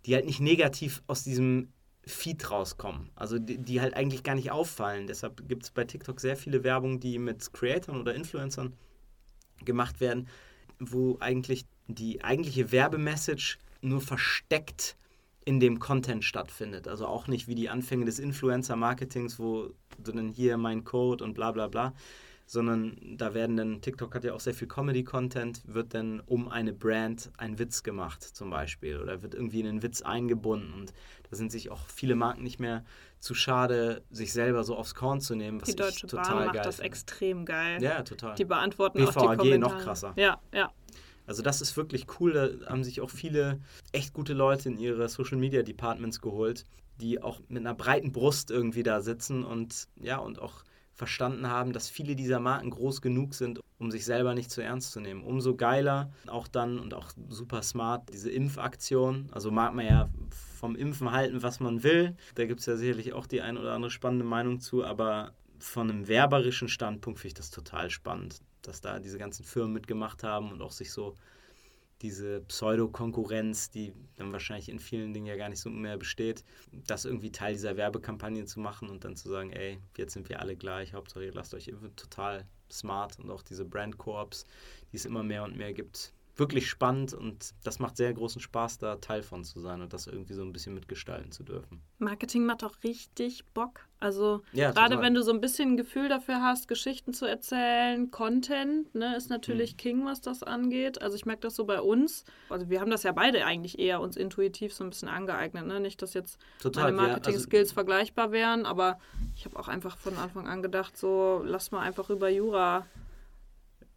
die 0.06 0.14
halt 0.14 0.26
nicht 0.26 0.40
negativ 0.40 1.02
aus 1.06 1.22
diesem 1.22 1.68
Feed 2.06 2.50
rauskommen. 2.50 3.10
Also 3.14 3.38
die, 3.38 3.58
die 3.58 3.80
halt 3.80 3.94
eigentlich 3.94 4.24
gar 4.24 4.34
nicht 4.34 4.50
auffallen. 4.50 5.06
Deshalb 5.06 5.48
gibt 5.48 5.62
es 5.62 5.70
bei 5.70 5.84
TikTok 5.84 6.20
sehr 6.20 6.36
viele 6.36 6.64
Werbungen, 6.64 7.00
die 7.00 7.18
mit 7.18 7.52
Creatoren 7.52 8.00
oder 8.00 8.14
Influencern 8.14 8.74
gemacht 9.64 10.00
werden, 10.00 10.28
wo 10.78 11.16
eigentlich 11.20 11.64
die 11.86 12.24
eigentliche 12.24 12.72
Werbemessage 12.72 13.58
nur 13.80 14.00
versteckt 14.00 14.96
in 15.44 15.60
dem 15.60 15.78
Content 15.78 16.24
stattfindet. 16.24 16.88
Also 16.88 17.06
auch 17.06 17.28
nicht 17.28 17.48
wie 17.48 17.54
die 17.54 17.68
Anfänge 17.68 18.04
des 18.04 18.18
Influencer-Marketings, 18.18 19.38
wo 19.38 19.70
dann 19.98 20.28
hier 20.28 20.56
mein 20.56 20.84
Code 20.84 21.22
und 21.22 21.34
bla 21.34 21.52
bla 21.52 21.68
bla, 21.68 21.92
sondern 22.46 22.96
da 23.16 23.32
werden 23.34 23.56
dann, 23.56 23.80
TikTok 23.80 24.14
hat 24.14 24.24
ja 24.24 24.34
auch 24.34 24.40
sehr 24.40 24.54
viel 24.54 24.68
Comedy-Content, 24.68 25.62
wird 25.66 25.94
dann 25.94 26.20
um 26.26 26.48
eine 26.48 26.72
Brand 26.72 27.30
ein 27.38 27.58
Witz 27.58 27.82
gemacht 27.82 28.22
zum 28.22 28.50
Beispiel 28.50 29.00
oder 29.00 29.22
wird 29.22 29.34
irgendwie 29.34 29.60
in 29.60 29.66
einen 29.66 29.82
Witz 29.82 30.02
eingebunden 30.02 30.72
und 30.74 30.92
da 31.30 31.36
sind 31.36 31.50
sich 31.50 31.70
auch 31.70 31.86
viele 31.88 32.14
Marken 32.16 32.42
nicht 32.42 32.60
mehr 32.60 32.84
zu 33.18 33.34
schade, 33.34 34.02
sich 34.10 34.32
selber 34.34 34.64
so 34.64 34.76
aufs 34.76 34.94
Korn 34.94 35.20
zu 35.22 35.34
nehmen, 35.34 35.60
was 35.60 35.68
Die 35.70 35.76
Deutsche 35.76 36.04
ich 36.04 36.10
total 36.10 36.24
Bahn 36.34 36.44
macht 36.46 36.54
geil 36.56 36.64
das 36.64 36.76
finde. 36.76 36.86
extrem 36.86 37.44
geil. 37.46 37.82
Ja, 37.82 38.02
total. 38.02 38.34
Die 38.34 38.44
beantworten 38.44 39.02
auch 39.02 39.08
die 39.08 39.18
BVAG 39.18 39.36
Kommentare. 39.38 39.58
noch 39.58 39.82
krasser. 39.82 40.12
Ja, 40.16 40.38
ja. 40.52 40.70
Also 41.26 41.42
das 41.42 41.60
ist 41.60 41.76
wirklich 41.76 42.06
cool. 42.20 42.32
Da 42.32 42.70
haben 42.70 42.84
sich 42.84 43.00
auch 43.00 43.10
viele 43.10 43.60
echt 43.92 44.12
gute 44.12 44.34
Leute 44.34 44.68
in 44.68 44.78
ihre 44.78 45.08
Social 45.08 45.38
Media 45.38 45.62
Departments 45.62 46.20
geholt, 46.20 46.66
die 47.00 47.22
auch 47.22 47.40
mit 47.48 47.60
einer 47.60 47.74
breiten 47.74 48.12
Brust 48.12 48.50
irgendwie 48.50 48.82
da 48.82 49.00
sitzen 49.00 49.44
und 49.44 49.88
ja 49.96 50.18
und 50.18 50.40
auch 50.40 50.64
verstanden 50.94 51.48
haben, 51.48 51.72
dass 51.72 51.88
viele 51.88 52.14
dieser 52.14 52.38
Marken 52.38 52.70
groß 52.70 53.02
genug 53.02 53.34
sind, 53.34 53.60
um 53.78 53.90
sich 53.90 54.04
selber 54.04 54.34
nicht 54.34 54.50
zu 54.50 54.62
ernst 54.62 54.92
zu 54.92 55.00
nehmen. 55.00 55.24
Umso 55.24 55.56
geiler 55.56 56.12
auch 56.28 56.46
dann 56.46 56.78
und 56.78 56.94
auch 56.94 57.10
super 57.28 57.62
smart 57.62 58.08
diese 58.12 58.30
Impfaktion. 58.30 59.28
Also 59.32 59.50
mag 59.50 59.74
man 59.74 59.86
ja 59.86 60.08
vom 60.30 60.76
Impfen 60.76 61.10
halten, 61.10 61.42
was 61.42 61.58
man 61.58 61.82
will. 61.82 62.16
Da 62.36 62.46
gibt 62.46 62.60
es 62.60 62.66
ja 62.66 62.76
sicherlich 62.76 63.12
auch 63.12 63.26
die 63.26 63.42
ein 63.42 63.58
oder 63.58 63.72
andere 63.72 63.90
spannende 63.90 64.24
Meinung 64.24 64.60
zu, 64.60 64.84
aber 64.84 65.32
von 65.58 65.90
einem 65.90 66.08
werberischen 66.08 66.68
Standpunkt 66.68 67.18
finde 67.18 67.28
ich 67.28 67.34
das 67.34 67.50
total 67.50 67.90
spannend, 67.90 68.40
dass 68.66 68.80
da 68.80 68.98
diese 68.98 69.18
ganzen 69.18 69.44
Firmen 69.44 69.72
mitgemacht 69.72 70.22
haben 70.22 70.52
und 70.52 70.62
auch 70.62 70.72
sich 70.72 70.92
so 70.92 71.16
diese 72.02 72.40
Pseudo-Konkurrenz, 72.42 73.70
die 73.70 73.92
dann 74.16 74.32
wahrscheinlich 74.32 74.68
in 74.68 74.78
vielen 74.78 75.14
Dingen 75.14 75.26
ja 75.26 75.36
gar 75.36 75.48
nicht 75.48 75.60
so 75.60 75.70
mehr 75.70 75.96
besteht, 75.96 76.44
das 76.86 77.04
irgendwie 77.04 77.32
Teil 77.32 77.54
dieser 77.54 77.76
Werbekampagne 77.76 78.44
zu 78.44 78.60
machen 78.60 78.90
und 78.90 79.04
dann 79.04 79.16
zu 79.16 79.28
sagen, 79.28 79.50
ey, 79.52 79.78
jetzt 79.96 80.12
sind 80.12 80.28
wir 80.28 80.40
alle 80.40 80.56
gleich, 80.56 80.92
Hauptsache 80.92 81.24
ihr 81.24 81.32
lasst 81.32 81.54
euch 81.54 81.72
total 81.96 82.46
smart 82.70 83.18
und 83.20 83.30
auch 83.30 83.42
diese 83.42 83.64
Brand-Koops, 83.64 84.44
die 84.92 84.96
es 84.96 85.06
immer 85.06 85.22
mehr 85.22 85.44
und 85.44 85.56
mehr 85.56 85.72
gibt. 85.72 86.12
Wirklich 86.36 86.68
spannend 86.68 87.14
und 87.14 87.54
das 87.62 87.78
macht 87.78 87.96
sehr 87.96 88.12
großen 88.12 88.40
Spaß, 88.40 88.78
da 88.78 88.96
Teil 88.96 89.22
von 89.22 89.44
zu 89.44 89.60
sein 89.60 89.82
und 89.82 89.92
das 89.92 90.08
irgendwie 90.08 90.34
so 90.34 90.42
ein 90.42 90.52
bisschen 90.52 90.74
mitgestalten 90.74 91.30
zu 91.30 91.44
dürfen. 91.44 91.80
Marketing 91.98 92.44
macht 92.44 92.64
auch 92.64 92.74
richtig 92.82 93.44
Bock. 93.54 93.86
Also 94.00 94.42
Ja, 94.52 94.72
gerade 94.72 95.00
wenn 95.00 95.14
du 95.14 95.22
so 95.22 95.32
ein 95.32 95.40
bisschen 95.40 95.70
ein 95.72 95.76
Gefühl 95.76 96.08
dafür 96.08 96.42
hast, 96.42 96.66
Geschichten 96.68 97.14
zu 97.14 97.24
erzählen, 97.24 98.10
Content, 98.10 98.92
ne, 98.94 99.16
ist 99.16 99.30
natürlich 99.30 99.74
Mhm. 99.74 99.76
King, 99.76 100.04
was 100.06 100.20
das 100.20 100.42
angeht. 100.42 101.00
Also 101.00 101.16
ich 101.16 101.24
merke 101.24 101.42
das 101.42 101.54
so 101.54 101.64
bei 101.64 101.80
uns. 101.80 102.24
Also 102.50 102.68
wir 102.68 102.80
haben 102.80 102.90
das 102.90 103.04
ja 103.04 103.12
beide 103.12 103.46
eigentlich 103.46 103.78
eher 103.78 104.00
uns 104.00 104.16
intuitiv 104.16 104.74
so 104.74 104.82
ein 104.84 104.90
bisschen 104.90 105.08
angeeignet. 105.08 105.66
Ne? 105.66 105.78
Nicht, 105.80 106.02
dass 106.02 106.14
jetzt 106.14 106.38
Total. 106.60 106.84
meine 106.84 106.96
wir- 106.96 107.02
also- 107.02 107.12
Marketing-Skills 107.12 107.72
vergleichbar 107.72 108.32
wären, 108.32 108.66
aber 108.66 108.98
ich 109.36 109.44
habe 109.44 109.56
auch 109.58 109.68
einfach 109.68 109.96
von 109.96 110.16
Anfang 110.16 110.48
an 110.48 110.62
gedacht, 110.62 110.96
so 110.98 111.42
lass 111.46 111.70
mal 111.70 111.80
einfach 111.80 112.10
über 112.10 112.28
Jura 112.28 112.86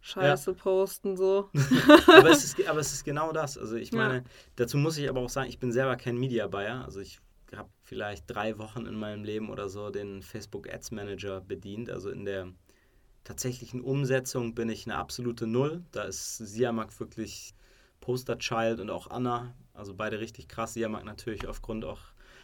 Scheiße 0.08 0.54
posten, 0.54 1.18
so. 1.18 1.50
aber, 2.08 2.30
es 2.30 2.44
ist, 2.44 2.68
aber 2.68 2.80
es 2.80 2.94
ist 2.94 3.04
genau 3.04 3.34
das. 3.34 3.58
Also 3.58 3.76
ich 3.76 3.92
Ja. 3.92 3.98
meine, 3.98 4.24
dazu 4.56 4.78
muss 4.78 4.98
ich 4.98 5.10
aber 5.10 5.20
auch 5.22 5.30
sagen, 5.30 5.50
ich 5.50 5.60
bin 5.60 5.72
selber 5.72 5.98
kein 5.98 6.18
Media 6.18 6.48
Buyer. 6.48 6.86
Also 6.86 7.02
ich 7.02 7.20
habe 7.56 7.70
vielleicht 7.84 8.24
drei 8.28 8.58
Wochen 8.58 8.86
in 8.86 8.96
meinem 8.96 9.24
Leben 9.24 9.50
oder 9.50 9.68
so 9.68 9.90
den 9.90 10.22
Facebook 10.22 10.72
Ads 10.74 10.92
Manager 10.92 11.42
bedient. 11.42 11.90
Also 11.90 12.10
in 12.10 12.24
der 12.26 12.48
tatsächlichen 13.26 13.82
Umsetzung 13.82 14.56
bin 14.56 14.70
ich 14.70 14.86
eine 14.86 14.96
absolute 14.98 15.46
Null. 15.46 15.84
Da 15.92 16.04
ist 16.04 16.38
Siamak 16.38 16.98
wirklich 17.00 17.54
Posterchild 18.00 18.80
und 18.80 18.90
auch 18.90 19.10
Anna. 19.10 19.54
Also 19.74 19.94
beide 19.94 20.20
richtig 20.20 20.48
krass. 20.48 20.74
Siamak 20.74 21.04
natürlich 21.04 21.48
aufgrund 21.48 21.84
auch 21.84 22.00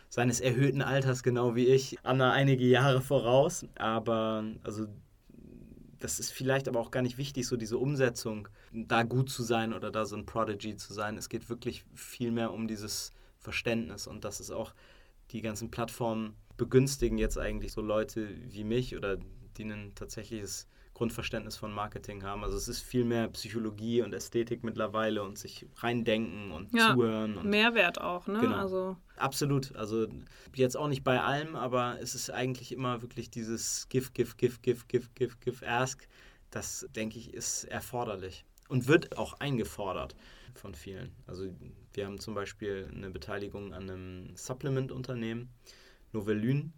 seines 0.10 0.42
erhöhten 0.42 0.82
Alters, 0.82 1.24
genau 1.24 1.56
wie 1.56 1.68
ich. 1.68 1.98
Anna 2.04 2.34
einige 2.34 2.66
Jahre 2.66 3.02
voraus. 3.02 3.66
Aber 3.76 4.44
also 4.64 4.88
das 6.04 6.20
ist 6.20 6.32
vielleicht 6.32 6.68
aber 6.68 6.82
auch 6.82 6.92
gar 6.92 7.02
nicht 7.02 7.18
wichtig, 7.18 7.48
so 7.48 7.56
diese 7.56 7.78
Umsetzung, 7.78 8.50
da 8.74 9.04
gut 9.04 9.30
zu 9.30 9.42
sein 9.42 9.74
oder 9.74 9.90
da 9.90 10.06
so 10.06 10.18
ein 10.18 10.26
Prodigy 10.26 10.76
zu 10.76 10.94
sein. 10.94 11.18
Es 11.18 11.30
geht 11.30 11.48
wirklich 11.48 11.86
viel 11.96 12.32
mehr 12.32 12.52
um 12.52 12.68
dieses 12.68 13.14
Verständnis 13.40 14.06
und 14.06 14.26
das 14.26 14.42
ist 14.42 14.52
auch, 14.52 14.74
die 15.32 15.42
ganzen 15.42 15.72
Plattformen 15.72 16.36
begünstigen 16.58 17.18
jetzt 17.18 17.38
eigentlich 17.38 17.72
so 17.72 17.82
Leute 17.82 18.36
wie 18.52 18.66
mich 18.66 18.98
oder 18.98 19.18
die 19.58 19.64
ein 19.64 19.96
tatsächliches 19.96 20.68
Grundverständnis 20.94 21.58
von 21.58 21.72
Marketing 21.72 22.24
haben. 22.24 22.44
Also 22.44 22.58
es 22.58 22.68
ist 22.68 22.82
viel 22.82 23.04
mehr 23.04 23.28
Psychologie 23.30 24.02
und 24.02 24.14
Ästhetik 24.14 24.64
mittlerweile 24.64 25.24
und 25.24 25.38
sich 25.38 25.66
reindenken 25.78 26.52
und 26.52 26.74
Ja, 26.74 26.94
zuhören. 26.94 27.38
Und 27.38 27.50
Mehrwert 27.50 28.00
auch, 28.00 28.28
ne? 28.28 28.40
Genau. 28.40 28.58
Also 28.58 28.98
Absolut. 29.18 29.76
Also 29.76 30.08
jetzt 30.56 30.78
auch 30.78 30.88
nicht 30.88 31.04
bei 31.04 31.22
allem, 31.22 31.56
aber 31.56 31.98
es 32.02 32.16
ist 32.16 32.30
eigentlich 32.30 32.72
immer 32.72 33.02
wirklich 33.02 33.30
dieses 33.30 33.88
Give, 33.90 34.10
Give, 34.14 34.34
Give, 34.38 34.58
Give, 34.62 34.82
Give, 34.88 35.08
Give, 35.16 35.36
Give, 35.40 35.68
Ask. 35.68 36.08
Das, 36.52 36.88
denke 36.96 37.18
ich, 37.18 37.34
ist 37.34 37.64
erforderlich 37.64 38.46
und 38.70 38.88
wird 38.88 39.18
auch 39.18 39.40
eingefordert 39.40 40.16
von 40.54 40.76
vielen. 40.76 41.12
Also 41.26 41.48
wir 41.94 42.06
haben 42.06 42.20
zum 42.20 42.36
Beispiel 42.36 42.90
eine 42.94 43.10
Beteiligung 43.10 43.74
an 43.74 43.90
einem 43.90 44.36
Supplement-Unternehmen, 44.36 45.50
Novellyn, 46.12 46.74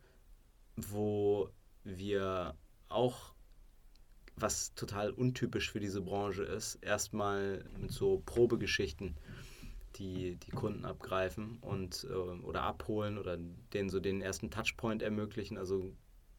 wo 0.78 1.50
wir 1.84 2.56
auch 2.88 3.35
was 4.38 4.74
total 4.76 5.12
untypisch 5.12 5.72
für 5.72 5.80
diese 5.80 6.02
Branche 6.02 6.44
ist, 6.44 6.76
erstmal 6.82 7.64
mit 7.80 7.92
so 7.92 8.22
Probegeschichten 8.26 9.16
die, 9.96 10.36
die 10.36 10.52
Kunden 10.52 10.86
abgreifen 10.86 11.58
und 11.62 12.06
äh, 12.10 12.14
oder 12.14 12.64
abholen 12.64 13.18
oder 13.18 13.38
denen 13.74 13.90
so 13.90 14.00
den 14.00 14.22
ersten 14.22 14.52
Touchpoint 14.52 15.02
ermöglichen, 15.02 15.58
also 15.58 15.94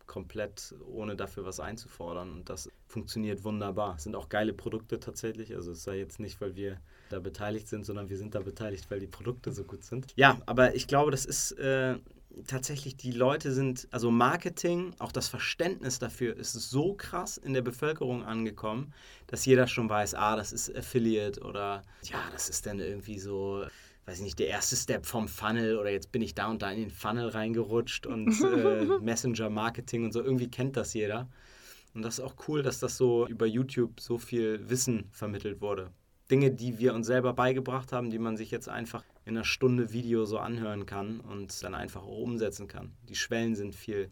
komplett 0.07 0.75
ohne 0.87 1.17
dafür 1.17 1.45
was 1.45 1.59
einzufordern. 1.59 2.31
Und 2.33 2.49
das 2.49 2.71
funktioniert 2.87 3.45
wunderbar. 3.45 3.99
Sind 3.99 4.15
auch 4.15 4.29
geile 4.29 4.53
Produkte 4.53 5.01
tatsächlich. 5.01 5.55
Also 5.55 5.73
es 5.73 5.83
sei 5.83 5.99
jetzt 5.99 6.21
nicht, 6.21 6.41
weil 6.41 6.55
wir 6.55 6.79
da 7.11 7.19
beteiligt 7.19 7.69
sind, 7.69 7.85
sondern 7.85 8.09
wir 8.09 8.17
sind 8.17 8.35
da 8.35 8.41
beteiligt, 8.41 8.91
weil 8.91 9.01
die 9.01 9.07
Produkte 9.07 9.53
so 9.53 9.65
gut 9.65 9.85
sind. 9.85 10.13
Ja, 10.17 10.41
aber 10.47 10.75
ich 10.75 10.87
glaube, 10.87 11.11
das 11.11 11.25
ist 11.25 11.53
äh, 11.53 11.97
tatsächlich, 12.47 12.97
die 12.97 13.13
Leute 13.13 13.53
sind, 13.53 13.89
also 13.91 14.11
Marketing, 14.11 14.95
auch 14.99 15.13
das 15.13 15.29
Verständnis 15.29 15.99
dafür 15.99 16.37
ist 16.37 16.53
so 16.53 16.95
krass 16.95 17.37
in 17.37 17.55
der 17.55 17.63
Bevölkerung 17.63 18.25
angekommen, 18.25 18.93
dass 19.27 19.47
jeder 19.47 19.67
schon 19.67 19.89
weiß, 19.89 20.15
ah, 20.15 20.37
das 20.37 20.53
ist 20.53 20.75
Affiliate 20.75 21.41
oder 21.41 21.83
ja, 22.03 22.19
das 22.33 22.49
ist 22.49 22.67
dann 22.67 22.79
irgendwie 22.79 23.19
so, 23.19 23.65
weiß 24.05 24.19
ich 24.19 24.25
nicht, 24.25 24.39
der 24.39 24.49
erste 24.49 24.77
Step 24.77 25.07
vom 25.07 25.29
Funnel 25.29 25.79
oder 25.79 25.91
jetzt 25.91 26.13
bin 26.13 26.23
ich 26.23 26.35
da 26.35 26.49
und 26.49 26.63
da 26.63 26.71
in 26.71 26.81
den 26.81 26.91
Funnel 26.91 27.29
reingerutscht 27.29 28.07
und 28.07 28.29
äh, 28.43 28.85
Messenger-Marketing 29.01 30.05
und 30.05 30.13
so, 30.13 30.23
irgendwie 30.23 30.49
kennt 30.49 30.77
das 30.77 30.95
jeder. 30.95 31.29
Und 31.95 32.03
das 32.03 32.19
ist 32.19 32.25
auch 32.25 32.35
cool, 32.47 32.63
dass 32.63 32.79
das 32.79 32.99
so 32.99 33.27
über 33.27 33.47
YouTube 33.47 34.01
so 34.01 34.19
viel 34.19 34.69
Wissen 34.69 35.09
vermittelt 35.13 35.63
wurde. 35.63 35.91
Dinge, 36.31 36.51
die 36.51 36.79
wir 36.79 36.93
uns 36.93 37.07
selber 37.07 37.33
beigebracht 37.33 37.93
haben, 37.93 38.11
die 38.11 38.19
man 38.19 38.37
sich 38.37 38.51
jetzt 38.51 38.69
einfach 38.69 39.03
in 39.27 39.37
einer 39.37 39.45
Stunde 39.45 39.93
Video 39.93 40.25
so 40.25 40.39
anhören 40.39 40.87
kann 40.87 41.21
und 41.21 41.63
dann 41.63 41.75
einfach 41.75 42.03
auch 42.03 42.19
umsetzen 42.23 42.69
kann. 42.69 42.93
Die 43.09 43.17
Schwellen 43.17 43.57
sind 43.57 43.75
viel 43.75 44.09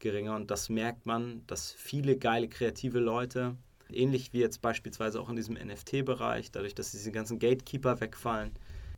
geringer 0.00 0.34
und 0.34 0.50
das 0.50 0.68
merkt 0.68 1.06
man, 1.06 1.42
dass 1.46 1.72
viele 1.72 2.16
geile 2.16 2.48
kreative 2.48 2.98
Leute, 2.98 3.56
ähnlich 3.90 4.32
wie 4.32 4.40
jetzt 4.40 4.60
beispielsweise 4.60 5.20
auch 5.20 5.30
in 5.30 5.36
diesem 5.36 5.54
NFT-Bereich, 5.54 6.50
dadurch, 6.50 6.74
dass 6.74 6.90
diese 6.90 7.12
ganzen 7.12 7.38
Gatekeeper 7.38 8.00
wegfallen, 8.00 8.50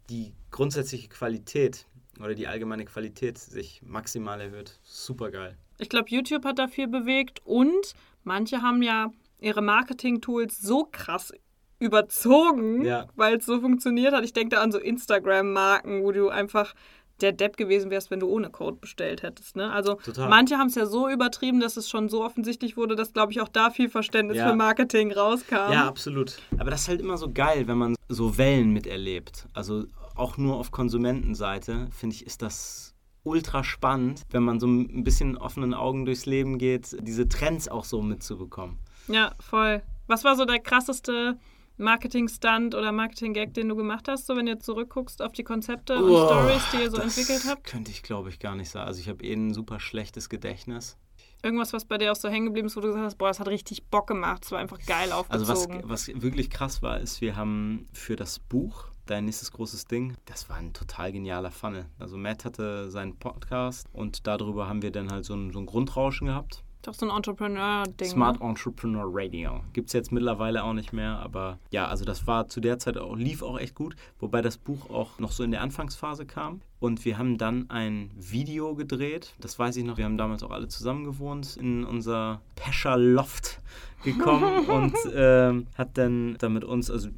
die 0.09 0.33
grundsätzliche 0.51 1.09
Qualität 1.09 1.87
oder 2.19 2.35
die 2.35 2.47
allgemeine 2.47 2.87
Qualität 2.87 3.39
sich 3.39 3.83
maximal 3.83 4.41
erhöht. 4.41 4.81
Super 4.83 5.31
geil. 5.31 5.57
Ich 5.79 5.91
glaube, 5.91 6.09
YouTube 6.09 6.45
hat 6.45 6.59
da 6.59 6.69
viel 6.69 6.89
bewegt 6.89 7.41
und 7.45 7.95
manche 8.25 8.63
haben 8.63 8.83
ja 8.83 9.13
ihre 9.39 9.63
Marketing-Tools 9.63 10.61
so 10.61 10.89
krass 10.91 11.33
überzogen, 11.81 12.85
Ja. 12.85 13.07
weil 13.17 13.39
es 13.39 13.47
so 13.47 13.61
funktioniert 13.61 14.15
hat. 14.15 14.25
Ich 14.25 14.33
denke 14.33 14.55
da 14.57 14.63
an 14.63 14.71
so 14.71 14.79
Instagram-Marken, 14.79 16.03
wo 16.05 16.13
du 16.13 16.29
einfach 16.29 16.75
der 17.21 17.33
Depp 17.33 17.59
gewesen 17.59 17.91
wärst, 17.91 18.11
wenn 18.11 18.21
du 18.21 18.29
ohne 18.29 18.49
Code 18.49 18.79
bestellt 18.81 19.23
hättest. 19.23 19.55
Ne? 19.55 19.71
Also 19.71 19.95
Total. 19.97 20.29
manche 20.31 20.57
haben 20.57 20.69
es 20.69 20.75
ja 20.75 20.87
so 20.87 21.07
übertrieben, 21.09 21.61
dass 21.61 21.77
es 21.77 21.89
schon 21.91 22.09
so 22.09 22.25
offensichtlich 22.25 22.79
wurde, 22.79 22.97
dass, 22.97 23.13
glaube 23.13 23.33
ich, 23.33 23.43
auch 23.43 23.49
da 23.49 23.69
viel 23.71 23.91
Verständnis 23.91 24.39
Ja. 24.39 24.49
für 24.49 24.57
Marketing 24.57 25.13
rauskam. 25.13 25.71
Ja, 25.73 25.87
absolut. 25.87 26.39
Aber 26.59 26.71
das 26.71 26.83
ist 26.83 26.89
halt 26.89 27.01
immer 27.01 27.19
so 27.19 27.31
geil, 27.31 27.67
wenn 27.69 27.77
man 27.77 27.95
so 28.09 28.39
Wellen 28.39 28.71
miterlebt. 28.73 29.49
Also 29.53 29.85
auch 30.17 30.39
nur 30.39 30.57
auf 30.57 30.71
Konsumentenseite, 30.71 31.89
finde 31.91 32.17
ich, 32.17 32.25
ist 32.27 32.41
das 32.41 32.95
ultra 33.23 33.65
spannend, 33.65 34.23
wenn 34.31 34.43
man 34.43 34.59
so 34.59 34.67
ein 34.67 35.05
bisschen 35.05 35.37
offenen 35.37 35.75
Augen 35.75 36.07
durchs 36.07 36.25
Leben 36.25 36.57
geht, 36.57 36.97
diese 37.03 37.29
Trends 37.29 37.69
auch 37.69 37.85
so 37.85 38.01
mitzubekommen. 38.01 38.79
Ja, 39.09 39.33
voll. 39.41 39.83
Was 40.07 40.25
war 40.25 40.37
so 40.37 40.47
der 40.47 40.59
krasseste 40.59 41.37
Marketing-Stunt 41.81 42.75
oder 42.75 42.93
Marketing-Gag, 42.93 43.55
den 43.55 43.69
du 43.69 43.77
gemacht 43.77 44.07
hast, 44.09 44.27
so 44.27 44.37
wenn 44.37 44.47
du 44.47 44.59
zurückguckst 44.59 45.23
auf 45.23 45.33
die 45.33 45.45
Konzepte 45.45 45.97
und 45.97 46.11
Oh, 46.11 46.27
Stories, 46.27 46.63
die 46.73 46.77
ihr 46.83 46.91
so 46.91 46.99
entwickelt 46.99 47.43
habt? 47.47 47.65
Könnte 47.65 47.91
ich, 47.91 48.03
glaube 48.03 48.29
ich, 48.29 48.39
gar 48.39 48.55
nicht 48.57 48.71
sagen. 48.71 48.87
Also 48.87 49.01
ich 49.01 49.09
habe 49.09 49.25
eh 49.25 49.33
ein 49.35 49.53
super 49.55 49.81
schlechtes 49.81 50.29
Gedächtnis. 50.29 50.97
Irgendwas, 51.43 51.73
was 51.73 51.87
bei 51.87 51.97
dir 51.97 52.13
auch 52.13 52.17
so 52.17 52.29
hängen 52.29 52.47
geblieben 52.47 52.67
ist, 52.67 52.77
wo 52.77 52.81
du 52.81 52.89
gesagt 52.89 53.05
hast, 53.07 53.17
boah, 53.19 53.29
das 53.29 53.41
hat 53.41 53.49
richtig 53.49 53.85
Bock 53.87 54.07
gemacht, 54.07 54.45
es 54.45 54.53
war 54.53 54.59
einfach 54.59 54.79
geil 54.85 55.11
Also 55.29 55.49
was, 55.49 55.61
aufgezogen. 55.61 55.89
was 55.89 56.09
wirklich 56.23 56.51
krass 56.51 56.83
war, 56.83 57.01
ist, 57.01 57.23
wir 57.23 57.35
haben 57.35 57.89
für 57.95 58.15
das 58.15 58.39
Buch, 58.39 58.89
dein 59.07 59.25
nächstes 59.25 59.51
großes 59.51 59.87
Ding, 59.87 60.15
das 60.27 60.51
war 60.51 60.57
ein 60.57 60.75
total 60.75 61.13
genialer 61.13 61.51
Funnel. 61.51 61.87
Also 61.99 62.19
Matt 62.19 62.45
hatte 62.45 62.91
seinen 62.91 63.17
Podcast 63.19 63.87
und 63.95 64.27
darüber 64.27 64.69
haben 64.69 64.83
wir 64.83 64.91
dann 64.91 65.11
halt 65.11 65.25
so 65.25 65.35
ein, 65.35 65.51
so 65.51 65.61
ein 65.61 65.67
Grundrauschen 65.67 66.27
gehabt. 66.27 66.63
Doch 66.83 66.95
so 66.95 67.07
ein 67.07 67.15
Entrepreneur-Ding. 67.15 68.09
Smart 68.09 68.41
ne? 68.41 68.49
Entrepreneur 68.49 69.05
Radio. 69.07 69.61
Gibt 69.75 69.89
es 69.89 69.93
jetzt 69.93 70.13
mittlerweile 70.13 70.65
auch 70.65 70.73
nicht 70.73 70.95
mehr, 70.95 71.19
aber 71.19 71.59
ja, 71.71 71.87
also 71.87 72.07
das 72.07 72.27
war 72.27 72.49
zu 72.49 72.61
der 72.61 72.79
Zeit 72.79 72.97
auch, 72.97 73.17
lief 73.17 73.43
auch 73.43 73.59
echt 73.59 73.75
gut, 73.75 73.97
wobei 74.19 74.41
das 74.41 74.57
Buch 74.57 74.89
auch 74.89 75.19
noch 75.19 75.33
so 75.33 75.45
in 75.45 75.51
der 75.51 75.61
Anfangsphase 75.61 76.25
kam. 76.25 76.63
Und 76.79 77.05
wir 77.05 77.19
haben 77.19 77.37
dann 77.37 77.69
ein 77.69 78.11
Video 78.17 78.75
gedreht, 78.75 79.35
das 79.41 79.59
weiß 79.59 79.77
ich 79.77 79.85
noch, 79.85 79.99
wir 79.99 80.07
haben 80.07 80.17
damals 80.17 80.43
auch 80.43 80.51
alle 80.51 80.69
zusammen 80.69 81.05
gewohnt 81.05 81.59
in 81.59 81.85
unser 81.85 82.41
Pescher 82.55 82.97
Loft 82.97 83.61
gekommen 84.03 84.67
und 84.69 84.95
ähm, 85.15 85.67
hat 85.77 85.97
dann 85.99 86.37
da 86.39 86.49
mit 86.49 86.65
uns, 86.65 86.91
also 86.91 87.09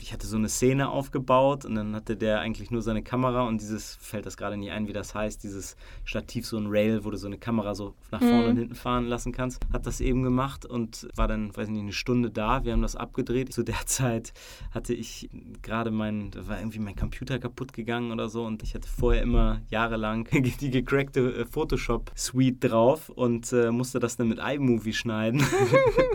ich 0.00 0.12
hatte 0.12 0.26
so 0.26 0.36
eine 0.36 0.48
Szene 0.48 0.88
aufgebaut 0.88 1.64
und 1.64 1.74
dann 1.74 1.94
hatte 1.94 2.16
der 2.16 2.40
eigentlich 2.40 2.70
nur 2.70 2.82
seine 2.82 3.02
Kamera 3.02 3.42
und 3.46 3.60
dieses, 3.60 3.96
fällt 4.00 4.26
das 4.26 4.36
gerade 4.36 4.56
nicht 4.56 4.70
ein, 4.70 4.86
wie 4.88 4.92
das 4.92 5.14
heißt, 5.14 5.42
dieses 5.42 5.76
Stativ, 6.04 6.46
so 6.46 6.56
ein 6.56 6.66
Rail, 6.68 7.04
wo 7.04 7.10
du 7.10 7.16
so 7.16 7.26
eine 7.26 7.38
Kamera 7.38 7.74
so 7.74 7.94
nach 8.10 8.20
vorne 8.20 8.38
Mhm. 8.44 8.48
und 8.50 8.56
hinten 8.58 8.74
fahren 8.74 9.06
lassen 9.06 9.32
kannst, 9.32 9.60
hat 9.72 9.86
das 9.86 10.00
eben 10.00 10.22
gemacht 10.22 10.64
und 10.64 11.08
war 11.16 11.26
dann, 11.28 11.56
weiß 11.56 11.66
ich 11.68 11.72
nicht, 11.72 11.82
eine 11.82 11.92
Stunde 11.92 12.30
da. 12.30 12.64
Wir 12.64 12.72
haben 12.72 12.82
das 12.82 12.94
abgedreht. 12.96 13.52
Zu 13.52 13.62
der 13.64 13.74
Zeit 13.86 14.32
hatte 14.70 14.94
ich 14.94 15.28
gerade 15.62 15.90
mein, 15.90 16.30
da 16.30 16.46
war 16.46 16.58
irgendwie 16.58 16.78
mein 16.78 16.94
Computer 16.96 17.38
kaputt 17.38 17.72
gegangen 17.72 18.12
oder 18.12 18.28
so 18.28 18.44
und 18.44 18.62
ich 18.62 18.74
hatte 18.74 18.88
vorher 18.88 19.22
immer 19.22 19.60
jahrelang 19.70 20.28
die 20.60 20.70
gecrackte 20.70 21.20
äh, 21.40 21.44
Photoshop-Suite 21.46 22.56
drauf 22.60 23.08
und 23.08 23.52
äh, 23.52 23.70
musste 23.70 23.98
das 23.98 24.16
dann 24.16 24.28
mit 24.28 24.38
iMovie 24.38 24.92
schneiden. 24.92 25.42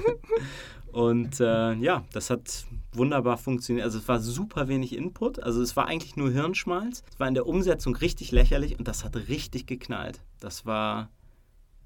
Und 0.91 1.39
äh, 1.39 1.73
ja, 1.73 2.05
das 2.13 2.29
hat 2.29 2.65
wunderbar 2.91 3.37
funktioniert. 3.37 3.83
Also 3.83 3.97
es 3.97 4.07
war 4.07 4.19
super 4.19 4.67
wenig 4.67 4.95
Input. 4.95 5.41
Also 5.41 5.61
es 5.61 5.75
war 5.75 5.87
eigentlich 5.87 6.15
nur 6.15 6.29
Hirnschmalz. 6.29 7.03
Es 7.11 7.19
war 7.19 7.27
in 7.27 7.33
der 7.33 7.47
Umsetzung 7.47 7.95
richtig 7.95 8.31
lächerlich 8.31 8.77
und 8.77 8.87
das 8.87 9.03
hat 9.03 9.15
richtig 9.27 9.65
geknallt. 9.65 10.21
Das 10.39 10.67
war 10.67 11.09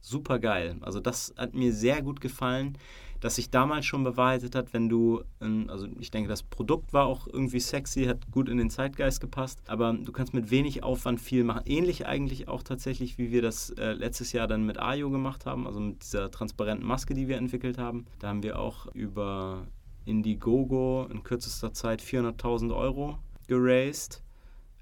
super 0.01 0.39
geil. 0.39 0.75
Also 0.81 0.99
das 0.99 1.33
hat 1.37 1.53
mir 1.53 1.73
sehr 1.73 2.01
gut 2.01 2.19
gefallen, 2.19 2.77
dass 3.19 3.35
sich 3.35 3.49
damals 3.49 3.85
schon 3.85 4.03
bewahrheitet 4.03 4.55
hat, 4.55 4.73
wenn 4.73 4.89
du, 4.89 5.23
ähm, 5.41 5.65
also 5.69 5.87
ich 5.99 6.11
denke, 6.11 6.29
das 6.29 6.43
Produkt 6.43 6.93
war 6.93 7.05
auch 7.05 7.27
irgendwie 7.27 7.59
sexy, 7.59 8.05
hat 8.05 8.29
gut 8.31 8.49
in 8.49 8.57
den 8.57 8.69
Zeitgeist 8.69 9.21
gepasst, 9.21 9.61
aber 9.67 9.93
du 9.93 10.11
kannst 10.11 10.33
mit 10.33 10.51
wenig 10.51 10.83
Aufwand 10.83 11.19
viel 11.19 11.43
machen. 11.43 11.63
Ähnlich 11.65 12.05
eigentlich 12.05 12.47
auch 12.47 12.63
tatsächlich, 12.63 13.17
wie 13.17 13.31
wir 13.31 13.41
das 13.41 13.71
äh, 13.71 13.93
letztes 13.93 14.31
Jahr 14.31 14.47
dann 14.47 14.65
mit 14.65 14.79
Ayo 14.79 15.09
gemacht 15.09 15.45
haben, 15.45 15.65
also 15.67 15.79
mit 15.79 16.03
dieser 16.03 16.29
transparenten 16.31 16.85
Maske, 16.87 17.13
die 17.13 17.27
wir 17.27 17.37
entwickelt 17.37 17.77
haben. 17.77 18.05
Da 18.19 18.29
haben 18.29 18.43
wir 18.43 18.59
auch 18.59 18.87
über 18.93 19.67
Indiegogo 20.05 21.07
in 21.11 21.23
kürzester 21.23 21.73
Zeit 21.73 22.01
400.000 22.01 22.75
Euro 22.75 23.19
geraced, 23.47 24.23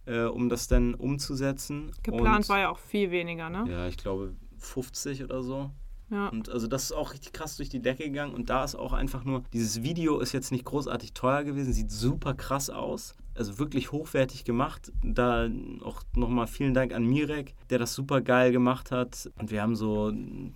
äh, 0.06 0.24
um 0.24 0.50
das 0.50 0.68
dann 0.68 0.94
umzusetzen. 0.94 1.92
Geplant 2.04 2.46
Und- 2.46 2.50
war 2.50 2.60
ja 2.60 2.70
auch 2.70 2.80
viel 2.80 3.12
weniger, 3.12 3.50
ne? 3.50 3.66
ja, 3.70 3.88
ich 3.88 3.98
glaube 3.98 4.36
50 4.58 5.24
oder 5.24 5.42
so. 5.44 5.72
Ja. 6.10 6.30
Und 6.30 6.49
also 6.49 6.68
das 6.68 6.86
ist 6.86 6.91
auch 6.91 7.14
richtig 7.14 7.34
krass 7.34 7.58
durch 7.58 7.70
die 7.70 7.82
Decke 7.82 8.06
gegangen. 8.06 8.34
Und 8.34 8.49
da 8.49 8.64
ist 8.64 8.76
auch 8.76 8.93
einfach 8.93 9.24
nur, 9.24 9.43
dieses 9.53 9.84
Video 9.84 10.20
ist 10.20 10.34
jetzt 10.34 10.51
nicht 10.51 10.66
großartig 10.66 11.14
teuer 11.14 11.43
gewesen, 11.43 11.74
sieht 11.74 11.91
super 11.91 12.34
krass 12.34 12.70
aus. 12.70 13.16
Also 13.34 13.60
wirklich 13.60 13.91
hochwertig 13.91 14.45
gemacht. 14.45 14.93
Da 15.03 15.49
auch 15.84 16.03
nochmal 16.16 16.47
vielen 16.47 16.74
Dank 16.74 16.93
an 16.93 17.06
Mirek, 17.06 17.53
der 17.70 17.80
das 17.80 17.93
super 17.93 18.22
geil 18.22 18.51
gemacht 18.51 18.91
hat. 18.91 19.30
Und 19.38 19.51
wir 19.51 19.62
haben 19.62 19.76
so 19.76 20.14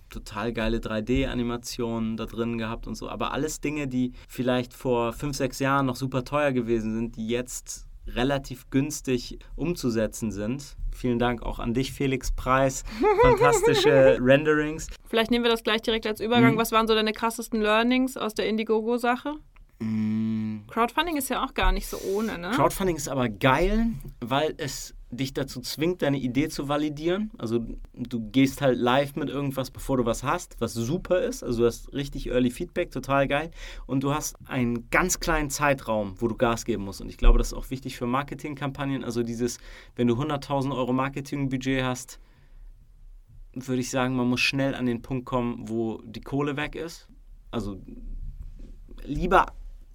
total 0.08 0.52
geile 0.52 0.78
3D-Animationen 0.78 2.16
da 2.16 2.26
drin 2.26 2.56
gehabt 2.56 2.86
und 2.86 2.94
so. 2.94 3.08
Aber 3.08 3.32
alles 3.32 3.60
Dinge, 3.60 3.86
die 3.86 4.12
vielleicht 4.28 4.72
vor 4.72 5.12
fünf, 5.12 5.36
sechs 5.36 5.58
Jahren 5.58 5.86
noch 5.86 5.96
super 5.96 6.24
teuer 6.24 6.52
gewesen 6.52 6.94
sind, 6.94 7.16
die 7.16 7.28
jetzt 7.28 7.89
relativ 8.14 8.70
günstig 8.70 9.38
umzusetzen 9.56 10.30
sind. 10.30 10.76
Vielen 10.92 11.18
Dank 11.18 11.42
auch 11.42 11.58
an 11.58 11.74
dich, 11.74 11.92
Felix 11.92 12.32
Preis. 12.32 12.84
Fantastische 13.22 14.18
Renderings. 14.20 14.88
Vielleicht 15.08 15.30
nehmen 15.30 15.44
wir 15.44 15.50
das 15.50 15.62
gleich 15.62 15.82
direkt 15.82 16.06
als 16.06 16.20
Übergang. 16.20 16.54
Mhm. 16.54 16.58
Was 16.58 16.72
waren 16.72 16.86
so 16.86 16.94
deine 16.94 17.12
krassesten 17.12 17.60
Learnings 17.60 18.16
aus 18.16 18.34
der 18.34 18.48
Indiegogo-Sache? 18.48 19.34
Mm, 19.80 20.66
Crowdfunding 20.68 21.16
ist 21.16 21.30
ja 21.30 21.42
auch 21.44 21.54
gar 21.54 21.72
nicht 21.72 21.86
so 21.86 21.98
ohne, 22.14 22.38
ne? 22.38 22.50
Crowdfunding 22.50 22.96
ist 22.96 23.08
aber 23.08 23.28
geil, 23.28 23.86
weil 24.20 24.54
es 24.58 24.94
dich 25.10 25.34
dazu 25.34 25.60
zwingt, 25.60 26.02
deine 26.02 26.18
Idee 26.18 26.48
zu 26.48 26.68
validieren. 26.68 27.30
Also 27.38 27.66
du 27.94 28.30
gehst 28.30 28.60
halt 28.60 28.78
live 28.78 29.16
mit 29.16 29.28
irgendwas, 29.28 29.70
bevor 29.70 29.96
du 29.96 30.04
was 30.04 30.22
hast, 30.22 30.60
was 30.60 30.74
super 30.74 31.20
ist. 31.20 31.42
Also 31.42 31.60
du 31.60 31.66
hast 31.66 31.92
richtig 31.92 32.28
Early 32.28 32.50
Feedback, 32.50 32.90
total 32.90 33.26
geil. 33.26 33.50
Und 33.86 34.04
du 34.04 34.14
hast 34.14 34.36
einen 34.46 34.88
ganz 34.90 35.18
kleinen 35.18 35.50
Zeitraum, 35.50 36.14
wo 36.18 36.28
du 36.28 36.36
Gas 36.36 36.64
geben 36.64 36.84
musst. 36.84 37.00
Und 37.00 37.08
ich 37.08 37.18
glaube, 37.18 37.38
das 37.38 37.48
ist 37.48 37.54
auch 37.54 37.70
wichtig 37.70 37.96
für 37.96 38.06
Marketingkampagnen. 38.06 39.04
Also 39.04 39.22
dieses, 39.22 39.58
wenn 39.96 40.06
du 40.06 40.14
100.000 40.14 40.74
Euro 40.74 40.92
Marketingbudget 40.92 41.82
hast, 41.82 42.20
würde 43.52 43.80
ich 43.80 43.90
sagen, 43.90 44.14
man 44.14 44.28
muss 44.28 44.40
schnell 44.40 44.74
an 44.74 44.86
den 44.86 45.02
Punkt 45.02 45.26
kommen, 45.26 45.68
wo 45.68 46.00
die 46.04 46.20
Kohle 46.20 46.56
weg 46.56 46.76
ist. 46.76 47.08
Also 47.50 47.80
lieber 49.04 49.46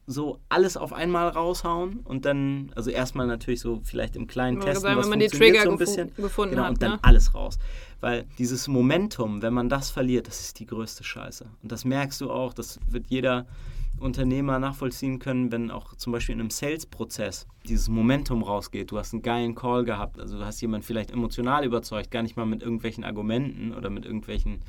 so 0.07 0.39
alles 0.49 0.77
auf 0.77 0.93
einmal 0.93 1.29
raushauen 1.29 2.01
und 2.03 2.25
dann, 2.25 2.71
also 2.75 2.91
erstmal 2.91 3.25
natürlich 3.25 3.59
so 3.59 3.81
vielleicht 3.83 4.15
im 4.15 4.27
kleinen 4.27 4.59
testen, 4.59 4.81
sagen, 4.81 4.97
was 4.97 5.05
wenn 5.05 5.09
man 5.09 5.19
die 5.19 5.29
funktioniert 5.29 5.55
Trigger 5.57 5.65
so 5.65 5.71
ein 5.71 5.77
bisschen. 5.77 6.15
gefunden 6.15 6.51
Genau, 6.51 6.63
hat, 6.65 6.69
und 6.71 6.81
dann 6.81 6.91
ne? 6.91 6.99
alles 7.01 7.33
raus. 7.33 7.57
Weil 8.01 8.25
dieses 8.37 8.67
Momentum, 8.67 9.41
wenn 9.41 9.53
man 9.53 9.67
das 9.67 9.89
verliert, 9.89 10.27
das 10.27 10.41
ist 10.41 10.59
die 10.59 10.67
größte 10.67 11.03
Scheiße. 11.03 11.45
Und 11.63 11.71
das 11.71 11.85
merkst 11.85 12.21
du 12.21 12.29
auch, 12.29 12.53
das 12.53 12.79
wird 12.87 13.07
jeder 13.07 13.47
Unternehmer 13.99 14.59
nachvollziehen 14.59 15.19
können, 15.19 15.51
wenn 15.51 15.71
auch 15.71 15.95
zum 15.95 16.11
Beispiel 16.11 16.33
in 16.33 16.41
einem 16.41 16.49
Sales-Prozess 16.49 17.47
dieses 17.67 17.87
Momentum 17.89 18.43
rausgeht. 18.43 18.91
Du 18.91 18.97
hast 18.97 19.13
einen 19.13 19.21
geilen 19.21 19.55
Call 19.55 19.85
gehabt, 19.85 20.19
also 20.19 20.37
du 20.37 20.45
hast 20.45 20.61
jemanden 20.61 20.85
vielleicht 20.85 21.11
emotional 21.11 21.65
überzeugt, 21.65 22.11
gar 22.11 22.21
nicht 22.21 22.35
mal 22.35 22.45
mit 22.45 22.61
irgendwelchen 22.61 23.03
Argumenten 23.03 23.73
oder 23.73 23.89
mit 23.89 24.05
irgendwelchen 24.05 24.59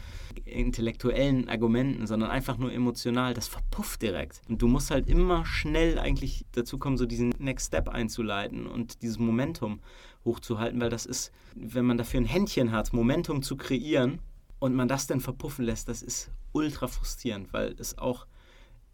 intellektuellen 0.44 1.48
Argumenten, 1.48 2.06
sondern 2.06 2.30
einfach 2.30 2.56
nur 2.56 2.72
emotional. 2.72 3.34
Das 3.34 3.48
verpufft 3.48 4.02
direkt. 4.02 4.42
Und 4.48 4.62
du 4.62 4.68
musst 4.68 4.90
halt 4.90 5.08
immer 5.08 5.44
schnell 5.44 5.98
eigentlich 5.98 6.46
dazu 6.52 6.78
kommen, 6.78 6.96
so 6.96 7.06
diesen 7.06 7.30
Next 7.38 7.68
Step 7.68 7.88
einzuleiten 7.88 8.66
und 8.66 9.02
dieses 9.02 9.18
Momentum 9.18 9.80
hochzuhalten, 10.24 10.80
weil 10.80 10.90
das 10.90 11.06
ist, 11.06 11.32
wenn 11.54 11.84
man 11.84 11.98
dafür 11.98 12.20
ein 12.20 12.26
Händchen 12.26 12.72
hat, 12.72 12.92
Momentum 12.92 13.42
zu 13.42 13.56
kreieren 13.56 14.18
und 14.58 14.74
man 14.74 14.88
das 14.88 15.06
dann 15.06 15.20
verpuffen 15.20 15.64
lässt, 15.64 15.88
das 15.88 16.02
ist 16.02 16.30
ultra 16.52 16.88
frustrierend, 16.88 17.52
weil 17.52 17.74
es 17.78 17.98
auch 17.98 18.26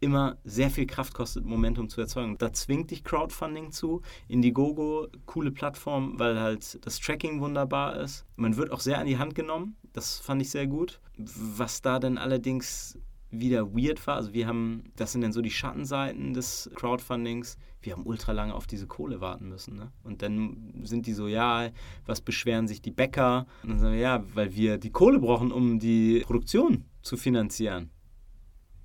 immer 0.02 0.36
sehr 0.44 0.68
viel 0.68 0.86
Kraft 0.86 1.14
kostet, 1.14 1.44
Momentum 1.44 1.88
zu 1.88 2.00
erzeugen. 2.00 2.36
Da 2.36 2.52
zwingt 2.52 2.90
dich 2.90 3.04
Crowdfunding 3.04 3.70
zu. 3.70 4.02
Indiegogo, 4.28 5.06
coole 5.26 5.52
Plattform, 5.52 6.18
weil 6.18 6.40
halt 6.40 6.84
das 6.84 6.98
Tracking 6.98 7.40
wunderbar 7.40 7.96
ist. 7.96 8.26
Man 8.36 8.56
wird 8.56 8.72
auch 8.72 8.80
sehr 8.80 8.98
an 8.98 9.06
die 9.06 9.18
Hand 9.18 9.34
genommen. 9.34 9.76
Das 9.92 10.18
fand 10.18 10.42
ich 10.42 10.50
sehr 10.50 10.66
gut. 10.66 11.00
Was 11.16 11.82
da 11.82 12.00
dann 12.00 12.18
allerdings 12.18 12.98
wieder 13.30 13.72
weird 13.74 14.04
war, 14.06 14.16
also 14.16 14.34
wir 14.34 14.46
haben, 14.46 14.84
das 14.96 15.12
sind 15.12 15.22
dann 15.22 15.32
so 15.32 15.40
die 15.40 15.50
Schattenseiten 15.50 16.34
des 16.34 16.70
Crowdfundings, 16.74 17.56
wir 17.80 17.94
haben 17.94 18.04
ultra 18.04 18.32
lange 18.32 18.54
auf 18.54 18.66
diese 18.66 18.86
Kohle 18.86 19.20
warten 19.20 19.48
müssen. 19.48 19.76
Ne? 19.76 19.90
Und 20.04 20.22
dann 20.22 20.82
sind 20.82 21.06
die 21.06 21.12
so, 21.12 21.28
ja, 21.28 21.70
was 22.06 22.20
beschweren 22.20 22.68
sich 22.68 22.82
die 22.82 22.90
Bäcker? 22.90 23.46
Und 23.62 23.70
dann 23.70 23.78
sagen 23.78 23.94
wir, 23.94 24.00
ja, 24.00 24.24
weil 24.34 24.54
wir 24.54 24.78
die 24.78 24.90
Kohle 24.90 25.18
brauchen, 25.18 25.50
um 25.50 25.78
die 25.78 26.20
Produktion 26.26 26.84
zu 27.02 27.16
finanzieren. 27.16 27.90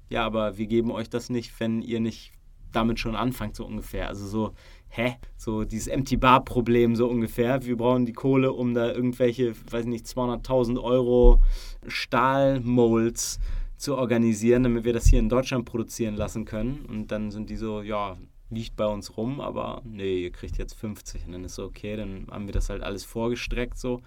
Ja, 0.09 0.25
aber 0.25 0.57
wir 0.57 0.67
geben 0.67 0.91
euch 0.91 1.09
das 1.09 1.29
nicht, 1.29 1.59
wenn 1.59 1.81
ihr 1.81 1.99
nicht 1.99 2.31
damit 2.71 2.99
schon 2.99 3.15
anfangt, 3.15 3.55
so 3.55 3.65
ungefähr. 3.65 4.07
Also 4.07 4.27
so, 4.27 4.53
hä? 4.89 5.15
So 5.37 5.63
dieses 5.63 5.87
Empty 5.87 6.17
Bar 6.17 6.43
Problem 6.43 6.95
so 6.95 7.07
ungefähr. 7.07 7.65
Wir 7.65 7.77
brauchen 7.77 8.05
die 8.05 8.13
Kohle, 8.13 8.53
um 8.53 8.73
da 8.73 8.91
irgendwelche, 8.91 9.53
weiß 9.71 9.85
nicht, 9.85 10.05
200.000 10.05 10.81
Euro 10.81 11.41
Stahlmolds 11.87 13.39
zu 13.77 13.95
organisieren, 13.95 14.63
damit 14.63 14.85
wir 14.85 14.93
das 14.93 15.07
hier 15.07 15.19
in 15.19 15.29
Deutschland 15.29 15.65
produzieren 15.65 16.15
lassen 16.15 16.45
können. 16.45 16.85
Und 16.87 17.11
dann 17.11 17.31
sind 17.31 17.49
die 17.49 17.57
so, 17.57 17.81
ja, 17.81 18.17
liegt 18.49 18.75
bei 18.75 18.85
uns 18.85 19.17
rum, 19.17 19.41
aber 19.41 19.81
nee, 19.85 20.23
ihr 20.23 20.31
kriegt 20.31 20.57
jetzt 20.57 20.73
50. 20.73 21.25
Und 21.25 21.33
dann 21.33 21.43
ist 21.43 21.55
so, 21.55 21.65
okay, 21.65 21.95
dann 21.95 22.27
haben 22.31 22.47
wir 22.47 22.53
das 22.53 22.69
halt 22.69 22.81
alles 22.83 23.03
vorgestreckt 23.03 23.77
so. 23.77 24.01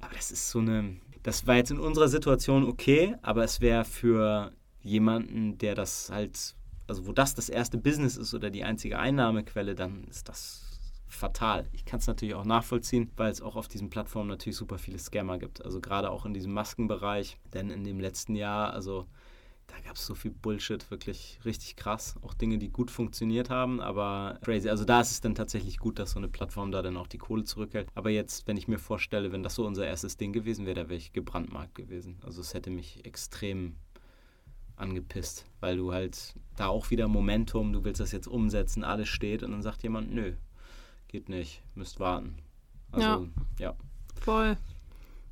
Aber 0.00 0.14
das 0.14 0.30
ist 0.30 0.50
so 0.50 0.60
eine, 0.60 0.96
das 1.22 1.46
war 1.46 1.56
jetzt 1.56 1.70
in 1.70 1.78
unserer 1.78 2.08
Situation 2.08 2.64
okay, 2.64 3.16
aber 3.22 3.44
es 3.44 3.60
wäre 3.60 3.84
für 3.84 4.52
jemanden, 4.82 5.58
der 5.58 5.74
das 5.74 6.10
halt, 6.10 6.54
also 6.86 7.06
wo 7.06 7.12
das 7.12 7.34
das 7.34 7.48
erste 7.48 7.78
Business 7.78 8.16
ist 8.16 8.34
oder 8.34 8.50
die 8.50 8.64
einzige 8.64 8.98
Einnahmequelle, 8.98 9.74
dann 9.74 10.04
ist 10.04 10.28
das 10.28 10.70
fatal. 11.06 11.68
Ich 11.72 11.84
kann 11.84 12.00
es 12.00 12.06
natürlich 12.06 12.34
auch 12.34 12.44
nachvollziehen, 12.44 13.10
weil 13.16 13.30
es 13.30 13.42
auch 13.42 13.56
auf 13.56 13.68
diesen 13.68 13.90
Plattformen 13.90 14.28
natürlich 14.28 14.56
super 14.56 14.78
viele 14.78 14.98
Scammer 14.98 15.38
gibt. 15.38 15.64
Also 15.64 15.80
gerade 15.80 16.10
auch 16.10 16.24
in 16.24 16.34
diesem 16.34 16.52
Maskenbereich, 16.52 17.38
denn 17.52 17.70
in 17.70 17.84
dem 17.84 18.00
letzten 18.00 18.34
Jahr, 18.36 18.72
also 18.72 19.06
da 19.66 19.78
gab 19.86 19.96
es 19.96 20.06
so 20.06 20.14
viel 20.14 20.32
Bullshit, 20.32 20.90
wirklich 20.90 21.38
richtig 21.44 21.76
krass. 21.76 22.16
Auch 22.22 22.34
Dinge, 22.34 22.58
die 22.58 22.70
gut 22.70 22.90
funktioniert 22.90 23.50
haben, 23.50 23.80
aber 23.80 24.38
crazy. 24.42 24.68
Also 24.68 24.84
da 24.84 25.00
ist 25.00 25.12
es 25.12 25.20
dann 25.20 25.34
tatsächlich 25.34 25.78
gut, 25.78 25.98
dass 25.98 26.12
so 26.12 26.18
eine 26.18 26.28
Plattform 26.28 26.72
da 26.72 26.82
dann 26.82 26.96
auch 26.96 27.06
die 27.06 27.18
Kohle 27.18 27.44
zurückhält. 27.44 27.88
Aber 27.94 28.10
jetzt, 28.10 28.46
wenn 28.48 28.56
ich 28.56 28.66
mir 28.66 28.78
vorstelle, 28.78 29.30
wenn 29.32 29.42
das 29.42 29.54
so 29.54 29.66
unser 29.66 29.86
erstes 29.86 30.16
Ding 30.16 30.32
gewesen 30.32 30.66
wäre, 30.66 30.74
da 30.74 30.88
wäre 30.88 30.98
ich 30.98 31.12
gebrandmarkt 31.12 31.74
gewesen. 31.74 32.18
Also 32.24 32.40
es 32.40 32.54
hätte 32.54 32.70
mich 32.70 33.04
extrem 33.04 33.76
angepisst, 34.80 35.46
weil 35.60 35.76
du 35.76 35.92
halt 35.92 36.34
da 36.56 36.68
auch 36.68 36.90
wieder 36.90 37.08
Momentum, 37.08 37.72
du 37.72 37.84
willst 37.84 38.00
das 38.00 38.12
jetzt 38.12 38.26
umsetzen, 38.26 38.84
alles 38.84 39.08
steht 39.08 39.42
und 39.42 39.52
dann 39.52 39.62
sagt 39.62 39.82
jemand, 39.82 40.12
nö, 40.12 40.32
geht 41.08 41.28
nicht, 41.28 41.62
müsst 41.74 42.00
warten. 42.00 42.36
Also, 42.92 43.28
ja. 43.58 43.70
ja. 43.70 43.76
Voll. 44.20 44.56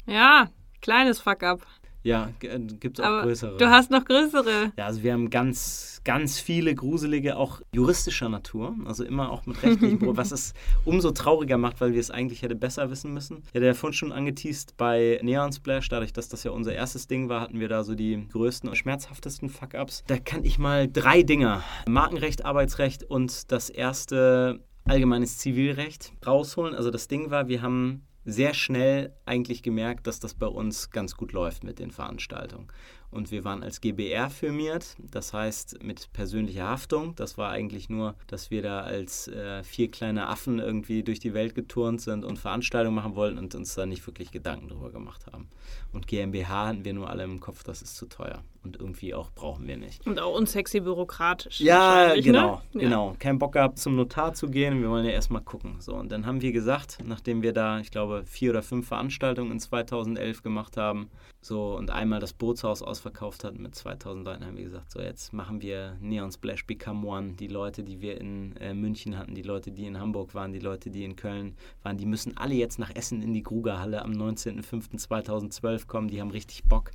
Ja, 0.07 0.51
kleines 0.81 1.21
Fuck-up. 1.21 1.67
Ja, 2.09 2.31
äh, 2.41 2.59
gibt 2.59 2.99
es 2.99 3.05
auch 3.05 3.09
Aber 3.09 3.23
größere. 3.23 3.57
du 3.59 3.71
hast 3.71 3.91
noch 3.91 4.05
größere. 4.05 4.73
Ja, 4.77 4.87
also 4.87 5.03
wir 5.03 5.13
haben 5.13 5.29
ganz, 5.29 6.01
ganz 6.05 6.41
viele 6.41 6.75
gruselige, 6.75 7.37
auch 7.37 7.61
juristischer 7.73 8.29
Natur. 8.29 8.75
Also 8.87 9.05
immer 9.05 9.31
auch 9.31 9.45
mit 9.47 9.63
rechtlichen 9.63 9.99
Pro 9.99 10.09
was 10.17 10.33
es 10.33 10.55
umso 10.85 11.11
trauriger 11.11 11.59
macht, 11.59 11.81
weil 11.81 11.93
wir 11.93 12.01
es 12.01 12.11
eigentlich 12.11 12.43
hätte 12.43 12.55
besser 12.55 12.91
wissen 12.91 13.13
müssen. 13.13 13.43
Ja 13.53 13.75
vorhin 13.75 13.93
schon 13.93 14.13
angeteased 14.13 14.77
bei 14.79 15.21
Neon 15.23 15.53
Splash, 15.53 15.89
dadurch, 15.89 16.13
dass 16.15 16.29
das 16.29 16.45
ja 16.45 16.51
unser 16.51 16.73
erstes 16.73 17.07
Ding 17.07 17.29
war, 17.29 17.43
hatten 17.43 17.61
wir 17.61 17.69
da 17.69 17.85
so 17.85 17.95
die 17.95 18.27
größten 18.33 18.69
und 18.69 18.77
schmerzhaftesten 18.77 19.51
Fuck-Ups. 19.51 20.05
Da 20.07 20.19
kann 20.19 20.45
ich 20.45 20.59
mal 20.59 20.89
drei 20.91 21.23
Dinger, 21.23 21.63
Markenrecht, 21.87 22.45
Arbeitsrecht 22.45 23.05
und 23.05 23.53
das 23.53 23.69
erste 23.69 24.61
allgemeines 24.85 25.37
Zivilrecht 25.39 26.13
rausholen. 26.27 26.75
Also 26.75 26.91
das 26.91 27.09
Ding 27.09 27.31
war, 27.31 27.49
wir 27.49 27.61
haben 27.61 28.08
sehr 28.29 28.53
schnell 28.53 29.15
eigentlich 29.25 29.63
gemerkt, 29.63 30.07
dass 30.07 30.21
das 30.21 30.35
bei 30.35 30.47
uns 30.47 30.91
ganz 30.91 31.17
gut 31.17 31.33
läuft 31.33 31.65
mit 31.65 31.79
den 31.79 31.91
Veranstaltungen. 31.91 32.69
Und 33.11 33.31
wir 33.31 33.43
waren 33.43 33.63
als 33.63 33.81
GBR 33.81 34.29
firmiert, 34.29 34.97
das 34.99 35.33
heißt 35.33 35.83
mit 35.83 36.13
persönlicher 36.13 36.69
Haftung. 36.69 37.15
Das 37.17 37.39
war 37.39 37.51
eigentlich 37.51 37.89
nur, 37.89 38.17
dass 38.27 38.51
wir 38.51 38.61
da 38.61 38.81
als 38.81 39.29
äh, 39.29 39.63
vier 39.65 39.91
kleine 39.91 40.27
Affen 40.27 40.59
irgendwie 40.59 41.03
durch 41.03 41.21
die 41.21 41.33
Welt 41.33 41.55
geturnt 41.55 42.03
sind 42.03 42.23
und 42.23 42.39
Veranstaltungen 42.39 42.97
machen 42.97 43.15
wollten 43.15 43.39
und 43.39 43.55
uns 43.55 43.75
da 43.75 43.87
nicht 43.87 44.07
wirklich 44.07 44.31
Gedanken 44.31 44.69
drüber 44.69 44.91
gemacht 44.91 45.25
haben. 45.33 45.49
Und 45.93 46.07
GmbH 46.07 46.67
hatten 46.67 46.85
wir 46.85 46.93
nur 46.93 47.09
alle 47.09 47.25
im 47.25 47.41
Kopf, 47.41 47.63
das 47.63 47.81
ist 47.81 47.97
zu 47.97 48.07
teuer. 48.07 48.45
Und 48.65 48.77
irgendwie 48.77 49.15
auch 49.15 49.31
brauchen 49.31 49.67
wir 49.69 49.77
nicht. 49.77 50.07
Und 50.07 50.19
auch 50.19 50.35
unsexy 50.37 50.81
bürokratisch. 50.81 51.61
Ja, 51.61 52.15
genau, 52.15 52.61
Ne? 52.73 52.81
genau. 52.83 53.15
Kein 53.19 53.39
Bock 53.39 53.53
gehabt, 53.53 53.79
zum 53.79 53.95
Notar 53.97 54.35
zu 54.35 54.49
gehen. 54.49 54.83
Wir 54.83 54.91
wollen 54.91 55.05
ja 55.05 55.13
erstmal 55.13 55.43
gucken. 55.43 55.77
So, 55.81 55.95
und 55.95 56.11
dann 56.11 56.27
haben 56.27 56.43
wir 56.43 56.53
gesagt, 56.53 56.99
nachdem 57.05 57.43
wir 57.43 57.53
da, 57.53 57.79
ich 57.79 57.91
glaube, 57.91 58.25
vier 58.27 58.51
oder 58.51 58.63
fünf 58.63 58.89
Veranstaltungen 58.89 59.53
in 59.53 59.61
2011 59.61 60.43
gemacht 60.43 60.77
haben, 60.77 61.09
so 61.41 61.77
und 61.77 61.91
einmal 61.91 62.19
das 62.19 62.33
Bootshaus 62.33 62.83
ausverkauft 62.83 63.45
hatten 63.45 63.63
mit 63.63 63.75
2000 63.75 64.25
Leuten, 64.25 64.45
haben 64.45 64.57
wir 64.57 64.65
gesagt, 64.65 64.91
so 64.91 65.01
jetzt 65.01 65.33
machen 65.33 65.63
wir 65.63 65.97
Neon 66.01 66.33
Splash 66.33 66.67
Become 66.67 67.07
One. 67.07 67.33
Die 67.35 67.47
Leute, 67.47 67.85
die 67.85 68.01
wir 68.01 68.21
in 68.21 68.57
äh, 68.57 68.75
München 68.75 69.17
hatten, 69.17 69.35
die 69.37 69.43
Leute, 69.43 69.71
die 69.71 69.87
in 69.87 70.01
Hamburg 70.01 70.35
waren, 70.35 70.53
die 70.53 70.59
Leute, 70.59 70.91
die 70.91 71.05
in 71.05 71.15
Köln 71.15 71.55
waren, 71.85 71.97
die 71.97 72.07
müssen 72.07 72.37
alle 72.37 72.55
jetzt 72.55 72.79
nach 72.81 72.91
Essen 72.95 73.23
in 73.23 73.33
die 73.33 73.45
Grugerhalle 73.45 74.03
am 74.03 74.11
19.05.2012 74.13 75.87
kommen. 75.87 76.09
Die 76.09 76.21
haben 76.21 76.31
richtig 76.31 76.65
Bock 76.65 76.91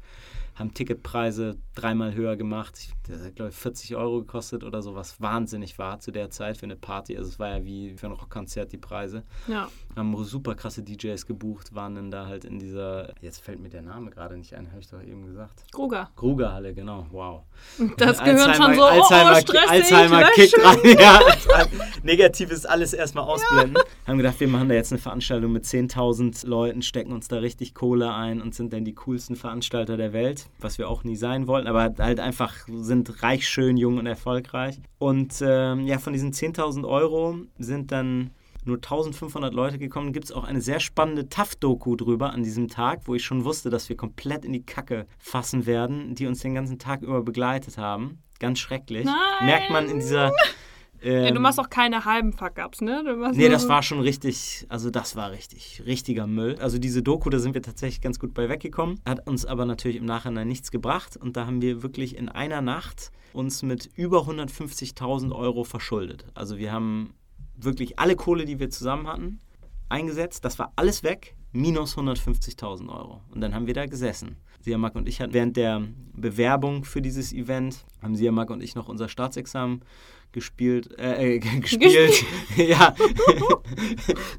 haben 0.56 0.74
Ticketpreise 0.74 1.58
dreimal 1.74 2.14
höher 2.14 2.36
gemacht. 2.36 2.94
Das 3.08 3.24
hat, 3.24 3.36
glaube 3.36 3.50
ich, 3.50 3.56
40 3.56 3.96
Euro 3.96 4.20
gekostet 4.20 4.64
oder 4.64 4.82
so, 4.82 4.96
was 4.96 5.20
wahnsinnig 5.20 5.80
war 5.80 6.00
zu 6.00 6.12
der 6.12 6.30
Zeit 6.30 6.58
für 6.58 6.66
eine 6.66 6.76
Party. 6.76 7.18
Also 7.18 7.30
es 7.30 7.40
war 7.40 7.58
ja 7.58 7.66
wie 7.66 7.96
für 7.98 8.08
ein 8.08 8.14
Rockkonzert 8.14 8.72
die 8.72 8.78
Preise. 8.78 9.24
Ja. 9.48 9.70
Haben 9.96 10.24
super 10.24 10.56
krasse 10.56 10.84
DJs 10.84 11.26
gebucht, 11.26 11.76
waren 11.76 11.96
dann 11.96 12.12
da 12.12 12.28
halt 12.28 12.46
in 12.46 12.60
dieser, 12.60 13.14
jetzt 13.22 13.44
fällt 13.44 13.60
mir 13.60 13.70
der 13.70 13.82
Name 13.82 14.10
gerade 14.10 14.38
nicht 14.38 14.54
ein, 14.56 14.70
habe 14.72 14.80
ich 14.80 14.88
doch 14.88 15.02
eben 15.02 15.26
gesagt. 15.26 15.64
Kruger. 15.72 16.10
Grugerhalle, 16.16 16.74
genau, 16.74 17.06
wow. 17.12 17.44
Das 17.98 18.24
gehört 18.24 18.56
schon 18.56 18.72
Alzheimer- 18.72 18.76
so, 18.76 18.82
oh, 18.82 18.86
Alzheimer, 18.86 19.32
oh, 19.34 19.40
stressig, 19.42 19.70
Alzheimer 19.70 20.24
Kick 20.32 20.52
löschen. 20.58 20.66
rein. 20.66 20.98
Ja, 21.00 21.20
Negatives 22.04 22.66
alles 22.66 22.94
erstmal 22.94 23.26
ausblenden. 23.26 23.78
Haben 24.08 24.18
gedacht, 24.18 24.40
wir 24.40 24.48
machen 24.48 24.70
da 24.70 24.76
jetzt 24.76 24.92
eine 24.92 25.00
Veranstaltung 25.00 25.52
mit 25.52 25.66
10.000 25.66 26.48
Leuten, 26.48 26.82
stecken 26.82 27.12
uns 27.14 27.28
da 27.28 27.38
richtig 27.38 27.74
Kohle 27.74 28.14
ein 28.14 28.42
und 28.42 28.56
sind 28.56 28.74
dann 28.74 28.86
die 28.86 28.96
coolsten 28.96 29.36
Veranstalter 29.36 29.98
der 29.98 30.14
Welt, 30.14 30.48
was 30.60 30.78
wir 30.78 30.90
auch 30.90 31.04
nie 31.04 31.16
sein 31.16 31.48
wollten, 31.48 31.68
aber 31.68 31.94
halt 32.00 32.20
einfach 32.20 32.54
sind 32.68 33.24
reich, 33.24 33.48
schön, 33.48 33.78
jung 33.78 33.98
und 33.98 34.06
erfolgreich. 34.06 34.80
Und 35.00 35.36
ähm, 35.42 35.86
ja, 35.86 36.00
von 36.00 36.14
diesen 36.14 36.32
10.000 36.32 36.88
Euro 36.88 37.38
sind 37.60 37.92
dann 37.92 38.32
nur 38.68 38.78
1500 38.78 39.54
Leute 39.54 39.78
gekommen. 39.78 40.14
Gibt 40.14 40.26
es 40.26 40.32
auch 40.32 40.44
eine 40.44 40.62
sehr 40.62 40.80
spannende 40.80 41.30
TAF-Doku 41.30 41.96
drüber 41.96 42.32
an 42.32 42.44
diesem 42.44 42.68
Tag, 42.68 43.02
wo 43.06 43.16
ich 43.16 43.24
schon 43.24 43.46
wusste, 43.46 43.70
dass 43.70 43.90
wir 43.90 43.98
komplett 43.98 44.46
in 44.46 44.54
die 44.54 44.66
Kacke 44.66 45.08
fassen 45.18 45.66
werden, 45.66 46.16
die 46.16 46.28
uns 46.28 46.42
den 46.42 46.54
ganzen 46.54 46.80
Tag 46.80 47.02
über 47.02 47.24
begleitet 47.24 47.78
haben. 47.78 48.20
Ganz 48.40 48.60
schrecklich. 48.60 49.06
Nein. 49.06 49.46
Merkt 49.46 49.70
man 49.70 49.90
in 49.90 50.00
dieser. 50.00 50.32
Ja, 51.04 51.30
du 51.32 51.36
ähm, 51.36 51.42
machst 51.42 51.60
auch 51.60 51.70
keine 51.70 52.06
halben 52.06 52.32
Fuck-Ups, 52.32 52.80
ne? 52.80 53.04
Du 53.04 53.16
Nee, 53.38 53.50
das 53.50 53.68
war 53.68 53.84
schon 53.84 54.00
richtig, 54.00 54.66
also 54.70 54.90
das 54.90 55.18
war 55.18 55.32
richtig, 55.32 55.84
richtiger 55.86 56.28
Müll. 56.28 56.56
Also 56.60 56.80
diese 56.80 57.04
Doku, 57.04 57.30
da 57.30 57.40
sind 57.40 57.54
wir 57.54 57.62
tatsächlich 57.62 58.00
ganz 58.00 58.20
gut 58.20 58.34
bei 58.34 58.48
weggekommen, 58.48 59.02
hat 59.06 59.28
uns 59.28 59.46
aber 59.46 59.66
natürlich 59.66 59.98
im 59.98 60.06
Nachhinein 60.06 60.48
nichts 60.48 60.72
gebracht 60.72 61.18
und 61.18 61.36
da 61.36 61.46
haben 61.46 61.62
wir 61.62 61.84
wirklich 61.84 62.18
in 62.18 62.30
einer 62.30 62.62
Nacht 62.62 63.12
uns 63.34 63.64
mit 63.64 63.90
über 63.96 64.22
150.000 64.22 65.34
Euro 65.36 65.66
verschuldet. 65.66 66.26
Also 66.36 66.58
wir 66.58 66.72
haben 66.72 67.14
wirklich 67.56 68.00
alle 68.00 68.16
Kohle, 68.16 68.46
die 68.46 68.60
wir 68.60 68.70
zusammen 68.70 69.08
hatten, 69.08 69.40
eingesetzt, 69.90 70.44
das 70.46 70.58
war 70.60 70.72
alles 70.76 71.04
weg, 71.04 71.36
minus 71.52 71.98
150.000 71.98 72.90
Euro. 72.90 73.22
Und 73.30 73.42
dann 73.42 73.54
haben 73.54 73.68
wir 73.68 73.74
da 73.74 73.86
gesessen. 73.86 74.38
Siamak 74.62 74.96
und 74.96 75.08
ich 75.08 75.22
hatten 75.22 75.34
während 75.34 75.58
der 75.58 75.84
Bewerbung 76.14 76.86
für 76.86 77.02
dieses 77.02 77.34
Event, 77.34 77.86
haben 78.02 78.16
Siamak 78.16 78.50
und 78.50 78.64
ich 78.64 78.76
noch 78.76 78.88
unser 78.88 79.10
Staatsexamen 79.10 79.84
gespielt, 80.34 80.90
äh, 81.00 81.36
äh, 81.36 81.40
gespielt. 81.60 82.26
ja. 82.58 82.94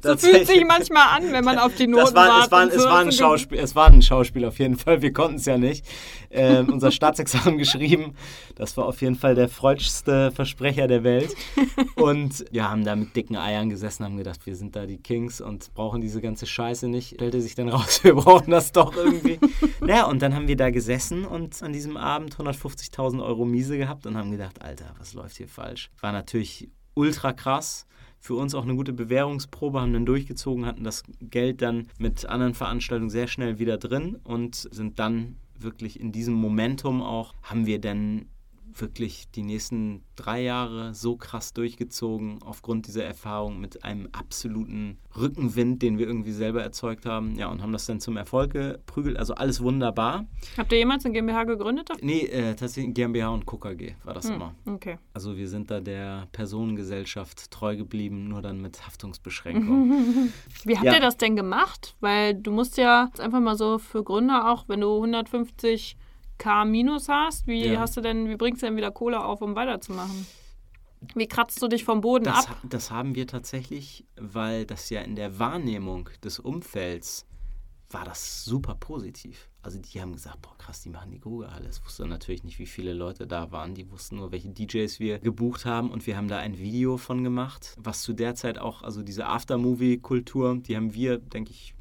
So 0.01 0.15
fühlt 0.17 0.47
sich 0.47 0.63
manchmal 0.65 1.17
an, 1.17 1.31
wenn 1.31 1.43
man 1.43 1.57
auf 1.57 1.73
die 1.75 1.87
Noten 1.87 2.05
Das 2.05 2.15
war, 2.15 2.27
wartet. 2.27 2.45
es, 2.45 2.51
war, 2.51 2.67
es, 2.67 2.85
war 2.85 2.99
ein 2.99 3.11
Schauspiel, 3.11 3.59
es 3.59 3.75
war 3.75 3.87
ein 3.87 4.01
Schauspiel 4.01 4.45
auf 4.45 4.59
jeden 4.59 4.77
Fall. 4.77 5.01
Wir 5.01 5.11
konnten 5.11 5.37
es 5.37 5.45
ja 5.45 5.57
nicht. 5.57 5.85
Ähm, 6.29 6.71
unser 6.71 6.91
Staatsexamen 6.91 7.57
geschrieben. 7.57 8.13
Das 8.55 8.77
war 8.77 8.85
auf 8.85 9.01
jeden 9.01 9.15
Fall 9.15 9.35
der 9.35 9.49
freudschste 9.49 10.31
Versprecher 10.31 10.87
der 10.87 11.03
Welt. 11.03 11.33
Und 11.95 12.45
ja, 12.51 12.69
haben 12.69 12.83
da 12.83 12.95
mit 12.95 13.15
dicken 13.15 13.35
Eiern 13.35 13.69
gesessen, 13.69 14.05
haben 14.05 14.17
gedacht, 14.17 14.45
wir 14.45 14.55
sind 14.55 14.75
da 14.75 14.85
die 14.85 14.97
Kings 14.97 15.41
und 15.41 15.73
brauchen 15.73 16.01
diese 16.01 16.21
ganze 16.21 16.45
Scheiße 16.45 16.87
nicht. 16.87 17.15
Stellte 17.15 17.41
sich 17.41 17.55
dann 17.55 17.69
raus, 17.69 18.03
wir 18.03 18.15
brauchen 18.15 18.51
das 18.51 18.71
doch 18.71 18.95
irgendwie. 18.95 19.39
Naja, 19.81 20.05
und 20.05 20.21
dann 20.21 20.35
haben 20.35 20.47
wir 20.47 20.57
da 20.57 20.69
gesessen 20.69 21.25
und 21.25 21.61
an 21.63 21.73
diesem 21.73 21.97
Abend 21.97 22.35
150.000 22.35 23.23
Euro 23.23 23.45
Miese 23.45 23.77
gehabt 23.77 24.05
und 24.05 24.17
haben 24.17 24.31
gedacht, 24.31 24.61
Alter, 24.61 24.93
was 24.99 25.13
läuft 25.13 25.37
hier 25.37 25.47
falsch? 25.47 25.84
War 26.01 26.11
natürlich 26.11 26.69
ultra 26.93 27.33
krass. 27.33 27.87
Für 28.19 28.35
uns 28.35 28.55
auch 28.55 28.63
eine 28.63 28.75
gute 28.75 28.93
Bewährungsprobe, 28.93 29.79
haben 29.81 29.93
dann 29.93 30.05
durchgezogen, 30.05 30.65
hatten 30.65 30.83
das 30.83 31.03
Geld 31.21 31.61
dann 31.61 31.87
mit 31.99 32.25
anderen 32.25 32.55
Veranstaltungen 32.55 33.11
sehr 33.11 33.27
schnell 33.27 33.59
wieder 33.59 33.77
drin 33.77 34.15
und 34.23 34.55
sind 34.55 34.97
dann 34.97 35.37
wirklich 35.59 35.99
in 35.99 36.11
diesem 36.11 36.33
Momentum 36.33 37.01
auch, 37.01 37.33
haben 37.43 37.65
wir 37.65 37.79
dann 37.79 38.25
wirklich 38.81 39.29
die 39.31 39.43
nächsten 39.43 40.03
drei 40.15 40.41
Jahre 40.43 40.93
so 40.93 41.15
krass 41.17 41.53
durchgezogen 41.53 42.39
aufgrund 42.43 42.87
dieser 42.87 43.03
Erfahrung 43.03 43.59
mit 43.59 43.83
einem 43.83 44.07
absoluten 44.11 44.97
Rückenwind, 45.17 45.81
den 45.81 45.97
wir 45.97 46.07
irgendwie 46.07 46.31
selber 46.31 46.61
erzeugt 46.63 47.05
haben. 47.05 47.35
Ja, 47.35 47.47
und 47.49 47.61
haben 47.61 47.71
das 47.73 47.85
dann 47.85 47.99
zum 47.99 48.17
Erfolg 48.17 48.51
geprügelt. 48.53 49.17
Also 49.17 49.35
alles 49.35 49.61
wunderbar. 49.61 50.25
Habt 50.57 50.71
ihr 50.71 50.77
jemals 50.79 51.05
eine 51.05 51.13
GmbH 51.13 51.43
gegründet? 51.45 51.89
Nee, 52.01 52.21
äh, 52.25 52.55
tatsächlich 52.55 52.93
GmbH 52.93 53.29
und 53.29 53.45
KKG 53.45 53.95
war 54.03 54.13
das 54.13 54.27
Hm, 54.27 54.35
immer. 54.35 54.55
Okay. 54.65 54.97
Also 55.13 55.37
wir 55.37 55.47
sind 55.47 55.71
da 55.71 55.79
der 55.79 56.27
Personengesellschaft 56.31 57.51
treu 57.51 57.75
geblieben, 57.75 58.27
nur 58.27 58.41
dann 58.41 58.61
mit 58.61 58.85
Haftungsbeschränkung. 58.85 60.31
Wie 60.65 60.75
habt 60.75 60.85
Ja. 60.85 60.93
ihr 60.95 61.01
das 61.01 61.17
denn 61.17 61.35
gemacht? 61.35 61.95
Weil 61.99 62.33
du 62.35 62.51
musst 62.51 62.77
ja 62.77 63.05
jetzt 63.07 63.21
einfach 63.21 63.39
mal 63.39 63.55
so 63.57 63.77
für 63.79 64.03
Gründer 64.03 64.51
auch, 64.51 64.65
wenn 64.67 64.81
du 64.81 64.95
150 64.95 65.97
K 66.37 66.65
minus 66.65 67.07
hast, 67.09 67.47
wie 67.47 67.65
Ja. 67.65 67.79
hast 67.79 67.95
du 67.97 68.01
denn, 68.01 68.27
wie 68.29 68.35
bringst 68.35 68.61
du 68.61 68.65
denn 68.67 68.75
wieder 68.77 68.91
Kohle 68.91 69.23
auf, 69.23 69.41
um 69.41 69.55
weiterzumachen? 69.55 70.25
Wie 71.13 71.27
kratzt 71.27 71.61
du 71.61 71.67
dich 71.67 71.83
vom 71.83 72.01
Boden 72.01 72.25
Das, 72.25 72.47
ab? 72.47 72.57
das 72.63 72.89
haben 72.91 73.15
wir 73.15 73.27
tatsächlich, 73.27 74.05
weil 74.19 74.65
das 74.65 74.89
ja 74.89 75.01
in 75.01 75.15
der 75.15 75.37
Wahrnehmung 75.39 76.09
des 76.23 76.39
Umfelds 76.39 77.25
war 77.91 78.03
das 78.03 78.43
super 78.43 78.73
positiv. 78.75 79.49
Also 79.61 79.79
die 79.79 80.01
haben 80.01 80.13
gesagt, 80.13 80.41
boah 80.41 80.57
krass, 80.57 80.81
die 80.81 80.89
machen 80.89 81.11
die 81.11 81.19
Grugerhalle. 81.19 81.67
Es 81.69 81.83
wusste 81.85 82.05
natürlich 82.07 82.43
nicht, 82.43 82.57
wie 82.59 82.65
viele 82.65 82.93
Leute 82.93 83.27
da 83.27 83.51
waren. 83.51 83.75
Die 83.75 83.89
wussten 83.91 84.15
nur, 84.17 84.31
welche 84.31 84.49
DJs 84.49 84.99
wir 84.99 85.19
gebucht 85.19 85.65
haben 85.65 85.91
und 85.91 86.05
wir 86.07 86.17
haben 86.17 86.27
da 86.27 86.37
ein 86.39 86.57
Video 86.57 86.97
von 86.97 87.23
gemacht, 87.23 87.75
was 87.79 88.01
zu 88.01 88.13
der 88.13 88.33
Zeit 88.35 88.57
auch, 88.57 88.81
also 88.81 89.03
diese 89.03 89.27
Aftermovie-Kultur, 89.27 90.57
die 90.61 90.75
haben 90.75 90.93
wir, 90.95 91.19
denke 91.19 91.51
ich, 91.51 91.75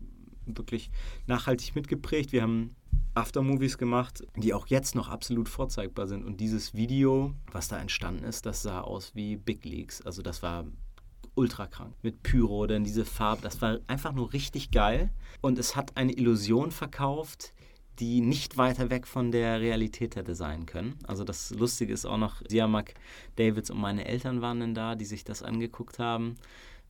wirklich 0.47 0.91
nachhaltig 1.27 1.75
mitgeprägt. 1.75 2.33
Wir 2.33 2.43
haben 2.43 2.77
Aftermovies 3.15 3.79
gemacht, 3.79 4.25
die 4.37 4.55
auch 4.55 4.67
jetzt 4.67 4.95
noch 4.95 5.09
absolut 5.09 5.49
vorzeigbar 5.49 6.07
sind. 6.07 6.25
Und 6.25 6.41
dieses 6.41 6.75
Video, 6.75 7.33
was 7.53 7.69
da 7.69 7.79
entstanden 7.79 8.25
ist, 8.25 8.47
das 8.47 8.63
sah 8.63 8.81
aus 8.81 9.15
wie 9.15 9.37
Big 9.37 9.65
Leagues. 9.65 10.03
Also 10.03 10.23
das 10.23 10.43
war 10.43 10.65
ultra 11.35 11.67
krank. 11.67 11.95
Mit 12.03 12.23
Pyro, 12.23 12.67
dann 12.67 12.85
diese 12.85 13.05
Farbe, 13.05 13.43
das 13.43 13.61
war 13.61 13.79
einfach 13.87 14.13
nur 14.13 14.33
richtig 14.33 14.71
geil. 14.71 15.11
Und 15.41 15.59
es 15.59 15.77
hat 15.77 15.97
eine 15.97 16.13
Illusion 16.13 16.71
verkauft, 16.71 17.53
die 18.01 18.21
nicht 18.21 18.57
weiter 18.57 18.91
weg 18.91 19.07
von 19.07 19.31
der 19.31 19.61
Realität 19.61 20.17
hätte 20.17 20.35
sein 20.35 20.67
können. 20.67 20.99
Also 21.07 21.23
das 21.25 21.51
Lustige 21.51 21.93
ist 21.93 22.07
auch 22.07 22.17
noch, 22.17 22.43
Siamak, 22.49 22.95
Davids 23.37 23.71
und 23.71 23.79
meine 23.79 24.07
Eltern 24.07 24.43
waren 24.43 24.61
dann 24.61 24.75
da, 24.75 24.97
die 24.97 25.05
sich 25.05 25.25
das 25.25 25.43
angeguckt 25.43 25.99
haben, 25.99 26.35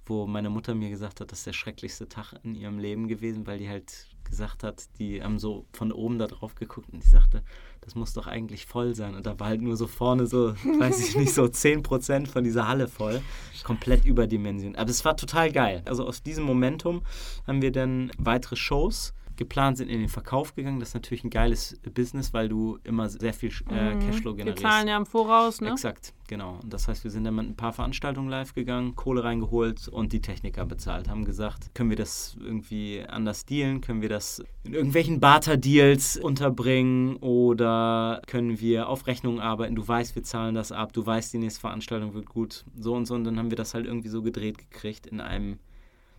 wo 0.06 0.26
meine 0.26 0.50
Mutter 0.50 0.74
mir 0.74 0.90
gesagt 0.90 1.20
hat, 1.20 1.30
das 1.30 1.40
ist 1.40 1.46
der 1.46 1.52
schrecklichste 1.52 2.08
Tag 2.08 2.34
in 2.42 2.54
ihrem 2.54 2.78
Leben 2.78 3.08
gewesen, 3.08 3.46
weil 3.46 3.58
die 3.58 3.68
halt 3.68 4.13
gesagt 4.34 4.64
hat, 4.64 4.88
die 4.98 5.22
haben 5.22 5.38
so 5.38 5.64
von 5.72 5.92
oben 5.92 6.18
da 6.18 6.26
drauf 6.26 6.56
geguckt 6.56 6.92
und 6.92 7.04
die 7.04 7.08
sagte, 7.08 7.42
das 7.82 7.94
muss 7.94 8.12
doch 8.12 8.26
eigentlich 8.26 8.66
voll 8.66 8.94
sein. 8.96 9.14
Und 9.14 9.26
da 9.26 9.38
war 9.38 9.48
halt 9.48 9.62
nur 9.62 9.76
so 9.76 9.86
vorne 9.86 10.26
so, 10.26 10.54
weiß 10.80 11.08
ich 11.08 11.16
nicht, 11.16 11.32
so 11.32 11.44
10% 11.44 12.26
von 12.26 12.42
dieser 12.42 12.66
Halle 12.66 12.88
voll. 12.88 13.22
Komplett 13.62 14.04
überdimensioniert. 14.04 14.78
Aber 14.78 14.90
es 14.90 15.04
war 15.04 15.16
total 15.16 15.52
geil. 15.52 15.82
Also 15.84 16.04
aus 16.04 16.22
diesem 16.22 16.44
Momentum 16.44 17.02
haben 17.46 17.62
wir 17.62 17.70
dann 17.70 18.10
weitere 18.18 18.56
Shows 18.56 19.14
geplant, 19.36 19.78
sind 19.78 19.88
in 19.88 20.00
den 20.00 20.08
Verkauf 20.08 20.54
gegangen. 20.54 20.80
Das 20.80 20.90
ist 20.90 20.94
natürlich 20.94 21.24
ein 21.24 21.30
geiles 21.30 21.78
Business, 21.94 22.32
weil 22.32 22.48
du 22.48 22.78
immer 22.84 23.08
sehr 23.08 23.32
viel 23.32 23.50
äh, 23.50 23.96
Cashflow 23.98 24.34
generierst. 24.34 24.62
Wir 24.62 24.68
zahlen 24.68 24.88
ja 24.88 24.96
im 24.96 25.06
Voraus, 25.06 25.60
ne? 25.60 25.70
Exakt, 25.70 26.12
genau. 26.28 26.58
Und 26.62 26.72
das 26.72 26.88
heißt, 26.88 27.04
wir 27.04 27.10
sind 27.10 27.24
dann 27.24 27.34
mit 27.34 27.46
ein 27.46 27.56
paar 27.56 27.72
Veranstaltungen 27.72 28.28
live 28.28 28.54
gegangen, 28.54 28.94
Kohle 28.94 29.24
reingeholt 29.24 29.88
und 29.88 30.12
die 30.12 30.20
Techniker 30.20 30.64
bezahlt. 30.66 31.08
Haben 31.08 31.24
gesagt, 31.24 31.74
können 31.74 31.90
wir 31.90 31.96
das 31.96 32.36
irgendwie 32.40 33.02
anders 33.06 33.44
dealen? 33.44 33.80
Können 33.80 34.02
wir 34.02 34.08
das 34.08 34.42
in 34.62 34.74
irgendwelchen 34.74 35.20
Barter-Deals 35.20 36.16
unterbringen 36.16 37.16
oder 37.16 38.22
können 38.26 38.60
wir 38.60 38.88
auf 38.88 39.06
Rechnung 39.06 39.40
arbeiten? 39.40 39.74
Du 39.74 39.86
weißt, 39.86 40.14
wir 40.14 40.22
zahlen 40.22 40.54
das 40.54 40.72
ab. 40.72 40.92
Du 40.92 41.04
weißt, 41.04 41.32
die 41.32 41.38
nächste 41.38 41.60
Veranstaltung 41.60 42.14
wird 42.14 42.26
gut. 42.26 42.64
So 42.76 42.94
und 42.94 43.06
so. 43.06 43.14
Und 43.14 43.24
dann 43.24 43.38
haben 43.38 43.50
wir 43.50 43.56
das 43.56 43.74
halt 43.74 43.86
irgendwie 43.86 44.08
so 44.08 44.22
gedreht 44.22 44.58
gekriegt 44.58 45.06
in 45.06 45.20
einem 45.20 45.58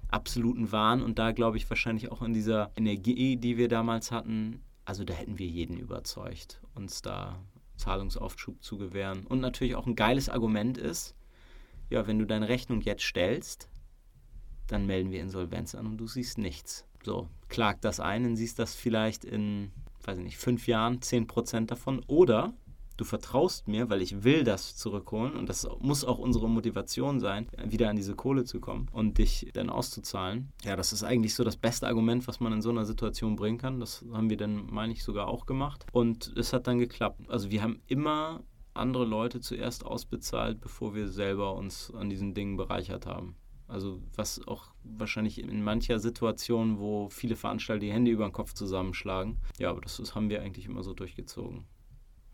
absoluten 0.09 0.71
Wahn 0.71 1.01
und 1.01 1.19
da 1.19 1.31
glaube 1.31 1.57
ich 1.57 1.69
wahrscheinlich 1.69 2.11
auch 2.11 2.21
in 2.21 2.33
dieser 2.33 2.71
Energie, 2.75 3.37
die 3.37 3.57
wir 3.57 3.67
damals 3.67 4.11
hatten, 4.11 4.61
also 4.85 5.03
da 5.03 5.13
hätten 5.13 5.39
wir 5.39 5.47
jeden 5.47 5.77
überzeugt, 5.77 6.61
uns 6.75 7.01
da 7.01 7.39
Zahlungsaufschub 7.77 8.63
zu 8.63 8.77
gewähren. 8.77 9.25
Und 9.25 9.41
natürlich 9.41 9.75
auch 9.75 9.87
ein 9.87 9.95
geiles 9.95 10.29
Argument 10.29 10.77
ist, 10.77 11.15
ja, 11.89 12.07
wenn 12.07 12.19
du 12.19 12.25
deine 12.25 12.49
Rechnung 12.49 12.81
jetzt 12.81 13.03
stellst, 13.03 13.69
dann 14.67 14.85
melden 14.85 15.11
wir 15.11 15.21
Insolvenz 15.21 15.75
an 15.75 15.85
und 15.85 15.97
du 15.97 16.07
siehst 16.07 16.37
nichts. 16.37 16.87
So, 17.03 17.29
klag 17.49 17.79
das 17.81 17.99
ein, 17.99 18.23
dann 18.23 18.35
siehst 18.35 18.57
das 18.57 18.73
vielleicht 18.73 19.25
in, 19.25 19.71
weiß 20.03 20.17
ich 20.17 20.23
nicht, 20.23 20.37
fünf 20.37 20.67
Jahren, 20.67 21.01
zehn 21.01 21.27
Prozent 21.27 21.69
davon. 21.69 22.03
Oder 22.07 22.53
du 22.97 23.03
vertraust 23.03 23.67
mir, 23.67 23.89
weil 23.89 24.01
ich 24.01 24.23
will 24.23 24.43
das 24.43 24.75
zurückholen 24.75 25.35
und 25.35 25.49
das 25.49 25.67
muss 25.79 26.05
auch 26.05 26.17
unsere 26.17 26.49
Motivation 26.49 27.19
sein, 27.19 27.47
wieder 27.63 27.89
an 27.89 27.95
diese 27.95 28.15
Kohle 28.15 28.45
zu 28.45 28.59
kommen 28.59 28.87
und 28.91 29.17
dich 29.17 29.49
dann 29.53 29.69
auszuzahlen. 29.69 30.51
Ja, 30.63 30.75
das 30.75 30.93
ist 30.93 31.03
eigentlich 31.03 31.35
so 31.35 31.43
das 31.43 31.57
beste 31.57 31.87
Argument, 31.87 32.27
was 32.27 32.39
man 32.39 32.53
in 32.53 32.61
so 32.61 32.69
einer 32.69 32.85
Situation 32.85 33.35
bringen 33.35 33.57
kann. 33.57 33.79
Das 33.79 34.05
haben 34.11 34.29
wir 34.29 34.37
dann, 34.37 34.67
meine 34.67 34.93
ich, 34.93 35.03
sogar 35.03 35.27
auch 35.27 35.45
gemacht 35.45 35.85
und 35.91 36.33
es 36.37 36.53
hat 36.53 36.67
dann 36.67 36.79
geklappt. 36.79 37.29
Also 37.29 37.51
wir 37.51 37.61
haben 37.61 37.81
immer 37.87 38.43
andere 38.73 39.05
Leute 39.05 39.39
zuerst 39.39 39.85
ausbezahlt, 39.85 40.59
bevor 40.61 40.95
wir 40.95 41.07
selber 41.07 41.55
uns 41.55 41.93
an 41.93 42.09
diesen 42.09 42.33
Dingen 42.33 42.57
bereichert 42.57 43.05
haben. 43.05 43.35
Also 43.67 44.01
was 44.15 44.45
auch 44.47 44.73
wahrscheinlich 44.83 45.39
in 45.39 45.63
mancher 45.63 45.99
Situation, 45.99 46.77
wo 46.77 47.09
viele 47.09 47.35
Veranstalter 47.35 47.79
die 47.79 47.91
Hände 47.91 48.11
über 48.11 48.27
den 48.27 48.33
Kopf 48.33 48.53
zusammenschlagen. 48.53 49.37
Ja, 49.57 49.71
aber 49.71 49.81
das, 49.81 49.97
das 49.97 50.13
haben 50.13 50.29
wir 50.29 50.41
eigentlich 50.41 50.65
immer 50.65 50.83
so 50.83 50.93
durchgezogen. 50.93 51.65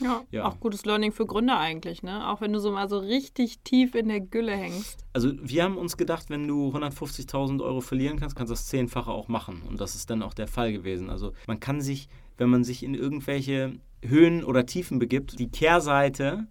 Ja, 0.02 0.24
ja, 0.32 0.46
auch 0.46 0.60
gutes 0.60 0.86
Learning 0.86 1.12
für 1.12 1.26
Gründer 1.26 1.60
eigentlich, 1.60 2.04
ne? 2.04 2.28
Auch 2.30 2.42
wenn 2.42 2.54
du 2.54 2.60
so 2.60 2.72
mal 2.72 2.90
so 2.90 2.98
richtig 3.00 3.60
tief 3.60 3.96
in 3.96 4.08
der 4.08 4.20
Gülle 4.20 4.54
hängst. 4.54 5.06
Also 5.14 5.32
wir 5.42 5.64
haben 5.64 5.78
uns 5.78 5.98
gedacht, 5.98 6.30
wenn 6.30 6.48
du 6.48 6.70
150.000 6.70 7.62
Euro 7.62 7.82
verlieren 7.82 8.20
kannst, 8.20 8.36
kannst 8.36 8.50
du 8.50 8.54
das 8.54 8.66
zehnfache 8.66 9.12
auch 9.12 9.28
machen. 9.28 9.62
Und 9.68 9.80
das 9.80 9.96
ist 9.96 10.10
dann 10.10 10.24
auch 10.24 10.34
der 10.34 10.48
Fall 10.48 10.74
gewesen. 10.74 11.10
Also 11.10 11.34
man 11.48 11.60
kann 11.60 11.82
sich, 11.82 12.10
wenn 12.38 12.50
man 12.50 12.64
sich 12.64 12.84
in 12.84 12.96
irgendwelche 12.96 13.80
Höhen 14.04 14.44
oder 14.44 14.66
Tiefen 14.66 15.00
begibt, 15.00 15.38
die 15.40 15.50
Kehrseite 15.50 16.48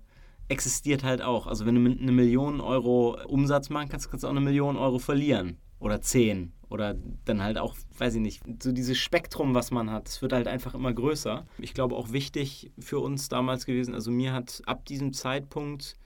existiert 0.48 1.04
halt 1.04 1.22
auch. 1.22 1.46
Also 1.46 1.66
wenn 1.66 1.74
du 1.74 1.90
eine 1.90 2.12
Million 2.12 2.60
Euro 2.60 3.18
Umsatz 3.26 3.70
machen 3.70 3.88
kannst, 3.88 4.10
kannst 4.10 4.24
du 4.24 4.28
auch 4.28 4.32
eine 4.32 4.40
Million 4.40 4.76
Euro 4.76 4.98
verlieren. 4.98 5.58
Oder 5.78 6.00
zehn 6.00 6.52
oder 6.70 6.96
dann 7.24 7.42
halt 7.42 7.58
auch, 7.58 7.76
weiß 7.98 8.14
ich 8.14 8.20
nicht, 8.20 8.42
so 8.62 8.72
dieses 8.72 8.96
Spektrum, 8.96 9.54
was 9.54 9.70
man 9.70 9.90
hat, 9.90 10.08
es 10.08 10.22
wird 10.22 10.32
halt 10.32 10.46
einfach 10.46 10.74
immer 10.74 10.92
größer. 10.92 11.46
Ich 11.58 11.74
glaube 11.74 11.96
auch 11.96 12.12
wichtig 12.12 12.70
für 12.78 13.00
uns 13.00 13.28
damals 13.28 13.66
gewesen, 13.66 13.94
also 13.94 14.10
mir 14.10 14.32
hat 14.32 14.62
ab 14.66 14.86
diesem 14.86 15.12
Zeitpunkt 15.12 15.96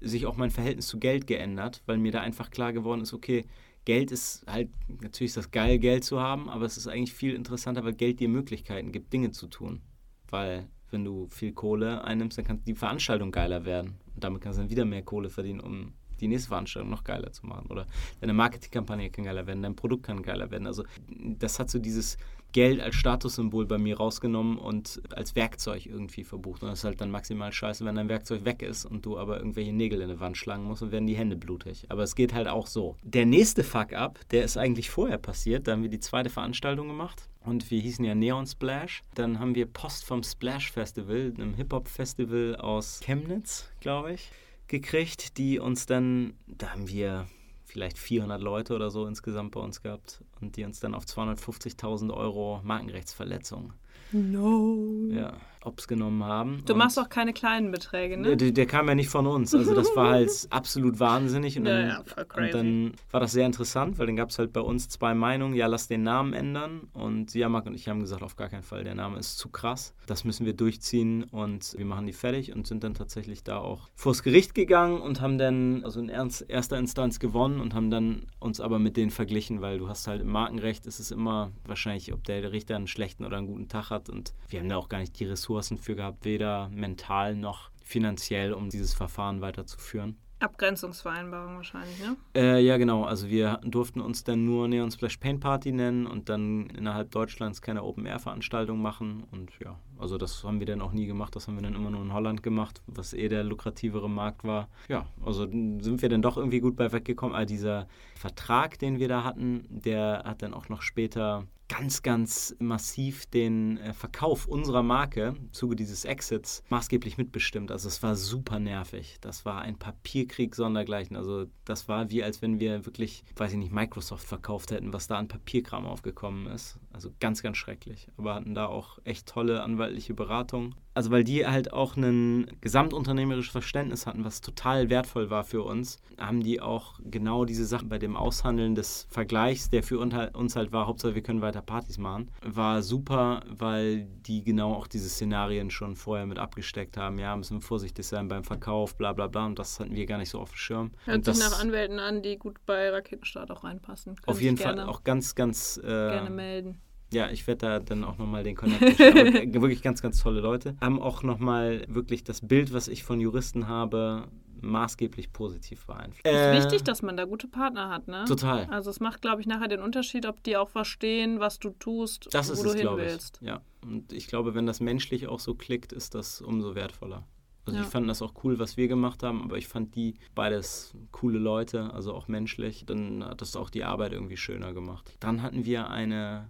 sich 0.00 0.26
auch 0.26 0.36
mein 0.36 0.50
Verhältnis 0.50 0.88
zu 0.88 0.98
Geld 0.98 1.26
geändert, 1.26 1.82
weil 1.86 1.98
mir 1.98 2.12
da 2.12 2.20
einfach 2.20 2.50
klar 2.50 2.72
geworden 2.72 3.00
ist, 3.00 3.14
okay, 3.14 3.46
Geld 3.84 4.12
ist 4.12 4.44
halt, 4.46 4.68
natürlich 4.88 5.30
ist 5.30 5.38
das 5.38 5.50
geil, 5.50 5.78
Geld 5.78 6.04
zu 6.04 6.20
haben, 6.20 6.50
aber 6.50 6.66
es 6.66 6.76
ist 6.76 6.88
eigentlich 6.88 7.14
viel 7.14 7.34
interessanter, 7.34 7.84
weil 7.84 7.94
Geld 7.94 8.20
dir 8.20 8.28
Möglichkeiten 8.28 8.92
gibt, 8.92 9.12
Dinge 9.12 9.30
zu 9.30 9.46
tun. 9.46 9.80
Weil 10.28 10.68
wenn 10.90 11.04
du 11.04 11.28
viel 11.28 11.52
Kohle 11.52 12.04
einnimmst, 12.04 12.36
dann 12.36 12.44
kann 12.44 12.62
die 12.66 12.74
Veranstaltung 12.74 13.30
geiler 13.32 13.64
werden. 13.64 13.94
Und 14.14 14.24
damit 14.24 14.42
kannst 14.42 14.58
du 14.58 14.62
dann 14.62 14.70
wieder 14.70 14.84
mehr 14.84 15.02
Kohle 15.02 15.30
verdienen, 15.30 15.60
um 15.60 15.94
die 16.20 16.28
nächste 16.28 16.48
Veranstaltung 16.48 16.90
noch 16.90 17.04
geiler 17.04 17.32
zu 17.32 17.46
machen. 17.46 17.66
Oder 17.68 17.86
deine 18.20 18.32
Marketingkampagne 18.32 19.10
kann 19.10 19.24
geiler 19.24 19.46
werden, 19.46 19.62
dein 19.62 19.76
Produkt 19.76 20.04
kann 20.04 20.22
geiler 20.22 20.50
werden. 20.50 20.66
Also 20.66 20.84
das 21.08 21.58
hat 21.58 21.70
so 21.70 21.78
dieses 21.78 22.18
Geld 22.52 22.80
als 22.80 22.94
Statussymbol 22.94 23.66
bei 23.66 23.76
mir 23.76 23.98
rausgenommen 23.98 24.56
und 24.56 25.02
als 25.14 25.36
Werkzeug 25.36 25.84
irgendwie 25.84 26.24
verbucht. 26.24 26.62
Und 26.62 26.70
das 26.70 26.78
ist 26.78 26.84
halt 26.84 27.00
dann 27.00 27.10
maximal 27.10 27.52
scheiße, 27.52 27.84
wenn 27.84 27.94
dein 27.94 28.08
Werkzeug 28.08 28.44
weg 28.44 28.62
ist 28.62 28.86
und 28.86 29.04
du 29.04 29.18
aber 29.18 29.38
irgendwelche 29.38 29.72
Nägel 29.72 30.00
in 30.00 30.08
die 30.08 30.20
Wand 30.20 30.36
schlagen 30.36 30.64
musst 30.64 30.82
und 30.82 30.90
werden 30.90 31.06
die 31.06 31.16
Hände 31.16 31.36
blutig. 31.36 31.84
Aber 31.90 32.02
es 32.02 32.14
geht 32.14 32.32
halt 32.32 32.48
auch 32.48 32.66
so. 32.66 32.96
Der 33.02 33.26
nächste 33.26 33.64
Fuck-up, 33.64 34.18
der 34.30 34.44
ist 34.44 34.56
eigentlich 34.56 34.88
vorher 34.88 35.18
passiert. 35.18 35.68
Da 35.68 35.72
haben 35.72 35.82
wir 35.82 35.90
die 35.90 36.00
zweite 36.00 36.30
Veranstaltung 36.30 36.88
gemacht. 36.88 37.28
Und 37.44 37.70
wir 37.70 37.80
hießen 37.80 38.04
ja 38.04 38.14
Neon 38.14 38.46
Splash. 38.46 39.02
Dann 39.14 39.38
haben 39.38 39.54
wir 39.54 39.66
Post 39.66 40.04
vom 40.04 40.22
Splash 40.22 40.72
Festival, 40.72 41.32
einem 41.36 41.54
Hip-Hop-Festival 41.54 42.56
aus 42.56 43.00
Chemnitz, 43.04 43.70
glaube 43.80 44.14
ich 44.14 44.30
gekriegt, 44.68 45.38
die 45.38 45.58
uns 45.58 45.86
dann, 45.86 46.34
da 46.46 46.70
haben 46.72 46.88
wir 46.88 47.26
vielleicht 47.64 47.98
400 47.98 48.40
Leute 48.40 48.74
oder 48.74 48.90
so 48.90 49.06
insgesamt 49.06 49.52
bei 49.52 49.60
uns 49.60 49.82
gehabt 49.82 50.22
und 50.40 50.56
die 50.56 50.64
uns 50.64 50.80
dann 50.80 50.94
auf 50.94 51.04
250.000 51.04 52.12
Euro 52.12 52.60
Markenrechtsverletzung 52.64 53.74
no. 54.12 54.76
ja, 55.10 55.34
Ops 55.64 55.88
genommen 55.88 56.24
haben. 56.24 56.62
Du 56.64 56.72
und 56.72 56.78
machst 56.78 56.98
auch 56.98 57.08
keine 57.08 57.32
kleinen 57.32 57.70
Beträge, 57.70 58.16
ne? 58.16 58.36
Der, 58.36 58.52
der, 58.52 58.66
kam 58.66 58.88
ja 58.88 58.94
nicht 58.94 59.08
von 59.08 59.26
uns. 59.26 59.54
Also 59.54 59.74
das 59.74 59.94
war 59.96 60.10
halt 60.10 60.30
absolut 60.50 61.00
wahnsinnig. 61.00 61.58
Und 61.58 61.64
dann, 61.64 61.88
ja, 61.88 62.04
ja, 62.16 62.44
und 62.44 62.54
dann 62.54 62.92
war 63.10 63.20
das 63.20 63.32
sehr 63.32 63.46
interessant, 63.46 63.98
weil 63.98 64.06
dann 64.06 64.16
gab 64.16 64.30
es 64.30 64.38
halt 64.38 64.52
bei 64.52 64.60
uns 64.60 64.88
zwei 64.88 65.14
Meinungen. 65.14 65.54
Ja, 65.54 65.66
lass 65.66 65.88
den 65.88 66.02
Namen 66.02 66.32
ändern. 66.32 66.88
Und 66.92 67.30
Siamak 67.30 67.66
und 67.66 67.74
ich 67.74 67.88
haben 67.88 68.00
gesagt, 68.00 68.22
auf 68.22 68.36
gar 68.36 68.48
keinen 68.48 68.62
Fall, 68.62 68.84
der 68.84 68.94
Name 68.94 69.18
ist 69.18 69.38
zu 69.38 69.48
krass. 69.48 69.94
Das 70.06 70.24
müssen 70.24 70.46
wir 70.46 70.54
durchziehen 70.54 71.24
und 71.24 71.74
wir 71.76 71.84
machen 71.84 72.06
die 72.06 72.12
fertig 72.12 72.54
und 72.54 72.66
sind 72.66 72.84
dann 72.84 72.94
tatsächlich 72.94 73.42
da 73.42 73.58
auch 73.58 73.88
vors 73.94 74.22
Gericht 74.22 74.54
gegangen 74.54 75.00
und 75.00 75.20
haben 75.20 75.38
dann, 75.38 75.84
also 75.84 76.00
in 76.00 76.08
erster 76.08 76.78
Instanz 76.78 77.18
gewonnen 77.18 77.60
und 77.60 77.74
haben 77.74 77.90
dann 77.90 78.26
uns 78.38 78.60
aber 78.60 78.78
mit 78.78 78.96
denen 78.96 79.10
verglichen, 79.10 79.60
weil 79.60 79.78
du 79.78 79.88
hast 79.88 80.06
halt 80.06 80.22
im 80.22 80.28
Markenrecht 80.28 80.86
ist 80.86 81.00
es 81.00 81.10
immer 81.10 81.50
wahrscheinlich, 81.66 82.12
ob 82.12 82.24
der 82.24 82.52
Richter 82.52 82.76
einen 82.76 82.86
schlechten 82.86 83.24
oder 83.24 83.38
einen 83.38 83.46
guten 83.46 83.68
Tag 83.68 83.90
hat 83.90 84.08
und 84.08 84.32
wir 84.48 84.60
haben 84.60 84.68
da 84.68 84.76
auch 84.76 84.88
gar 84.88 84.98
nicht 84.98 85.18
die 85.18 85.24
Ressourcen 85.24 85.47
Ressourcen 85.48 85.78
für 85.78 85.96
gehabt, 85.96 86.24
weder 86.24 86.68
mental 86.68 87.34
noch 87.34 87.70
finanziell, 87.82 88.52
um 88.52 88.68
dieses 88.68 88.92
Verfahren 88.92 89.40
weiterzuführen. 89.40 90.18
Abgrenzungsvereinbarung 90.40 91.56
wahrscheinlich, 91.56 91.98
ne? 91.98 92.16
Äh, 92.36 92.60
ja, 92.60 92.76
genau. 92.76 93.04
Also 93.04 93.28
wir 93.28 93.60
durften 93.64 94.00
uns 94.00 94.22
dann 94.22 94.44
nur 94.44 94.68
Neon 94.68 94.90
Splash 94.90 95.16
Paint 95.16 95.40
Party 95.40 95.72
nennen 95.72 96.06
und 96.06 96.28
dann 96.28 96.66
innerhalb 96.70 97.10
Deutschlands 97.10 97.60
keine 97.60 97.82
Open-Air-Veranstaltung 97.82 98.80
machen. 98.80 99.24
Und 99.32 99.50
ja, 99.58 99.76
also 99.98 100.18
das 100.18 100.44
haben 100.44 100.60
wir 100.60 100.66
dann 100.66 100.80
auch 100.80 100.92
nie 100.92 101.06
gemacht. 101.06 101.34
Das 101.36 101.48
haben 101.48 101.56
wir 101.56 101.62
dann 101.62 101.74
immer 101.74 101.90
nur 101.90 102.02
in 102.02 102.12
Holland 102.12 102.42
gemacht, 102.42 102.82
was 102.86 103.12
eh 103.12 103.28
der 103.28 103.44
lukrativere 103.44 104.08
Markt 104.08 104.44
war. 104.44 104.68
Ja, 104.88 105.06
also 105.24 105.42
sind 105.42 106.02
wir 106.02 106.08
dann 106.08 106.22
doch 106.22 106.36
irgendwie 106.36 106.60
gut 106.60 106.76
bei 106.76 106.92
weggekommen. 106.92 107.34
Aber 107.34 107.46
dieser 107.46 107.88
Vertrag, 108.14 108.78
den 108.78 108.98
wir 108.98 109.08
da 109.08 109.24
hatten, 109.24 109.64
der 109.68 110.22
hat 110.24 110.42
dann 110.42 110.54
auch 110.54 110.68
noch 110.68 110.82
später 110.82 111.46
ganz, 111.68 112.02
ganz 112.02 112.56
massiv 112.58 113.26
den 113.26 113.76
äh, 113.78 113.92
Verkauf 113.92 114.46
unserer 114.46 114.82
Marke 114.82 115.34
im 115.38 115.52
Zuge 115.52 115.76
dieses 115.76 116.04
Exits 116.04 116.62
maßgeblich 116.70 117.18
mitbestimmt. 117.18 117.70
Also 117.70 117.88
es 117.88 118.02
war 118.02 118.16
super 118.16 118.58
nervig. 118.58 119.18
Das 119.20 119.44
war 119.44 119.60
ein 119.60 119.78
Papierkrieg 119.78 120.54
sondergleichen. 120.54 121.16
Also 121.16 121.46
das 121.64 121.88
war 121.88 122.10
wie, 122.10 122.22
als 122.22 122.42
wenn 122.42 122.58
wir 122.58 122.86
wirklich, 122.86 123.22
weiß 123.36 123.52
ich 123.52 123.58
nicht, 123.58 123.72
Microsoft 123.72 124.26
verkauft 124.26 124.70
hätten, 124.70 124.92
was 124.92 125.06
da 125.06 125.18
an 125.18 125.28
Papierkram 125.28 125.86
aufgekommen 125.86 126.46
ist. 126.46 126.78
Also 126.90 127.10
ganz, 127.20 127.42
ganz 127.42 127.58
schrecklich. 127.58 128.08
Aber 128.16 128.34
hatten 128.34 128.54
da 128.54 128.66
auch 128.66 128.98
echt 129.04 129.28
tolle 129.28 129.62
anwaltliche 129.88 130.14
Beratung. 130.14 130.74
Also 130.94 131.10
weil 131.10 131.22
die 131.22 131.46
halt 131.46 131.72
auch 131.72 131.96
ein 131.96 132.50
gesamtunternehmerisches 132.60 133.52
Verständnis 133.52 134.06
hatten, 134.06 134.24
was 134.24 134.40
total 134.40 134.90
wertvoll 134.90 135.30
war 135.30 135.44
für 135.44 135.62
uns, 135.62 136.00
haben 136.18 136.42
die 136.42 136.60
auch 136.60 136.98
genau 137.04 137.44
diese 137.44 137.64
Sachen 137.66 137.88
bei 137.88 137.98
dem 137.98 138.16
Aushandeln 138.16 138.74
des 138.74 139.06
Vergleichs, 139.08 139.70
der 139.70 139.84
für 139.84 139.98
uns 140.00 140.56
halt 140.56 140.72
war, 140.72 140.86
Hauptsache 140.88 141.14
wir 141.14 141.22
können 141.22 141.40
weiter 141.40 141.62
Partys 141.62 141.98
machen, 141.98 142.30
war 142.42 142.82
super, 142.82 143.42
weil 143.48 144.06
die 144.26 144.42
genau 144.42 144.74
auch 144.74 144.88
diese 144.88 145.08
Szenarien 145.08 145.70
schon 145.70 145.94
vorher 145.94 146.26
mit 146.26 146.38
abgesteckt 146.38 146.96
haben. 146.96 147.18
Ja, 147.18 147.36
müssen 147.36 147.58
wir 147.58 147.62
vorsichtig 147.62 148.04
sein 148.06 148.26
beim 148.26 148.42
Verkauf, 148.42 148.96
bla 148.96 149.12
bla 149.12 149.28
bla. 149.28 149.46
Und 149.46 149.58
das 149.58 149.78
hatten 149.78 149.94
wir 149.94 150.06
gar 150.06 150.18
nicht 150.18 150.30
so 150.30 150.40
auf 150.40 150.50
dem 150.50 150.56
Schirm. 150.56 150.90
Hört 151.04 151.24
sich 151.24 151.38
nach 151.38 151.60
Anwälten 151.60 152.00
an, 152.00 152.22
die 152.22 152.38
gut 152.38 152.56
bei 152.66 152.90
Raketenstart 152.90 153.52
auch 153.52 153.62
reinpassen. 153.62 154.16
Können 154.16 154.36
auf 154.36 154.42
jeden 154.42 154.56
Fall 154.56 154.80
auch 154.80 155.04
ganz, 155.04 155.36
ganz... 155.36 155.78
Äh, 155.78 155.86
gerne 155.86 156.30
melden. 156.30 156.80
Ja, 157.12 157.30
ich 157.30 157.46
werde 157.46 157.66
da 157.66 157.80
dann 157.80 158.04
auch 158.04 158.18
nochmal 158.18 158.44
den 158.44 158.54
Connect 158.54 158.94
stellen. 158.94 159.52
wirklich 159.62 159.82
ganz, 159.82 160.02
ganz 160.02 160.22
tolle 160.22 160.40
Leute. 160.40 160.76
Haben 160.80 161.00
auch 161.00 161.22
nochmal 161.22 161.84
wirklich 161.88 162.22
das 162.24 162.46
Bild, 162.46 162.72
was 162.72 162.88
ich 162.88 163.02
von 163.02 163.20
Juristen 163.20 163.66
habe, 163.66 164.28
maßgeblich 164.60 165.32
positiv 165.32 165.86
beeinflusst. 165.86 166.26
Es 166.26 166.32
ist 166.32 166.46
äh, 166.46 166.56
wichtig, 166.64 166.82
dass 166.84 167.02
man 167.02 167.16
da 167.16 167.24
gute 167.24 167.48
Partner 167.48 167.88
hat, 167.88 168.08
ne? 168.08 168.24
Total. 168.26 168.66
Also 168.66 168.90
es 168.90 169.00
macht, 169.00 169.22
glaube 169.22 169.40
ich, 169.40 169.46
nachher 169.46 169.68
den 169.68 169.80
Unterschied, 169.80 170.26
ob 170.26 170.42
die 170.42 170.56
auch 170.56 170.68
verstehen, 170.68 171.40
was 171.40 171.58
du 171.58 171.70
tust, 171.70 172.28
das 172.32 172.48
wo 172.48 172.52
ist 172.54 172.64
du 172.64 172.68
es, 172.70 172.74
hin 172.74 172.88
willst. 172.96 173.38
Ich. 173.40 173.46
Ja, 173.48 173.60
und 173.82 174.12
ich 174.12 174.26
glaube, 174.26 174.54
wenn 174.54 174.66
das 174.66 174.80
menschlich 174.80 175.28
auch 175.28 175.40
so 175.40 175.54
klickt, 175.54 175.92
ist 175.92 176.14
das 176.14 176.40
umso 176.40 176.74
wertvoller. 176.74 177.24
Also 177.66 177.78
Ja. 177.78 177.84
ich 177.84 177.90
fand 177.90 178.08
das 178.08 178.22
auch 178.22 178.32
cool, 178.44 178.58
was 178.58 178.76
wir 178.76 178.88
gemacht 178.88 179.22
haben, 179.22 179.42
aber 179.42 179.58
ich 179.58 179.68
fand 179.68 179.94
die 179.94 180.14
beides 180.34 180.94
coole 181.12 181.38
Leute, 181.38 181.92
also 181.92 182.14
auch 182.14 182.26
menschlich. 182.26 182.84
Dann 182.86 183.22
hat 183.24 183.40
das 183.42 183.56
auch 183.56 183.70
die 183.70 183.84
Arbeit 183.84 184.12
irgendwie 184.12 184.38
schöner 184.38 184.72
gemacht. 184.72 185.14
Dann 185.20 185.42
hatten 185.42 185.64
wir 185.66 185.90
eine 185.90 186.48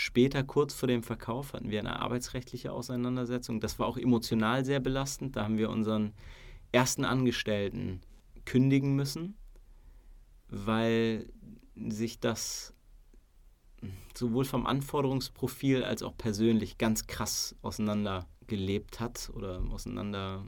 später, 0.00 0.42
kurz 0.42 0.72
vor 0.72 0.86
dem 0.86 1.02
Verkauf, 1.02 1.52
hatten 1.52 1.70
wir 1.70 1.78
eine 1.78 2.00
arbeitsrechtliche 2.00 2.72
Auseinandersetzung. 2.72 3.60
Das 3.60 3.78
war 3.78 3.86
auch 3.86 3.98
emotional 3.98 4.64
sehr 4.64 4.80
belastend. 4.80 5.36
Da 5.36 5.44
haben 5.44 5.58
wir 5.58 5.70
unseren 5.70 6.14
ersten 6.72 7.04
Angestellten 7.04 8.00
kündigen 8.46 8.96
müssen, 8.96 9.36
weil 10.48 11.28
sich 11.76 12.18
das 12.18 12.74
sowohl 14.16 14.44
vom 14.44 14.66
Anforderungsprofil 14.66 15.84
als 15.84 16.02
auch 16.02 16.16
persönlich 16.16 16.78
ganz 16.78 17.06
krass 17.06 17.54
auseinandergelebt 17.62 19.00
hat 19.00 19.30
oder 19.34 19.62
auseinander, 19.70 20.44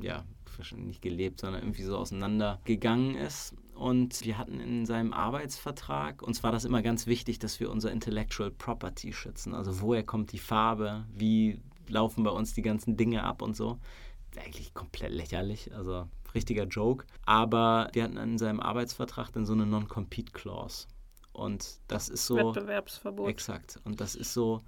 ja, 0.00 0.24
wahrscheinlich 0.56 0.88
nicht 0.88 1.02
gelebt, 1.02 1.40
sondern 1.40 1.62
irgendwie 1.62 1.84
so 1.84 1.96
auseinandergegangen 1.96 3.16
ist. 3.16 3.54
Und 3.78 4.24
wir 4.24 4.38
hatten 4.38 4.58
in 4.58 4.86
seinem 4.86 5.12
Arbeitsvertrag, 5.12 6.20
uns 6.20 6.42
war 6.42 6.50
das 6.50 6.64
immer 6.64 6.82
ganz 6.82 7.06
wichtig, 7.06 7.38
dass 7.38 7.60
wir 7.60 7.70
unser 7.70 7.92
Intellectual 7.92 8.50
Property 8.50 9.12
schützen. 9.12 9.54
Also 9.54 9.80
woher 9.80 10.02
kommt 10.02 10.32
die 10.32 10.40
Farbe, 10.40 11.06
wie 11.14 11.62
laufen 11.86 12.24
bei 12.24 12.30
uns 12.30 12.54
die 12.54 12.62
ganzen 12.62 12.96
Dinge 12.96 13.22
ab 13.22 13.40
und 13.40 13.54
so. 13.54 13.78
Eigentlich 14.36 14.74
komplett 14.74 15.12
lächerlich, 15.12 15.72
also 15.74 16.08
richtiger 16.34 16.64
Joke. 16.64 17.06
Aber 17.24 17.88
wir 17.92 18.02
hatten 18.02 18.16
in 18.16 18.36
seinem 18.36 18.58
Arbeitsvertrag 18.58 19.30
dann 19.32 19.46
so 19.46 19.52
eine 19.52 19.64
Non-Compete-Clause. 19.64 20.88
Und 21.32 21.78
das 21.86 22.08
ist 22.08 22.26
so. 22.26 22.36
Wettbewerbsverbot. 22.36 23.28
Exakt. 23.28 23.80
Und 23.84 24.00
das 24.00 24.16
ist 24.16 24.34
so 24.34 24.60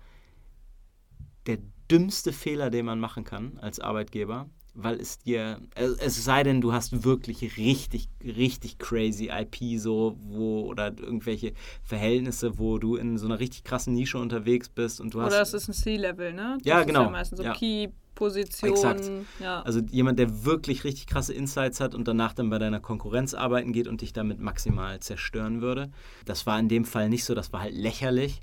der 1.46 1.58
dümmste 1.90 2.32
Fehler, 2.32 2.70
den 2.70 2.86
man 2.86 3.00
machen 3.00 3.24
kann 3.24 3.58
als 3.58 3.80
Arbeitgeber, 3.80 4.48
weil 4.74 5.00
es 5.00 5.18
dir, 5.18 5.60
es 5.74 6.24
sei 6.24 6.42
denn, 6.42 6.60
du 6.60 6.72
hast 6.72 7.04
wirklich 7.04 7.56
richtig, 7.56 8.08
richtig 8.24 8.78
crazy 8.78 9.30
IP 9.30 9.78
so, 9.78 10.16
wo, 10.20 10.62
oder 10.66 10.96
irgendwelche 10.98 11.52
Verhältnisse, 11.82 12.58
wo 12.58 12.78
du 12.78 12.96
in 12.96 13.18
so 13.18 13.26
einer 13.26 13.38
richtig 13.38 13.64
krassen 13.64 13.94
Nische 13.94 14.18
unterwegs 14.18 14.68
bist 14.68 15.00
und 15.00 15.14
du 15.14 15.20
hast. 15.22 15.32
Oder 15.32 15.42
es 15.42 15.54
ist 15.54 15.68
ein 15.68 15.72
C-Level, 15.72 16.32
ne? 16.32 16.58
Das 16.58 16.66
ja, 16.66 16.84
genau. 16.84 17.00
Ist 17.00 17.06
ja 17.06 17.10
meistens 17.10 17.38
so 17.38 17.44
ja. 17.44 17.54
Key 17.54 17.88
Position. 18.14 18.70
Exakt. 18.70 19.10
Ja. 19.40 19.62
Also 19.62 19.80
jemand, 19.90 20.18
der 20.18 20.44
wirklich 20.44 20.84
richtig 20.84 21.06
krasse 21.06 21.32
Insights 21.32 21.80
hat 21.80 21.94
und 21.94 22.06
danach 22.06 22.34
dann 22.34 22.50
bei 22.50 22.58
deiner 22.58 22.80
Konkurrenz 22.80 23.34
arbeiten 23.34 23.72
geht 23.72 23.88
und 23.88 24.02
dich 24.02 24.12
damit 24.12 24.40
maximal 24.40 25.00
zerstören 25.00 25.62
würde. 25.62 25.90
Das 26.26 26.46
war 26.46 26.58
in 26.58 26.68
dem 26.68 26.84
Fall 26.84 27.08
nicht 27.08 27.24
so, 27.24 27.34
das 27.34 27.52
war 27.52 27.62
halt 27.62 27.74
lächerlich. 27.74 28.40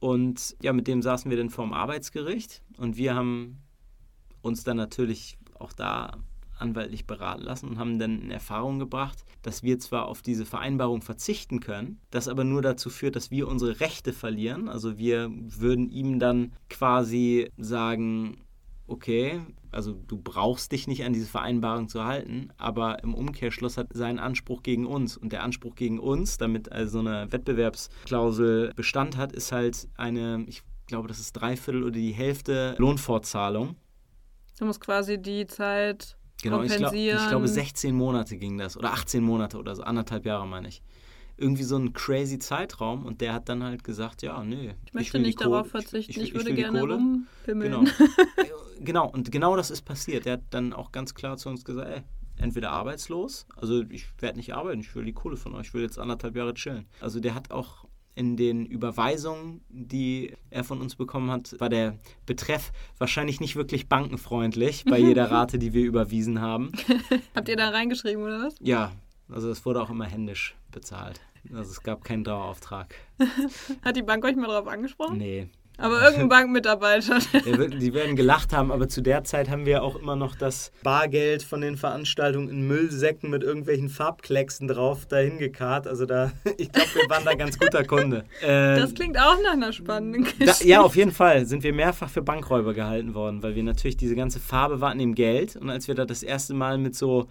Und 0.00 0.56
ja, 0.62 0.72
mit 0.72 0.86
dem 0.86 1.02
saßen 1.02 1.30
wir 1.30 1.36
dann 1.36 1.50
vorm 1.50 1.72
Arbeitsgericht 1.72 2.62
und 2.76 2.96
wir 2.96 3.14
haben 3.14 3.58
uns 4.42 4.62
dann 4.62 4.76
natürlich 4.76 5.37
auch 5.60 5.72
da 5.72 6.18
anwaltlich 6.58 7.06
beraten 7.06 7.42
lassen 7.42 7.68
und 7.68 7.78
haben 7.78 7.98
dann 7.98 8.20
in 8.20 8.30
Erfahrung 8.30 8.78
gebracht, 8.78 9.24
dass 9.42 9.62
wir 9.62 9.78
zwar 9.78 10.08
auf 10.08 10.22
diese 10.22 10.44
Vereinbarung 10.44 11.02
verzichten 11.02 11.60
können, 11.60 12.00
das 12.10 12.28
aber 12.28 12.44
nur 12.44 12.62
dazu 12.62 12.90
führt, 12.90 13.16
dass 13.16 13.30
wir 13.30 13.48
unsere 13.48 13.80
Rechte 13.80 14.12
verlieren. 14.12 14.68
Also 14.68 14.98
wir 14.98 15.30
würden 15.32 15.88
ihm 15.88 16.18
dann 16.18 16.52
quasi 16.68 17.50
sagen, 17.56 18.38
okay, 18.88 19.40
also 19.70 19.92
du 19.92 20.16
brauchst 20.16 20.72
dich 20.72 20.88
nicht 20.88 21.04
an 21.04 21.12
diese 21.12 21.26
Vereinbarung 21.26 21.88
zu 21.88 22.04
halten, 22.04 22.48
aber 22.56 23.02
im 23.02 23.14
Umkehrschluss 23.14 23.76
hat 23.76 23.88
seinen 23.92 24.18
Anspruch 24.18 24.62
gegen 24.62 24.86
uns. 24.86 25.16
Und 25.16 25.32
der 25.32 25.42
Anspruch 25.42 25.74
gegen 25.74 25.98
uns, 25.98 26.38
damit 26.38 26.72
also 26.72 27.00
eine 27.00 27.30
Wettbewerbsklausel 27.30 28.72
Bestand 28.74 29.16
hat, 29.16 29.32
ist 29.32 29.52
halt 29.52 29.88
eine, 29.96 30.44
ich 30.48 30.62
glaube, 30.86 31.08
das 31.08 31.20
ist 31.20 31.34
Dreiviertel 31.34 31.82
oder 31.82 31.92
die 31.92 32.12
Hälfte 32.12 32.74
Lohnfortzahlung. 32.78 33.76
Du 34.58 34.64
musst 34.64 34.80
quasi 34.80 35.18
die 35.20 35.46
Zeit 35.46 36.16
Genau, 36.42 36.62
ich, 36.62 36.68
glaub, 36.68 36.82
kompensieren. 36.90 37.18
ich 37.22 37.28
glaube 37.28 37.48
16 37.48 37.94
Monate 37.94 38.36
ging 38.36 38.58
das 38.58 38.76
oder 38.76 38.92
18 38.92 39.22
Monate 39.22 39.58
oder 39.58 39.74
so, 39.74 39.82
anderthalb 39.82 40.24
Jahre 40.24 40.46
meine 40.46 40.68
ich. 40.68 40.82
Irgendwie 41.36 41.62
so 41.62 41.76
ein 41.76 41.92
crazy 41.92 42.38
Zeitraum 42.38 43.06
und 43.06 43.20
der 43.20 43.32
hat 43.32 43.48
dann 43.48 43.62
halt 43.62 43.84
gesagt, 43.84 44.22
ja, 44.22 44.42
nee. 44.42 44.74
ich 44.84 44.92
möchte 44.94 45.14
will 45.14 45.20
die 45.22 45.26
nicht 45.28 45.38
Kohle- 45.38 45.50
darauf 45.50 45.68
verzichten, 45.70 46.20
ich, 46.20 46.34
würde 46.34 46.46
will 46.46 46.54
die 46.56 46.62
gerne 46.62 46.80
Kohle. 46.80 46.94
rumpimmeln. 46.94 47.70
Genau. 47.72 47.90
genau, 48.80 49.08
und 49.08 49.30
genau 49.30 49.56
das 49.56 49.70
ist 49.70 49.82
passiert. 49.82 50.26
Der 50.26 50.34
hat 50.34 50.42
dann 50.50 50.72
auch 50.72 50.90
ganz 50.92 51.14
klar 51.14 51.36
zu 51.36 51.48
uns 51.48 51.64
gesagt, 51.64 51.88
ey, 51.88 52.02
entweder 52.36 52.70
arbeitslos, 52.70 53.46
also 53.56 53.82
ich 53.90 54.06
werde 54.20 54.38
nicht 54.38 54.54
arbeiten, 54.54 54.80
ich 54.80 54.94
will 54.94 55.04
die 55.04 55.12
Kohle 55.12 55.36
von 55.36 55.54
euch, 55.54 55.68
ich 55.68 55.74
will 55.74 55.82
jetzt 55.82 55.98
anderthalb 55.98 56.36
Jahre 56.36 56.54
chillen. 56.54 56.86
Also 57.00 57.18
der 57.20 57.34
hat 57.34 57.50
auch 57.50 57.84
in 58.18 58.36
den 58.36 58.66
Überweisungen, 58.66 59.60
die 59.68 60.34
er 60.50 60.64
von 60.64 60.80
uns 60.80 60.96
bekommen 60.96 61.30
hat, 61.30 61.54
war 61.60 61.68
der 61.68 61.96
Betreff 62.26 62.72
wahrscheinlich 62.98 63.40
nicht 63.40 63.54
wirklich 63.54 63.88
bankenfreundlich 63.88 64.84
bei 64.84 64.98
jeder 64.98 65.24
Rate, 65.30 65.60
die 65.60 65.72
wir 65.72 65.84
überwiesen 65.84 66.40
haben. 66.40 66.72
Habt 67.36 67.48
ihr 67.48 67.56
da 67.56 67.68
reingeschrieben 67.68 68.24
oder 68.24 68.42
was? 68.42 68.56
Ja, 68.60 68.90
also 69.30 69.48
es 69.50 69.64
wurde 69.64 69.80
auch 69.80 69.90
immer 69.90 70.06
händisch 70.06 70.56
bezahlt. 70.72 71.20
Also 71.54 71.70
es 71.70 71.82
gab 71.84 72.02
keinen 72.02 72.24
Dauerauftrag. 72.24 72.92
Hat 73.82 73.94
die 73.94 74.02
Bank 74.02 74.24
euch 74.24 74.34
mal 74.34 74.48
drauf 74.48 74.66
angesprochen? 74.66 75.18
Nee. 75.18 75.48
Aber 75.78 76.02
irgendein 76.02 76.28
Bankmitarbeiter. 76.28 77.18
Die 77.78 77.94
werden 77.94 78.16
gelacht 78.16 78.52
haben, 78.52 78.72
aber 78.72 78.88
zu 78.88 79.00
der 79.00 79.22
Zeit 79.22 79.48
haben 79.48 79.64
wir 79.64 79.82
auch 79.84 79.94
immer 79.96 80.16
noch 80.16 80.34
das 80.34 80.72
Bargeld 80.82 81.44
von 81.44 81.60
den 81.60 81.76
Veranstaltungen 81.76 82.48
in 82.48 82.66
Müllsäcken 82.66 83.30
mit 83.30 83.44
irgendwelchen 83.44 83.88
Farbklecksen 83.88 84.66
drauf 84.66 85.06
dahin 85.06 85.38
gekarrt. 85.38 85.86
Also 85.86 86.04
da, 86.04 86.32
ich 86.56 86.72
glaube, 86.72 86.88
wir 86.94 87.08
waren 87.08 87.24
da 87.24 87.34
ganz 87.34 87.58
guter 87.58 87.84
Kunde. 87.84 88.24
Äh, 88.42 88.76
Das 88.76 88.92
klingt 88.92 89.16
auch 89.16 89.36
nach 89.44 89.52
einer 89.52 89.72
spannenden 89.72 90.24
da, 90.24 90.46
Geschichte. 90.46 90.68
ja, 90.68 90.80
auf 90.80 90.96
jeden 90.96 91.12
Fall 91.12 91.46
sind 91.46 91.62
wir 91.62 91.72
mehrfach 91.72 92.08
für 92.10 92.22
Bankräuber 92.22 92.74
gehalten 92.74 93.14
worden, 93.14 93.42
weil 93.42 93.54
wir 93.54 93.62
natürlich 93.62 93.96
diese 93.96 94.16
ganze 94.16 94.40
Farbe 94.40 94.80
war 94.80 94.90
an 94.90 94.98
dem 94.98 95.14
Geld. 95.14 95.54
Und 95.54 95.70
als 95.70 95.86
wir 95.86 95.94
da 95.94 96.04
das 96.04 96.24
erste 96.24 96.54
Mal 96.54 96.78
mit 96.78 96.96
so 96.96 97.28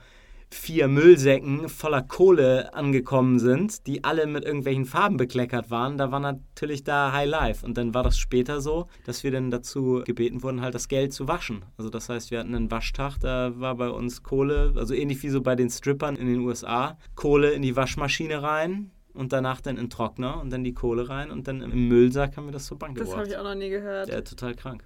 vier 0.50 0.88
Müllsäcken 0.88 1.68
voller 1.70 2.02
Kohle 2.02 2.74
angekommen 2.74 3.40
sind, 3.40 3.86
die 3.86 4.04
alle 4.04 4.28
mit 4.28 4.46
irgendwelchen 4.46 4.86
Farben 4.86 5.18
bekleckert 5.18 5.70
waren, 5.70 5.98
da 5.98 6.12
war 6.12 6.20
natürlich 6.20 6.84
da 6.84 7.12
High 7.12 7.30
Life. 7.30 7.66
Und 7.66 7.78
dann 7.78 7.94
war 7.94 8.04
das 8.04 8.18
später 8.18 8.62
so, 8.62 8.88
dass 9.06 9.24
wir 9.24 9.32
dann 9.32 9.52
dazu 9.52 10.04
gebeten 10.06 10.44
wurden, 10.44 10.62
halt 10.62 10.74
das 10.76 10.88
Geld 10.88 11.14
zu 11.14 11.28
waschen. 11.28 11.66
Also 11.78 11.90
das 11.90 12.10
heißt, 12.10 12.32
wir 12.32 12.40
hatten 12.40 12.56
einen 12.56 12.72
Waschtag, 12.72 13.18
da 13.20 13.60
war 13.60 13.76
bei 13.76 13.90
uns 13.90 14.24
Kohle, 14.24 14.74
also 14.78 14.94
ähnlich 14.94 15.22
wie 15.24 15.30
so 15.30 15.42
bei 15.42 15.56
den 15.56 15.70
Strippern 15.70 16.16
in 16.16 16.28
den 16.28 16.40
USA, 16.40 16.98
Kohle 17.16 17.52
in 17.52 17.62
die 17.62 17.76
Waschmaschine 17.76 18.42
rein. 18.42 18.92
Und 19.14 19.34
danach 19.34 19.62
dann 19.62 19.78
in 19.78 19.90
Trockner 19.90 20.40
und 20.40 20.52
dann 20.52 20.64
die 20.64 20.76
Kohle 20.76 21.10
rein 21.10 21.32
und 21.32 21.48
dann 21.48 21.64
im 21.64 21.88
Müllsack 21.88 22.38
haben 22.38 22.46
wir 22.46 22.52
das 22.52 22.68
zur 22.68 22.78
Bank 22.78 23.00
Das 23.00 23.08
habe 23.08 23.24
gebracht. 23.24 23.32
ich 23.32 23.38
auch 23.38 23.44
noch 23.44 23.56
nie 23.56 23.70
gehört. 23.70 24.10
Ja, 24.10 24.22
total 24.22 24.54
krank. 24.54 24.84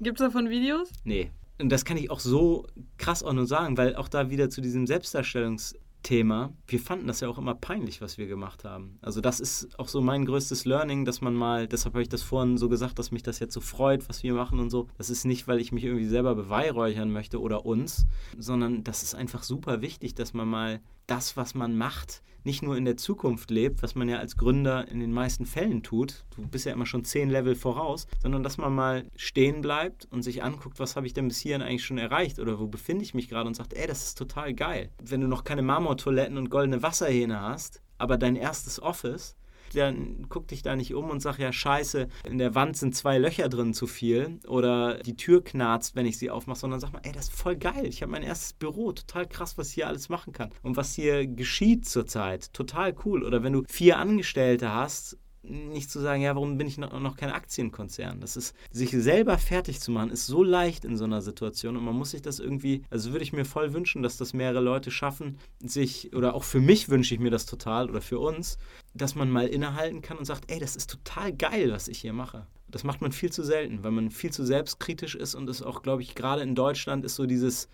Gibt 0.00 0.18
es 0.18 0.26
davon 0.26 0.48
Videos? 0.48 0.90
Nee. 1.04 1.30
Und 1.60 1.70
das 1.70 1.84
kann 1.84 1.96
ich 1.96 2.10
auch 2.10 2.20
so 2.20 2.66
krass 2.98 3.22
auch 3.22 3.32
nur 3.32 3.46
sagen, 3.46 3.76
weil 3.76 3.96
auch 3.96 4.08
da 4.08 4.30
wieder 4.30 4.48
zu 4.48 4.60
diesem 4.60 4.86
Selbstdarstellungsthema, 4.86 6.52
wir 6.66 6.78
fanden 6.78 7.08
das 7.08 7.20
ja 7.20 7.28
auch 7.28 7.38
immer 7.38 7.54
peinlich, 7.54 8.00
was 8.00 8.16
wir 8.16 8.28
gemacht 8.28 8.64
haben. 8.64 8.98
Also 9.02 9.20
das 9.20 9.40
ist 9.40 9.76
auch 9.78 9.88
so 9.88 10.00
mein 10.00 10.24
größtes 10.24 10.64
Learning, 10.64 11.04
dass 11.04 11.20
man 11.20 11.34
mal, 11.34 11.66
deshalb 11.66 11.94
habe 11.94 12.02
ich 12.02 12.08
das 12.08 12.22
vorhin 12.22 12.58
so 12.58 12.68
gesagt, 12.68 12.98
dass 12.98 13.10
mich 13.10 13.24
das 13.24 13.40
jetzt 13.40 13.54
so 13.54 13.60
freut, 13.60 14.08
was 14.08 14.22
wir 14.22 14.34
machen 14.34 14.60
und 14.60 14.70
so. 14.70 14.86
Das 14.96 15.10
ist 15.10 15.24
nicht, 15.24 15.48
weil 15.48 15.60
ich 15.60 15.72
mich 15.72 15.84
irgendwie 15.84 16.06
selber 16.06 16.36
beweihräuchern 16.36 17.10
möchte 17.10 17.40
oder 17.40 17.66
uns, 17.66 18.06
sondern 18.38 18.84
das 18.84 19.02
ist 19.02 19.14
einfach 19.14 19.42
super 19.42 19.80
wichtig, 19.80 20.14
dass 20.14 20.34
man 20.34 20.48
mal 20.48 20.80
das, 21.06 21.36
was 21.36 21.54
man 21.54 21.76
macht, 21.76 22.22
nicht 22.44 22.62
nur 22.62 22.76
in 22.76 22.84
der 22.84 22.96
Zukunft 22.96 23.50
lebt, 23.50 23.82
was 23.82 23.94
man 23.94 24.08
ja 24.08 24.18
als 24.18 24.36
Gründer 24.36 24.88
in 24.88 25.00
den 25.00 25.12
meisten 25.12 25.46
Fällen 25.46 25.82
tut. 25.82 26.24
Du 26.36 26.46
bist 26.46 26.66
ja 26.66 26.72
immer 26.72 26.86
schon 26.86 27.04
zehn 27.04 27.30
Level 27.30 27.54
voraus, 27.54 28.06
sondern 28.22 28.42
dass 28.42 28.58
man 28.58 28.74
mal 28.74 29.04
stehen 29.16 29.60
bleibt 29.60 30.06
und 30.10 30.22
sich 30.22 30.42
anguckt, 30.42 30.78
was 30.78 30.96
habe 30.96 31.06
ich 31.06 31.14
denn 31.14 31.28
bis 31.28 31.38
hierhin 31.38 31.62
eigentlich 31.62 31.84
schon 31.84 31.98
erreicht 31.98 32.38
oder 32.38 32.58
wo 32.58 32.66
befinde 32.66 33.04
ich 33.04 33.14
mich 33.14 33.28
gerade 33.28 33.48
und 33.48 33.54
sagt, 33.54 33.74
ey, 33.74 33.86
das 33.86 34.04
ist 34.04 34.18
total 34.18 34.54
geil. 34.54 34.90
Wenn 35.02 35.20
du 35.20 35.28
noch 35.28 35.44
keine 35.44 35.62
Marmortoiletten 35.62 36.38
und 36.38 36.50
goldene 36.50 36.82
Wasserhähne 36.82 37.40
hast, 37.40 37.82
aber 37.98 38.16
dein 38.16 38.36
erstes 38.36 38.80
Office, 38.80 39.36
dann 39.74 40.26
guck 40.28 40.48
dich 40.48 40.62
da 40.62 40.76
nicht 40.76 40.94
um 40.94 41.10
und 41.10 41.20
sag, 41.20 41.38
ja, 41.38 41.52
scheiße, 41.52 42.08
in 42.24 42.38
der 42.38 42.54
Wand 42.54 42.76
sind 42.76 42.94
zwei 42.94 43.18
Löcher 43.18 43.48
drin 43.48 43.74
zu 43.74 43.86
viel 43.86 44.40
oder 44.46 44.98
die 44.98 45.16
Tür 45.16 45.42
knarzt, 45.42 45.96
wenn 45.96 46.06
ich 46.06 46.18
sie 46.18 46.30
aufmache, 46.30 46.58
sondern 46.58 46.80
sag 46.80 46.92
mal, 46.92 47.02
ey, 47.04 47.12
das 47.12 47.28
ist 47.28 47.34
voll 47.34 47.56
geil. 47.56 47.86
Ich 47.86 48.02
habe 48.02 48.12
mein 48.12 48.22
erstes 48.22 48.52
Büro, 48.52 48.92
total 48.92 49.26
krass, 49.26 49.58
was 49.58 49.70
hier 49.70 49.88
alles 49.88 50.08
machen 50.08 50.32
kann. 50.32 50.50
Und 50.62 50.76
was 50.76 50.94
hier 50.94 51.26
geschieht 51.26 51.88
zurzeit, 51.88 52.52
total 52.52 52.94
cool. 53.04 53.22
Oder 53.22 53.42
wenn 53.42 53.52
du 53.52 53.64
vier 53.68 53.98
Angestellte 53.98 54.72
hast, 54.72 55.18
nicht 55.50 55.90
zu 55.90 56.00
sagen, 56.00 56.22
ja, 56.22 56.34
warum 56.34 56.58
bin 56.58 56.66
ich 56.66 56.78
noch, 56.78 56.98
noch 57.00 57.16
kein 57.16 57.30
Aktienkonzern? 57.30 58.20
Das 58.20 58.36
ist, 58.36 58.54
sich 58.70 58.90
selber 58.90 59.38
fertig 59.38 59.80
zu 59.80 59.90
machen, 59.90 60.10
ist 60.10 60.26
so 60.26 60.42
leicht 60.42 60.84
in 60.84 60.96
so 60.96 61.04
einer 61.04 61.22
Situation 61.22 61.76
und 61.76 61.84
man 61.84 61.94
muss 61.94 62.12
sich 62.12 62.22
das 62.22 62.38
irgendwie, 62.38 62.82
also 62.90 63.12
würde 63.12 63.24
ich 63.24 63.32
mir 63.32 63.44
voll 63.44 63.72
wünschen, 63.72 64.02
dass 64.02 64.16
das 64.16 64.32
mehrere 64.32 64.60
Leute 64.60 64.90
schaffen, 64.90 65.38
sich, 65.60 66.14
oder 66.14 66.34
auch 66.34 66.44
für 66.44 66.60
mich 66.60 66.88
wünsche 66.88 67.14
ich 67.14 67.20
mir 67.20 67.30
das 67.30 67.46
total 67.46 67.88
oder 67.90 68.00
für 68.00 68.18
uns, 68.18 68.58
dass 68.94 69.14
man 69.14 69.30
mal 69.30 69.46
innehalten 69.46 70.02
kann 70.02 70.18
und 70.18 70.24
sagt, 70.24 70.50
ey, 70.50 70.58
das 70.58 70.76
ist 70.76 70.90
total 70.90 71.32
geil, 71.32 71.72
was 71.72 71.88
ich 71.88 71.98
hier 71.98 72.12
mache. 72.12 72.46
Das 72.68 72.84
macht 72.84 73.00
man 73.00 73.12
viel 73.12 73.32
zu 73.32 73.42
selten, 73.42 73.82
weil 73.82 73.92
man 73.92 74.10
viel 74.10 74.30
zu 74.30 74.44
selbstkritisch 74.44 75.14
ist 75.14 75.34
und 75.34 75.48
es 75.48 75.62
auch, 75.62 75.82
glaube 75.82 76.02
ich, 76.02 76.14
gerade 76.14 76.42
in 76.42 76.54
Deutschland 76.54 77.04
ist 77.04 77.14
so 77.14 77.24
dieses, 77.24 77.68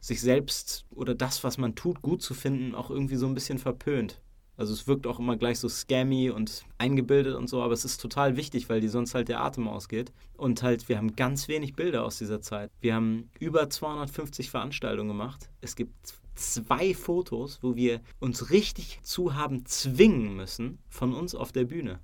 sich 0.00 0.20
selbst 0.20 0.84
oder 0.90 1.14
das, 1.14 1.42
was 1.44 1.58
man 1.58 1.74
tut, 1.74 2.02
gut 2.02 2.22
zu 2.22 2.34
finden, 2.34 2.74
auch 2.74 2.90
irgendwie 2.90 3.16
so 3.16 3.26
ein 3.26 3.34
bisschen 3.34 3.58
verpönt. 3.58 4.20
Also 4.56 4.72
es 4.72 4.86
wirkt 4.86 5.06
auch 5.06 5.18
immer 5.18 5.36
gleich 5.36 5.58
so 5.58 5.68
scammy 5.68 6.30
und 6.30 6.64
eingebildet 6.78 7.34
und 7.34 7.48
so, 7.48 7.62
aber 7.62 7.74
es 7.74 7.84
ist 7.84 8.00
total 8.00 8.36
wichtig, 8.36 8.68
weil 8.68 8.80
die 8.80 8.88
sonst 8.88 9.14
halt 9.14 9.28
der 9.28 9.40
Atem 9.40 9.68
ausgeht. 9.68 10.12
Und 10.36 10.62
halt, 10.62 10.88
wir 10.88 10.96
haben 10.96 11.14
ganz 11.14 11.48
wenig 11.48 11.74
Bilder 11.74 12.04
aus 12.04 12.18
dieser 12.18 12.40
Zeit. 12.40 12.70
Wir 12.80 12.94
haben 12.94 13.30
über 13.38 13.68
250 13.68 14.50
Veranstaltungen 14.50 15.08
gemacht. 15.08 15.50
Es 15.60 15.76
gibt 15.76 16.14
zwei 16.34 16.94
Fotos, 16.94 17.58
wo 17.62 17.76
wir 17.76 18.00
uns 18.20 18.50
richtig 18.50 19.00
zu 19.02 19.34
haben 19.34 19.64
zwingen 19.66 20.36
müssen 20.36 20.78
von 20.88 21.14
uns 21.14 21.34
auf 21.34 21.52
der 21.52 21.64
Bühne. 21.64 22.00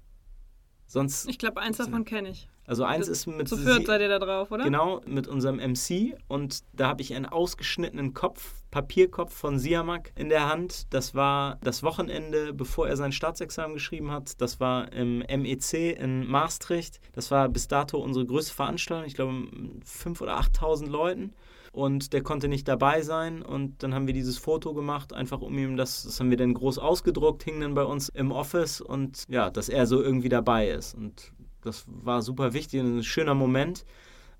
Sonst. 0.93 1.27
Ich 1.27 1.39
glaube, 1.39 1.59
eins 1.59 1.79
davon 1.79 2.05
kenne 2.05 2.29
ich. 2.29 2.51
Also 2.67 2.85
eins 2.85 3.09
ist 3.09 3.27
mit. 3.27 3.49
Zu 3.49 3.57
viert 3.57 3.87
seid 3.87 4.03
ihr 4.03 4.09
da 4.09 4.19
drauf, 4.19 4.51
oder? 4.51 4.65
Genau, 4.65 5.01
mit 5.07 5.27
unserem 5.27 5.57
MC. 5.57 6.19
Und 6.29 6.65
da 6.75 6.89
habe 6.89 7.01
ich 7.01 7.15
einen 7.15 7.25
ausgeschnittenen 7.25 8.13
Kopf, 8.13 8.53
Papierkopf 8.71 9.33
von 9.33 9.59
Siamak 9.59 10.13
in 10.17 10.29
der 10.29 10.51
Hand. 10.51 10.93
Das 10.93 11.15
war 11.15 11.57
das 11.63 11.83
Wochenende, 11.83 12.53
bevor 12.53 12.89
er 12.89 12.99
sein 12.99 13.11
Staatsexamen 13.11 13.73
geschrieben 13.73 14.11
hat. 14.11 14.39
Das 14.43 14.61
war 14.61 14.93
im 14.93 15.21
MEC 15.21 15.99
in 15.99 16.27
Maastricht. 16.27 17.01
Das 17.15 17.31
war 17.31 17.49
bis 17.49 17.69
dato 17.69 17.97
unsere 17.97 18.27
größte 18.27 18.53
Veranstaltung. 18.53 19.07
Ich 19.07 19.15
glaube, 19.15 19.33
5.000 19.33 20.21
oder 20.21 20.39
8.000 20.39 20.89
Leuten 20.89 21.33
und 21.73 22.13
der 22.13 22.23
konnte 22.23 22.49
nicht 22.49 22.69
dabei 22.69 23.03
sein. 23.03 23.43
Und 23.43 23.83
dann 23.83 23.95
haben 23.95 24.07
wir 24.07 24.15
dieses 24.15 24.39
Foto 24.39 24.75
gemacht, 24.75 25.13
einfach 25.13 25.41
um 25.41 25.59
ihm 25.59 25.77
das, 25.77 26.03
das 26.05 26.21
haben 26.21 26.31
wir 26.31 26.37
dann 26.37 26.55
groß 26.55 26.79
ausgedruckt, 26.79 27.43
hing 27.43 27.61
dann 27.61 27.75
bei 27.75 27.85
uns 27.85 28.11
im 28.11 28.31
Office. 28.31 28.81
Und 28.81 29.25
ja, 29.29 29.51
dass 29.51 29.69
er 29.69 29.87
so 29.87 30.03
irgendwie 30.03 30.29
dabei 30.29 30.69
ist. 30.69 30.95
Und 30.95 31.33
das 31.63 31.85
war 31.87 32.23
super 32.23 32.53
wichtig 32.53 32.81
und 32.81 32.99
ein 32.99 33.03
schöner 33.03 33.35
Moment. 33.35 33.85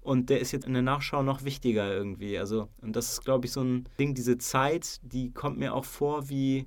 Und 0.03 0.31
der 0.31 0.41
ist 0.41 0.53
jetzt 0.53 0.67
in 0.67 0.75
der 0.75 0.83
Nachschau 0.83 1.23
noch 1.23 1.45
wichtiger 1.45 1.93
irgendwie, 1.93 2.37
also 2.37 2.69
und 2.81 2.97
das 2.97 3.13
ist 3.13 3.25
glaube 3.25 3.47
ich 3.47 3.53
so 3.53 3.63
ein 3.63 3.89
Ding, 4.01 4.15
diese 4.15 4.37
Zeit, 4.37 4.99
die 5.03 5.33
kommt 5.33 5.59
mir 5.59 5.75
auch 5.75 5.85
vor 5.85 6.29
wie 6.29 6.67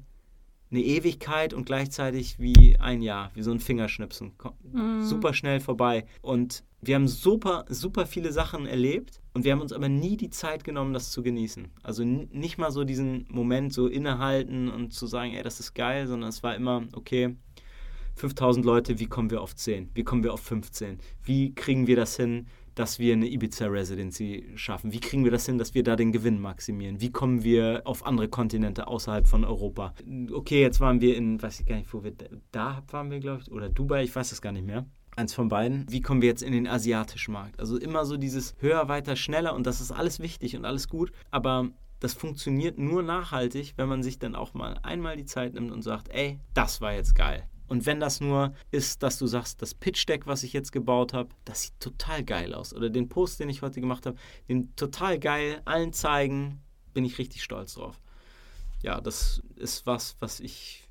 eine 0.72 0.82
Ewigkeit 0.82 1.54
und 1.54 1.66
gleichzeitig 1.66 2.40
wie 2.40 2.78
ein 2.80 3.02
Jahr, 3.02 3.32
wie 3.34 3.44
so 3.44 3.52
ein 3.52 3.60
Fingerschnipsen. 3.60 4.34
Mm. 4.72 5.02
Super 5.02 5.34
schnell 5.34 5.60
vorbei. 5.60 6.06
Und 6.22 6.64
wir 6.82 6.96
haben 6.96 7.08
super, 7.08 7.66
super 7.70 8.06
viele 8.06 8.32
Sachen 8.32 8.66
erlebt 8.66 9.22
und 9.34 9.44
wir 9.44 9.52
haben 9.52 9.62
uns 9.62 9.74
aber 9.74 9.90
nie 9.90 10.18
die 10.18 10.30
Zeit 10.30 10.64
genommen, 10.64 10.94
das 10.94 11.12
zu 11.12 11.24
genießen. 11.24 11.68
Also 11.84 12.04
nicht 12.04 12.58
mal 12.58 12.72
so 12.72 12.84
diesen 12.84 13.26
Moment 13.30 13.74
so 13.74 13.88
innehalten 13.88 14.70
und 14.70 14.94
zu 14.94 15.08
sagen, 15.08 15.34
ey, 15.34 15.44
das 15.44 15.60
ist 15.60 15.74
geil, 15.74 16.08
sondern 16.08 16.30
es 16.30 16.44
war 16.44 16.56
immer, 16.56 16.84
okay, 16.94 17.36
5000 18.16 18.66
Leute, 18.66 19.00
wie 19.00 19.08
kommen 19.08 19.30
wir 19.30 19.42
auf 19.42 19.56
10? 19.56 19.90
Wie 19.94 20.04
kommen 20.04 20.24
wir 20.24 20.34
auf 20.34 20.42
15? 20.42 21.00
Wie 21.24 21.54
kriegen 21.54 21.88
wir 21.88 21.96
das 21.96 22.16
hin, 22.16 22.48
dass 22.76 23.00
wir 23.00 23.14
eine 23.14 23.28
Ibiza-Residency 23.28 24.52
schaffen? 24.56 24.92
Wie 24.92 25.00
kriegen 25.00 25.24
wir 25.24 25.32
das 25.32 25.46
hin, 25.46 25.58
dass 25.58 25.74
wir 25.74 25.84
da 25.84 25.96
den 25.96 26.12
Gewinn 26.12 26.40
maximieren? 26.40 27.02
Wie 27.02 27.12
kommen 27.12 27.44
wir 27.44 27.82
auf 27.86 28.06
andere 28.06 28.28
Kontinente 28.28 28.88
außerhalb 28.88 29.28
von 29.28 29.44
Europa? 29.44 29.94
Okay, 30.32 30.62
jetzt 30.62 30.80
waren 30.80 31.02
wir 31.02 31.16
in, 31.16 31.42
weiß 31.42 31.62
ich 31.62 31.66
gar 31.66 31.78
nicht, 31.78 31.94
wo 31.94 32.04
wir 32.04 32.14
da 32.52 32.84
waren 32.92 33.10
wir, 33.10 33.20
glaube 33.20 33.42
ich, 33.42 33.52
oder 33.52 33.70
Dubai, 33.70 34.04
ich 34.04 34.16
weiß 34.16 34.30
das 34.30 34.42
gar 34.42 34.52
nicht 34.52 34.66
mehr. 34.66 34.86
Eins 35.16 35.34
von 35.34 35.48
beiden. 35.48 35.86
Wie 35.90 36.02
kommen 36.02 36.22
wir 36.22 36.28
jetzt 36.28 36.44
in 36.44 36.52
den 36.52 36.68
asiatischen 36.68 37.32
Markt? 37.32 37.60
Also 37.60 37.78
immer 37.78 38.06
so 38.06 38.18
dieses 38.18 38.54
höher, 38.60 38.90
weiter, 38.90 39.16
schneller 39.16 39.56
und 39.56 39.66
das 39.66 39.80
ist 39.80 39.92
alles 39.92 40.20
wichtig 40.20 40.58
und 40.58 40.66
alles 40.66 40.90
gut, 40.90 41.12
aber 41.32 41.70
das 42.02 42.14
funktioniert 42.14 42.78
nur 42.78 43.02
nachhaltig, 43.02 43.74
wenn 43.78 43.88
man 43.88 44.04
sich 44.04 44.20
dann 44.20 44.36
auch 44.36 44.54
mal 44.54 44.78
einmal 44.84 45.16
die 45.16 45.26
Zeit 45.26 45.54
nimmt 45.54 45.72
und 45.72 45.82
sagt, 45.82 46.10
ey, 46.10 46.40
das 46.54 46.82
war 46.82 46.94
jetzt 46.94 47.16
geil. 47.16 47.48
Und 47.68 47.86
wenn 47.86 48.00
das 48.00 48.22
nur 48.22 48.54
ist, 48.72 49.02
dass 49.04 49.18
du 49.18 49.28
sagst, 49.28 49.62
das 49.62 49.74
Pitch-Deck, 49.74 50.28
was 50.28 50.44
ich 50.44 50.54
jetzt 50.54 50.72
gebaut 50.72 51.14
habe, 51.14 51.30
das 51.46 51.64
sieht 51.64 51.80
total 51.80 52.24
geil 52.24 52.54
aus. 52.54 52.74
Oder 52.74 52.90
den 52.90 53.10
Post, 53.10 53.40
den 53.40 53.50
ich 53.50 53.62
heute 53.62 53.82
gemacht 53.82 54.06
habe, 54.06 54.18
den 54.48 54.76
total 54.76 55.20
geil, 55.20 55.62
allen 55.66 55.94
zeigen, 55.94 56.62
bin 56.94 57.06
ich 57.06 57.18
richtig 57.18 57.44
stolz 57.44 57.74
drauf. 57.76 58.00
Ja, 58.84 59.02
das 59.02 59.42
ist 59.56 59.86
was, 59.86 60.16
was 60.20 60.40
ich 60.40 60.84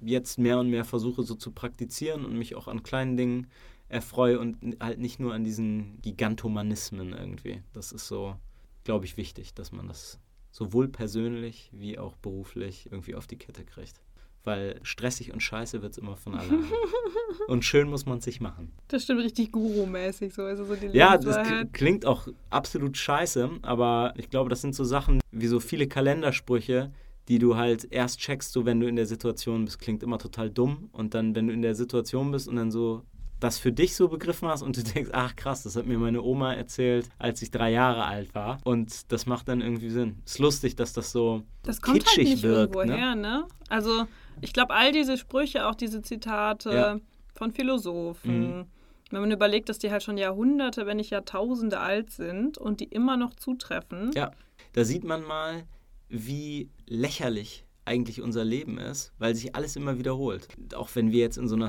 jetzt 0.00 0.38
mehr 0.38 0.58
und 0.58 0.70
mehr 0.70 0.84
versuche 0.84 1.22
so 1.22 1.34
zu 1.34 1.52
praktizieren 1.52 2.24
und 2.24 2.36
mich 2.38 2.54
auch 2.54 2.68
an 2.68 2.82
kleinen 2.82 3.16
Dingen 3.16 3.48
erfreue 3.88 4.40
und 4.40 4.76
halt 4.80 4.98
nicht 4.98 5.20
nur 5.20 5.34
an 5.34 5.44
diesen 5.44 6.00
Gigantomanismen 6.00 7.12
irgendwie. 7.12 7.62
Das 7.72 7.92
ist 7.92 8.08
so, 8.08 8.36
glaube 8.84 9.04
ich, 9.04 9.16
wichtig, 9.16 9.54
dass 9.54 9.72
man 9.72 9.88
das 9.88 10.18
sowohl 10.50 10.88
persönlich 10.88 11.70
wie 11.72 11.98
auch 11.98 12.16
beruflich 12.16 12.88
irgendwie 12.90 13.14
auf 13.14 13.26
die 13.26 13.36
Kette 13.36 13.64
kriegt 13.64 14.03
weil 14.44 14.80
stressig 14.82 15.32
und 15.32 15.42
scheiße 15.42 15.82
wird 15.82 15.92
es 15.92 15.98
immer 15.98 16.16
von 16.16 16.34
alleine. 16.34 16.64
und 17.48 17.64
schön 17.64 17.88
muss 17.88 18.06
man 18.06 18.20
sich 18.20 18.40
machen. 18.40 18.72
Das 18.88 19.04
stimmt 19.04 19.22
richtig 19.22 19.52
Guru-mäßig, 19.52 20.34
so 20.34 20.42
also 20.42 20.64
so 20.64 20.76
die 20.76 20.86
Ja, 20.96 21.16
das 21.18 21.38
klingt 21.72 22.06
auch 22.06 22.28
absolut 22.50 22.96
scheiße, 22.96 23.50
aber 23.62 24.14
ich 24.16 24.30
glaube, 24.30 24.50
das 24.50 24.60
sind 24.60 24.74
so 24.74 24.84
Sachen 24.84 25.20
wie 25.30 25.46
so 25.46 25.60
viele 25.60 25.88
Kalendersprüche, 25.88 26.92
die 27.28 27.38
du 27.38 27.56
halt 27.56 27.88
erst 27.90 28.20
checkst, 28.20 28.52
so 28.52 28.66
wenn 28.66 28.80
du 28.80 28.86
in 28.86 28.96
der 28.96 29.06
Situation 29.06 29.64
bist, 29.64 29.78
klingt 29.78 30.02
immer 30.02 30.18
total 30.18 30.50
dumm 30.50 30.90
und 30.92 31.14
dann, 31.14 31.34
wenn 31.34 31.46
du 31.46 31.52
in 31.52 31.62
der 31.62 31.74
Situation 31.74 32.30
bist 32.30 32.48
und 32.48 32.56
dann 32.56 32.70
so 32.70 33.02
das 33.40 33.58
für 33.58 33.72
dich 33.72 33.94
so 33.94 34.08
begriffen 34.08 34.48
hast 34.48 34.62
und 34.62 34.76
du 34.76 34.82
denkst, 34.94 35.10
ach 35.12 35.36
krass, 35.36 35.62
das 35.62 35.76
hat 35.76 35.86
mir 35.86 35.98
meine 35.98 36.22
Oma 36.22 36.54
erzählt, 36.54 37.08
als 37.18 37.42
ich 37.42 37.50
drei 37.50 37.70
Jahre 37.70 38.04
alt 38.04 38.34
war. 38.34 38.58
Und 38.64 39.12
das 39.12 39.26
macht 39.26 39.48
dann 39.48 39.60
irgendwie 39.60 39.90
Sinn. 39.90 40.22
Ist 40.24 40.38
lustig, 40.38 40.76
dass 40.76 40.92
das 40.92 41.12
so 41.12 41.42
das 41.62 41.80
kommt 41.80 41.98
kitschig 41.98 42.16
halt 42.16 42.28
nicht 42.28 42.42
wirkt. 42.42 42.74
Irgendwo 42.74 42.92
ne? 42.92 42.96
her, 42.96 43.14
ne? 43.14 43.46
Also 43.68 44.06
ich 44.40 44.52
glaube, 44.52 44.74
all 44.74 44.92
diese 44.92 45.16
Sprüche, 45.16 45.66
auch 45.66 45.74
diese 45.74 46.02
Zitate 46.02 46.70
Ja. 46.74 47.00
von 47.34 47.50
Philosophen, 47.52 48.58
Mhm. 48.58 48.64
wenn 49.10 49.20
man 49.20 49.30
überlegt, 49.32 49.68
dass 49.68 49.78
die 49.78 49.90
halt 49.90 50.02
schon 50.02 50.18
Jahrhunderte, 50.18 50.86
wenn 50.86 50.96
nicht 50.98 51.10
Jahrtausende 51.10 51.78
alt 51.80 52.10
sind 52.10 52.58
und 52.58 52.80
die 52.80 52.84
immer 52.86 53.16
noch 53.16 53.34
zutreffen. 53.34 54.10
Ja, 54.14 54.30
da 54.72 54.84
sieht 54.84 55.04
man 55.04 55.22
mal, 55.24 55.64
wie 56.08 56.68
lächerlich 56.86 57.64
eigentlich 57.86 58.22
unser 58.22 58.44
Leben 58.44 58.78
ist, 58.78 59.12
weil 59.18 59.34
sich 59.34 59.54
alles 59.54 59.76
immer 59.76 59.98
wiederholt. 59.98 60.48
Auch 60.74 60.88
wenn 60.94 61.12
wir 61.12 61.20
jetzt 61.20 61.36
in 61.36 61.48
so 61.48 61.54
einer 61.54 61.68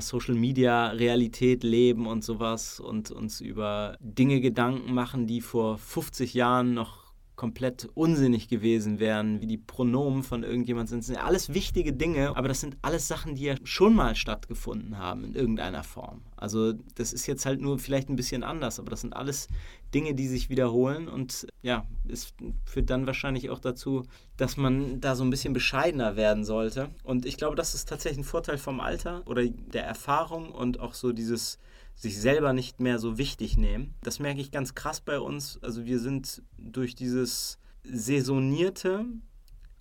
Social-Media-Realität 0.66 1.64
leben 1.64 2.08
und 2.08 2.24
sowas 2.24 2.80
und 2.80 3.12
uns 3.12 3.42
über 3.42 3.98
Dinge 4.00 4.40
Gedanken 4.42 4.94
machen, 4.94 5.28
die 5.28 5.42
vor 5.42 5.78
50 5.78 6.34
Jahren 6.34 6.74
noch 6.74 7.05
komplett 7.36 7.90
unsinnig 7.94 8.48
gewesen 8.48 9.00
wären, 9.00 9.42
wie 9.42 9.48
die 9.48 9.58
Pronomen 9.58 10.24
von 10.24 10.44
irgendjemand 10.44 10.90
sind. 10.90 11.00
Das 11.00 11.08
sind 11.08 11.18
alles 11.18 11.54
wichtige 11.54 11.94
Dinge, 11.94 12.36
aber 12.36 12.48
das 12.48 12.62
sind 12.62 12.78
alles 12.82 13.08
Sachen, 13.08 13.36
die 13.36 13.44
ja 13.44 13.56
schon 13.64 13.94
mal 13.94 14.16
stattgefunden 14.16 14.98
haben 14.98 15.24
in 15.26 15.36
irgendeiner 15.36 15.84
Form. 15.84 16.22
Also 16.38 16.74
das 16.96 17.14
ist 17.14 17.28
jetzt 17.28 17.46
halt 17.46 17.62
nur 17.62 17.80
vielleicht 17.80 18.10
ein 18.10 18.16
bisschen 18.16 18.44
anders, 18.44 18.80
aber 18.80 18.90
das 18.90 19.02
sind 19.02 19.16
alles 19.16 19.48
Dinge, 19.94 20.16
die 20.16 20.28
sich 20.28 20.50
wiederholen 20.50 21.08
und 21.08 21.48
ja, 21.62 21.86
es 22.08 22.34
führt 22.66 22.90
dann 22.90 23.08
wahrscheinlich 23.08 23.50
auch 23.50 23.60
dazu, 23.60 24.04
dass 24.38 24.58
man 24.58 25.00
da 25.02 25.16
so 25.16 25.24
ein 25.24 25.30
bisschen 25.30 25.54
bescheidener 25.54 26.16
werden 26.16 26.44
sollte. 26.44 26.90
Und 27.04 27.26
ich 27.26 27.38
glaube, 27.38 27.56
das 27.56 27.74
ist 27.76 27.88
tatsächlich 27.88 28.20
ein 28.20 28.30
Vorteil 28.30 28.58
vom 28.58 28.80
Alter 28.80 29.24
oder 29.26 29.46
der 29.46 29.86
Erfahrung 29.86 30.52
und 30.52 30.80
auch 30.80 30.94
so 30.94 31.12
dieses 31.12 31.60
sich 31.96 32.20
selber 32.20 32.54
nicht 32.54 32.80
mehr 32.80 33.00
so 33.00 33.18
wichtig 33.18 33.58
nehmen. 33.58 33.96
Das 34.04 34.20
merke 34.20 34.42
ich 34.42 34.52
ganz 34.52 34.76
krass 34.76 35.02
bei 35.02 35.20
uns. 35.20 35.60
Also 35.62 35.86
wir 35.86 36.00
sind 36.00 36.44
durch 36.58 36.96
dieses 36.96 37.60
saisonierte 37.84 39.06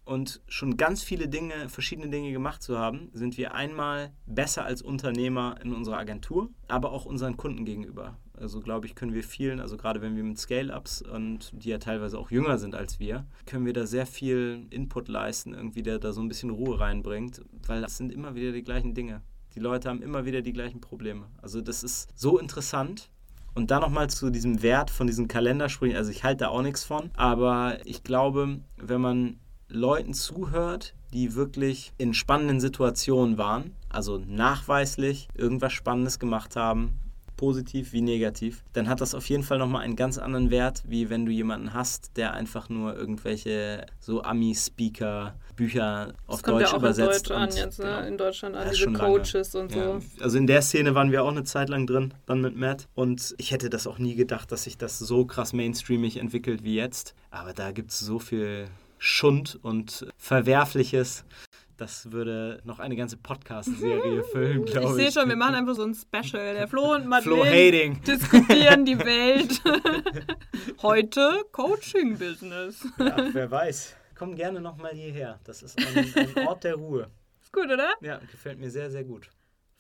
und 0.05 0.43
schon 0.49 0.77
ganz 0.77 1.03
viele 1.03 1.29
Dinge, 1.29 1.69
verschiedene 1.69 2.09
Dinge 2.09 2.31
gemacht 2.31 2.63
zu 2.63 2.79
haben, 2.79 3.09
sind 3.15 3.39
wir 3.39 3.55
einmal 3.55 4.13
besser 4.27 4.65
als 4.65 4.83
Unternehmer 4.83 5.57
in 5.63 5.73
unserer 5.73 5.99
Agentur, 5.99 6.51
aber 6.69 6.93
auch 6.93 7.07
unseren 7.07 7.37
Kunden 7.37 7.65
gegenüber. 7.65 8.19
Also 8.37 8.61
glaube 8.61 8.87
ich, 8.87 8.95
können 8.95 9.15
wir 9.15 9.23
vielen, 9.23 9.61
also 9.61 9.77
gerade 9.77 10.03
wenn 10.03 10.17
wir 10.17 10.25
mit 10.25 10.39
Scale-Ups 10.39 11.03
und 11.03 11.53
die 11.55 11.71
ja 11.71 11.79
teilweise 11.79 12.19
auch 12.19 12.31
jünger 12.31 12.59
sind 12.59 12.75
als 12.75 12.99
wir, 12.99 13.27
können 13.47 13.65
wir 13.65 13.73
da 13.73 13.87
sehr 13.87 14.07
viel 14.07 14.67
Input 14.71 15.09
leisten, 15.09 15.55
irgendwie 15.55 15.83
der 15.83 15.99
da 15.99 16.13
so 16.13 16.21
ein 16.21 16.29
bisschen 16.29 16.51
Ruhe 16.51 16.81
reinbringt, 16.81 17.41
weil 17.67 17.81
das 17.81 17.97
sind 17.97 18.13
immer 18.13 18.35
wieder 18.35 18.53
die 18.53 18.65
gleichen 18.65 18.93
Dinge. 18.93 19.23
Die 19.55 19.61
Leute 19.61 19.89
haben 19.89 20.03
immer 20.03 20.25
wieder 20.25 20.43
die 20.43 20.53
gleichen 20.53 20.81
Probleme. 20.81 21.27
Also 21.41 21.61
das 21.61 21.85
ist 21.85 22.09
so 22.15 22.39
interessant. 22.39 23.11
Und 23.55 23.71
dann 23.71 23.83
nochmal 23.83 24.11
zu 24.11 24.31
diesem 24.31 24.63
Wert 24.63 24.91
von 24.91 25.07
diesen 25.07 25.29
Kalendersprüchen. 25.29 25.97
Also 25.97 26.11
ich 26.11 26.25
halte 26.25 26.45
da 26.45 26.49
auch 26.49 26.63
nichts 26.63 26.83
von. 26.83 27.11
Aber 27.15 27.79
ich 27.85 28.03
glaube, 28.03 28.61
wenn 28.77 29.01
man 29.01 29.39
Leuten 29.69 30.13
zuhört, 30.13 30.95
die 31.13 31.37
wirklich 31.37 31.93
in 31.97 32.15
spannenden 32.15 32.59
Situationen 32.59 33.39
waren, 33.39 33.77
also 33.89 34.19
nachweislich 34.19 35.29
irgendwas 35.35 35.73
Spannendes 35.73 36.19
gemacht 36.19 36.57
haben, 36.57 36.99
positiv 37.37 37.93
wie 37.93 38.01
negativ, 38.01 38.63
dann 38.73 38.89
hat 38.89 39.01
das 39.01 39.15
auf 39.15 39.29
jeden 39.29 39.43
Fall 39.43 39.59
nochmal 39.59 39.83
einen 39.83 39.97
ganz 39.97 40.19
anderen 40.19 40.51
Wert, 40.51 40.83
wie 40.87 41.11
wenn 41.11 41.27
du 41.27 41.33
jemanden 41.33 41.75
hast, 41.75 42.17
der 42.17 42.35
einfach 42.35 42.69
nur 42.69 42.95
irgendwelche 42.97 43.87
so 44.01 44.23
Ami-Speaker 44.23 45.35
Bücher 45.57 46.15
auf 46.27 46.37
Das 46.37 46.43
kommt 46.43 46.61
Deutsch 46.61 46.71
ja 46.71 46.75
auch 46.75 46.79
übersetzt. 46.81 47.09
in 47.09 47.29
Deutsch 47.29 47.31
an 47.31 47.49
und- 47.49 47.57
jetzt, 47.57 47.79
ne? 47.79 47.85
genau. 47.85 48.01
In 48.09 48.19
Deutschland 48.19 48.57
an 48.57 48.65
diese 48.71 48.77
schon 48.83 48.95
lange. 48.95 49.19
Coaches 49.19 49.55
und 49.55 49.73
Ja, 49.75 50.01
so. 50.01 50.23
also 50.23 50.39
in 50.39 50.47
der 50.49 50.63
Szene 50.63 50.95
waren 50.97 51.13
wir 51.13 51.23
auch 51.23 51.29
eine 51.31 51.45
Zeit 51.45 51.69
lang 51.69 51.87
drin, 51.87 52.13
dann 52.27 52.41
mit 52.41 52.57
Matt. 52.57 52.89
Und 52.95 53.35
ich 53.39 53.53
hätte 53.53 53.71
das 53.71 53.87
auch 53.87 53.99
nie 53.99 54.17
gedacht, 54.17 54.51
dass 54.51 54.65
sich 54.65 54.77
das 54.79 54.99
so 54.99 55.25
krass 55.27 55.53
mainstreamig 55.53 56.17
entwickelt 56.17 56.65
wie 56.65 56.75
jetzt. 56.75 57.15
Aber 57.31 57.53
da 57.53 57.71
gibt 57.71 57.93
es 57.93 58.01
so 58.01 58.19
viel 58.19 58.67
Schund 58.99 59.59
und 59.63 60.07
Verwerfliches. 60.17 61.25
Das 61.77 62.13
würde 62.13 62.61
noch 62.65 62.79
eine 62.79 62.95
ganze 62.95 63.17
Podcast-Serie 63.17 64.23
füllen, 64.33 64.65
Ich 64.65 64.71
glaube 64.73 64.89
ich. 64.91 64.95
sehe 64.95 65.13
schon, 65.21 65.29
wir 65.29 65.37
machen 65.37 65.57
einfach 65.57 65.75
so 65.75 65.83
ein 65.83 65.95
Special. 65.95 66.55
Der 66.55 66.69
Flo 66.69 66.95
und 66.95 67.07
Madeleine 67.09 67.97
diskutieren 68.07 68.85
die 68.85 68.97
Welt. 68.99 69.61
Heute 70.83 71.43
Coaching-Business. 71.53 72.87
Ja, 72.99 73.17
wer 73.33 73.51
weiß. 73.51 73.97
Komm 74.17 74.37
gerne 74.37 74.61
nochmal 74.61 74.93
hierher. 74.95 75.41
Das 75.45 75.63
ist 75.63 75.77
ein, 75.79 76.15
ein 76.37 76.47
Ort 76.47 76.63
der 76.63 76.77
Ruhe. 76.77 77.09
Ist 77.43 77.53
gut, 77.53 77.65
oder? 77.67 77.91
Ja, 78.01 78.19
gefällt 78.31 78.61
mir 78.61 78.71
sehr, 78.71 78.91
sehr 78.91 79.03
gut. 79.05 79.29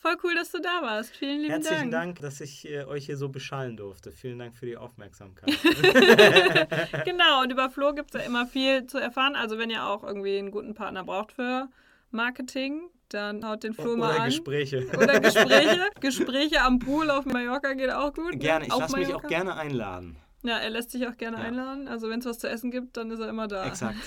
Voll 0.04 0.18
cool, 0.22 0.34
dass 0.34 0.50
du 0.52 0.60
da 0.60 0.82
warst. 0.82 1.16
Vielen 1.16 1.40
lieben 1.40 1.50
Herzlichen 1.50 1.90
Dank. 1.90 2.16
Dank, 2.16 2.20
dass 2.20 2.42
ich 2.42 2.68
äh, 2.68 2.84
euch 2.84 3.06
hier 3.06 3.16
so 3.16 3.30
beschallen 3.30 3.78
durfte. 3.78 4.12
Vielen 4.12 4.38
Dank 4.38 4.54
für 4.54 4.66
die 4.66 4.76
Aufmerksamkeit. 4.76 5.48
Genau, 7.06 7.40
und 7.40 7.50
über 7.50 7.70
Flo 7.70 7.94
gibt 7.94 8.14
es 8.14 8.20
ja 8.20 8.26
immer 8.26 8.46
viel 8.46 8.86
zu 8.86 8.98
erfahren. 8.98 9.34
Also 9.34 9.56
wenn 9.56 9.70
ihr 9.70 9.86
auch 9.86 10.04
irgendwie 10.04 10.36
einen 10.36 10.50
guten 10.50 10.74
Partner 10.74 11.04
braucht 11.04 11.32
für 11.32 11.68
Marketing, 12.10 12.82
dann 13.08 13.48
haut 13.48 13.62
den 13.64 13.72
Flo 13.72 13.92
Oder 13.92 13.96
mal 13.96 14.18
an. 14.18 14.24
Gespräche. 14.26 14.86
Oder 14.94 15.20
Gespräche. 15.20 15.90
Gespräche 16.00 16.60
am 16.60 16.80
Pool 16.80 17.10
auf 17.10 17.24
Mallorca 17.24 17.72
geht 17.72 17.90
auch 17.90 18.12
gut. 18.12 18.32
ne? 18.32 18.38
Gerne, 18.38 18.66
ich 18.66 18.76
lasse 18.76 18.98
mich 18.98 19.14
auch 19.14 19.22
gerne 19.22 19.56
einladen. 19.56 20.18
Ja, 20.46 20.58
er 20.58 20.68
lässt 20.70 20.90
sich 20.90 21.06
auch 21.08 21.16
gerne 21.16 21.38
Ja. 21.38 21.42
einladen. 21.44 21.88
Also 21.88 22.08
wenn 22.10 22.20
es 22.20 22.26
was 22.26 22.38
zu 22.38 22.48
essen 22.48 22.70
gibt, 22.70 22.96
dann 22.98 23.10
ist 23.10 23.18
er 23.18 23.28
immer 23.28 23.48
da. 23.48 23.64
Exakt. 23.66 23.96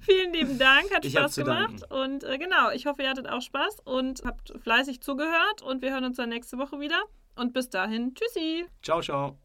Vielen 0.00 0.32
lieben 0.32 0.58
Dank, 0.58 0.92
hat 0.94 1.04
Ich 1.04 1.12
Spaß 1.12 1.36
gemacht. 1.36 1.90
Und 1.90 2.24
äh, 2.24 2.38
genau, 2.38 2.70
ich 2.70 2.86
hoffe, 2.86 3.02
ihr 3.02 3.10
hattet 3.10 3.28
auch 3.28 3.40
Spaß 3.40 3.78
und 3.84 4.22
habt 4.24 4.52
fleißig 4.62 5.00
zugehört. 5.00 5.62
Und 5.62 5.82
wir 5.82 5.92
hören 5.92 6.04
uns 6.04 6.16
dann 6.16 6.28
nächste 6.30 6.58
Woche 6.58 6.80
wieder. 6.80 7.00
Und 7.36 7.52
bis 7.52 7.70
dahin, 7.70 8.14
tschüssi. 8.14 8.66
Ciao, 8.82 9.00
ciao. 9.00 9.38